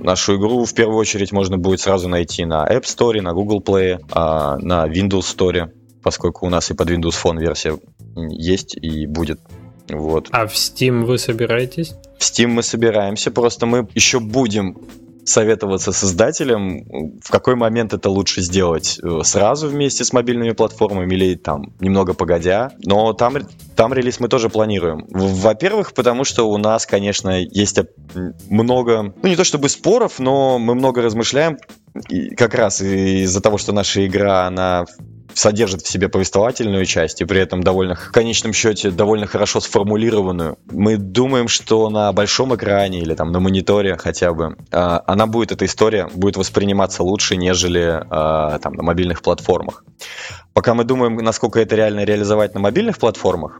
нашу 0.00 0.36
игру 0.36 0.64
в 0.64 0.74
первую 0.74 0.98
очередь 0.98 1.32
можно 1.32 1.58
будет 1.58 1.80
сразу 1.80 2.08
найти 2.08 2.44
на 2.44 2.66
App 2.66 2.82
Store, 2.82 3.20
на 3.20 3.32
Google 3.32 3.60
Play, 3.60 4.00
а, 4.10 4.56
на 4.58 4.86
Windows 4.86 5.36
Store 5.36 5.70
поскольку 6.02 6.46
у 6.46 6.50
нас 6.50 6.70
и 6.70 6.74
под 6.74 6.90
Windows 6.90 7.14
Phone 7.22 7.38
версия 7.38 7.78
есть 8.16 8.76
и 8.76 9.06
будет. 9.06 9.40
Вот. 9.88 10.28
А 10.30 10.46
в 10.46 10.54
Steam 10.54 11.04
вы 11.04 11.18
собираетесь? 11.18 11.94
В 12.18 12.22
Steam 12.22 12.48
мы 12.48 12.62
собираемся, 12.62 13.30
просто 13.30 13.66
мы 13.66 13.88
еще 13.94 14.20
будем 14.20 14.76
советоваться 15.24 15.92
с 15.92 16.04
издателем, 16.04 17.20
в 17.20 17.30
какой 17.30 17.54
момент 17.54 17.92
это 17.92 18.10
лучше 18.10 18.40
сделать 18.40 18.98
э, 19.02 19.20
сразу 19.22 19.68
вместе 19.68 20.04
с 20.04 20.12
мобильными 20.12 20.50
платформами 20.50 21.14
или 21.14 21.34
там 21.36 21.72
немного 21.80 22.14
погодя. 22.14 22.72
Но 22.84 23.12
там, 23.12 23.36
там 23.76 23.94
релиз 23.94 24.20
мы 24.20 24.28
тоже 24.28 24.48
планируем. 24.48 25.06
Во-первых, 25.10 25.94
потому 25.94 26.24
что 26.24 26.50
у 26.50 26.58
нас, 26.58 26.86
конечно, 26.86 27.40
есть 27.40 27.78
много, 28.48 29.14
ну 29.22 29.28
не 29.28 29.36
то 29.36 29.44
чтобы 29.44 29.68
споров, 29.68 30.18
но 30.18 30.58
мы 30.58 30.74
много 30.74 31.02
размышляем 31.02 31.58
и 32.08 32.34
как 32.34 32.54
раз 32.54 32.80
из-за 32.80 33.40
того, 33.40 33.58
что 33.58 33.72
наша 33.72 34.04
игра, 34.06 34.46
она 34.46 34.86
содержит 35.34 35.82
в 35.82 35.88
себе 35.88 36.08
повествовательную 36.08 36.84
часть 36.86 37.20
и 37.20 37.24
при 37.24 37.40
этом 37.40 37.62
довольно, 37.62 37.94
в 37.94 38.10
конечном 38.12 38.52
счете, 38.52 38.90
довольно 38.90 39.26
хорошо 39.26 39.60
сформулированную. 39.60 40.58
Мы 40.70 40.96
думаем, 40.96 41.48
что 41.48 41.88
на 41.90 42.12
большом 42.12 42.54
экране 42.54 43.00
или 43.00 43.14
там 43.14 43.32
на 43.32 43.40
мониторе 43.40 43.96
хотя 43.96 44.32
бы 44.32 44.56
а, 44.70 45.02
она 45.06 45.26
будет, 45.26 45.52
эта 45.52 45.64
история, 45.64 46.08
будет 46.14 46.36
восприниматься 46.36 47.02
лучше, 47.02 47.36
нежели 47.36 48.02
а, 48.10 48.58
там 48.58 48.74
на 48.74 48.82
мобильных 48.82 49.22
платформах. 49.22 49.84
Пока 50.52 50.74
мы 50.74 50.84
думаем, 50.84 51.16
насколько 51.16 51.60
это 51.60 51.76
реально 51.76 52.04
реализовать 52.04 52.54
на 52.54 52.60
мобильных 52.60 52.98
платформах, 52.98 53.58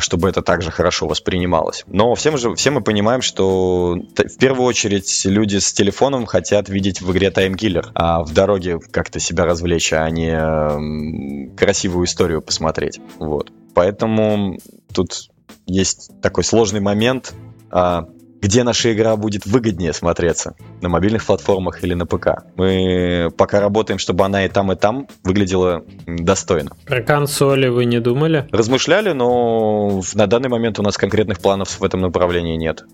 чтобы 0.00 0.28
это 0.28 0.42
также 0.42 0.70
хорошо 0.70 1.06
воспринималось. 1.06 1.84
Но 1.86 2.14
всем 2.14 2.36
же, 2.38 2.54
все 2.54 2.70
мы 2.70 2.82
понимаем, 2.82 3.22
что 3.22 3.96
в 4.16 4.38
первую 4.38 4.66
очередь 4.66 5.22
люди 5.24 5.58
с 5.58 5.72
телефоном 5.72 6.26
хотят 6.26 6.68
видеть 6.68 7.00
в 7.00 7.10
игре 7.12 7.30
таймкиллер, 7.30 7.90
а 7.94 8.22
в 8.22 8.32
дороге 8.32 8.78
как-то 8.78 9.20
себя 9.20 9.44
развлечь, 9.44 9.92
а 9.92 10.08
не 10.10 11.54
красивую 11.56 12.06
историю 12.06 12.42
посмотреть. 12.42 13.00
Вот. 13.18 13.50
Поэтому 13.74 14.58
тут 14.92 15.28
есть 15.66 16.10
такой 16.20 16.44
сложный 16.44 16.80
момент, 16.80 17.34
а, 17.70 18.06
где 18.42 18.64
наша 18.64 18.92
игра 18.92 19.16
будет 19.16 19.46
выгоднее 19.46 19.92
смотреться, 19.92 20.56
на 20.80 20.88
мобильных 20.88 21.24
платформах 21.24 21.82
или 21.84 21.94
на 21.94 22.06
ПК. 22.06 22.42
Мы 22.56 23.30
пока 23.36 23.60
работаем, 23.60 23.98
чтобы 23.98 24.24
она 24.24 24.44
и 24.44 24.48
там, 24.48 24.72
и 24.72 24.76
там 24.76 25.06
выглядела 25.22 25.84
достойно. 26.06 26.72
Про 26.84 27.02
консоли 27.02 27.68
вы 27.68 27.84
не 27.84 28.00
думали? 28.00 28.48
Размышляли, 28.50 29.12
но 29.12 30.02
на 30.14 30.26
данный 30.26 30.48
момент 30.48 30.80
у 30.80 30.82
нас 30.82 30.98
конкретных 30.98 31.38
планов 31.38 31.78
в 31.78 31.84
этом 31.84 32.00
направлении 32.00 32.56
нет. 32.56 32.84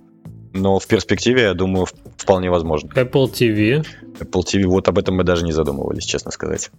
Но 0.53 0.78
в 0.78 0.86
перспективе, 0.86 1.42
я 1.42 1.55
думаю, 1.55 1.86
вполне 2.16 2.51
возможно. 2.51 2.88
Apple 2.88 3.32
TV. 3.32 3.86
Apple 4.20 4.42
TV, 4.42 4.64
вот 4.66 4.88
об 4.88 4.99
этом 4.99 5.16
мы 5.16 5.24
даже 5.24 5.44
не 5.44 5.53
задумывались, 5.53 6.05
честно 6.05 6.30
сказать. 6.30 6.70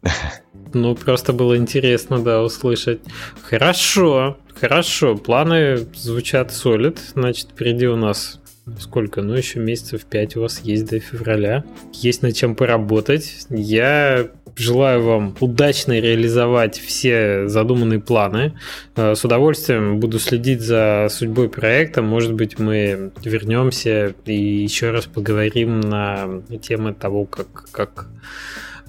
Ну, 0.74 0.94
просто 0.96 1.34
было 1.34 1.58
интересно, 1.58 2.20
да, 2.20 2.44
услышать. 2.44 3.00
Хорошо, 3.42 4.38
хорошо. 4.60 5.16
Планы 5.16 5.78
звучат 5.96 6.52
солид. 6.52 7.00
Значит, 7.16 7.50
впереди 7.50 7.88
у 7.88 7.96
нас 7.96 8.39
сколько, 8.80 9.22
ну 9.22 9.34
еще 9.34 9.60
месяцев 9.60 10.06
5 10.06 10.38
у 10.38 10.42
вас 10.42 10.62
есть 10.62 10.88
до 10.88 11.00
февраля. 11.00 11.64
Есть 11.94 12.22
над 12.22 12.36
чем 12.36 12.56
поработать. 12.56 13.48
Я 13.50 14.30
желаю 14.56 15.04
вам 15.04 15.36
удачно 15.40 16.00
реализовать 16.00 16.78
все 16.80 17.48
задуманные 17.48 18.00
планы. 18.00 18.54
Э, 18.96 19.16
с 19.16 19.24
удовольствием 19.24 20.00
буду 20.00 20.20
следить 20.20 20.62
за 20.62 21.08
судьбой 21.10 21.50
проекта. 21.50 22.02
Может 22.02 22.34
быть, 22.34 22.60
мы 22.60 23.12
вернемся 23.24 24.14
и 24.26 24.64
еще 24.64 24.92
раз 24.92 25.06
поговорим 25.06 25.80
на 25.80 26.42
темы 26.62 26.94
того, 26.94 27.26
как, 27.26 27.70
как 27.72 28.08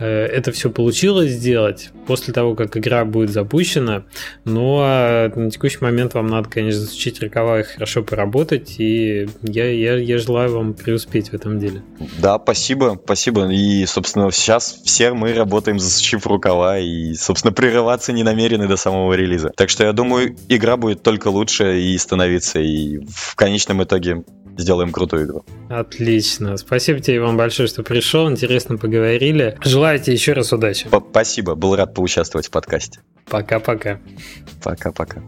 это 0.04 0.52
все 0.52 0.70
получилось 0.70 1.30
сделать 1.32 1.90
после 2.06 2.32
того, 2.32 2.54
как 2.54 2.76
игра 2.76 3.04
будет 3.04 3.30
запущена. 3.30 4.04
Но 4.44 4.80
а, 4.82 5.30
на 5.34 5.50
текущий 5.50 5.78
момент 5.80 6.14
вам 6.14 6.26
надо, 6.26 6.48
конечно, 6.48 6.80
засучить 6.80 7.22
рукава 7.22 7.60
и 7.60 7.62
хорошо 7.62 8.02
поработать. 8.02 8.76
И 8.78 9.28
я, 9.42 9.70
я, 9.70 9.96
я 9.96 10.18
желаю 10.18 10.54
вам 10.54 10.74
преуспеть 10.74 11.30
в 11.30 11.34
этом 11.34 11.58
деле. 11.58 11.82
Да, 12.18 12.38
спасибо, 12.42 12.98
спасибо. 13.04 13.50
И, 13.50 13.84
собственно, 13.86 14.30
сейчас 14.30 14.80
все 14.84 15.12
мы 15.12 15.34
работаем 15.34 15.78
засучив 15.78 16.26
рукава 16.26 16.78
и, 16.78 17.14
собственно, 17.14 17.52
прерываться 17.52 18.12
не 18.12 18.22
намерены 18.22 18.66
до 18.66 18.76
самого 18.76 19.12
релиза. 19.14 19.52
Так 19.56 19.70
что 19.70 19.84
я 19.84 19.92
думаю, 19.92 20.36
игра 20.48 20.76
будет 20.76 21.02
только 21.02 21.28
лучше 21.28 21.80
и 21.80 21.96
становиться. 21.98 22.58
И 22.60 22.98
в 23.08 23.36
конечном 23.36 23.82
итоге 23.82 24.24
сделаем 24.56 24.92
крутую 24.92 25.26
игру. 25.26 25.44
Отлично. 25.68 26.56
Спасибо 26.56 27.00
тебе, 27.00 27.18
Иван, 27.18 27.36
большое, 27.36 27.68
что 27.68 27.82
пришел. 27.82 28.30
Интересно 28.30 28.76
поговорили. 28.76 29.56
Желаю 29.62 29.98
тебе 29.98 30.14
еще 30.14 30.32
раз 30.32 30.52
удачи. 30.52 30.88
Спасибо. 31.10 31.54
Был 31.54 31.76
рад 31.76 31.94
поучаствовать 31.94 32.46
в 32.46 32.50
подкасте. 32.50 33.00
Пока-пока. 33.28 34.00
Пока-пока. 34.62 35.22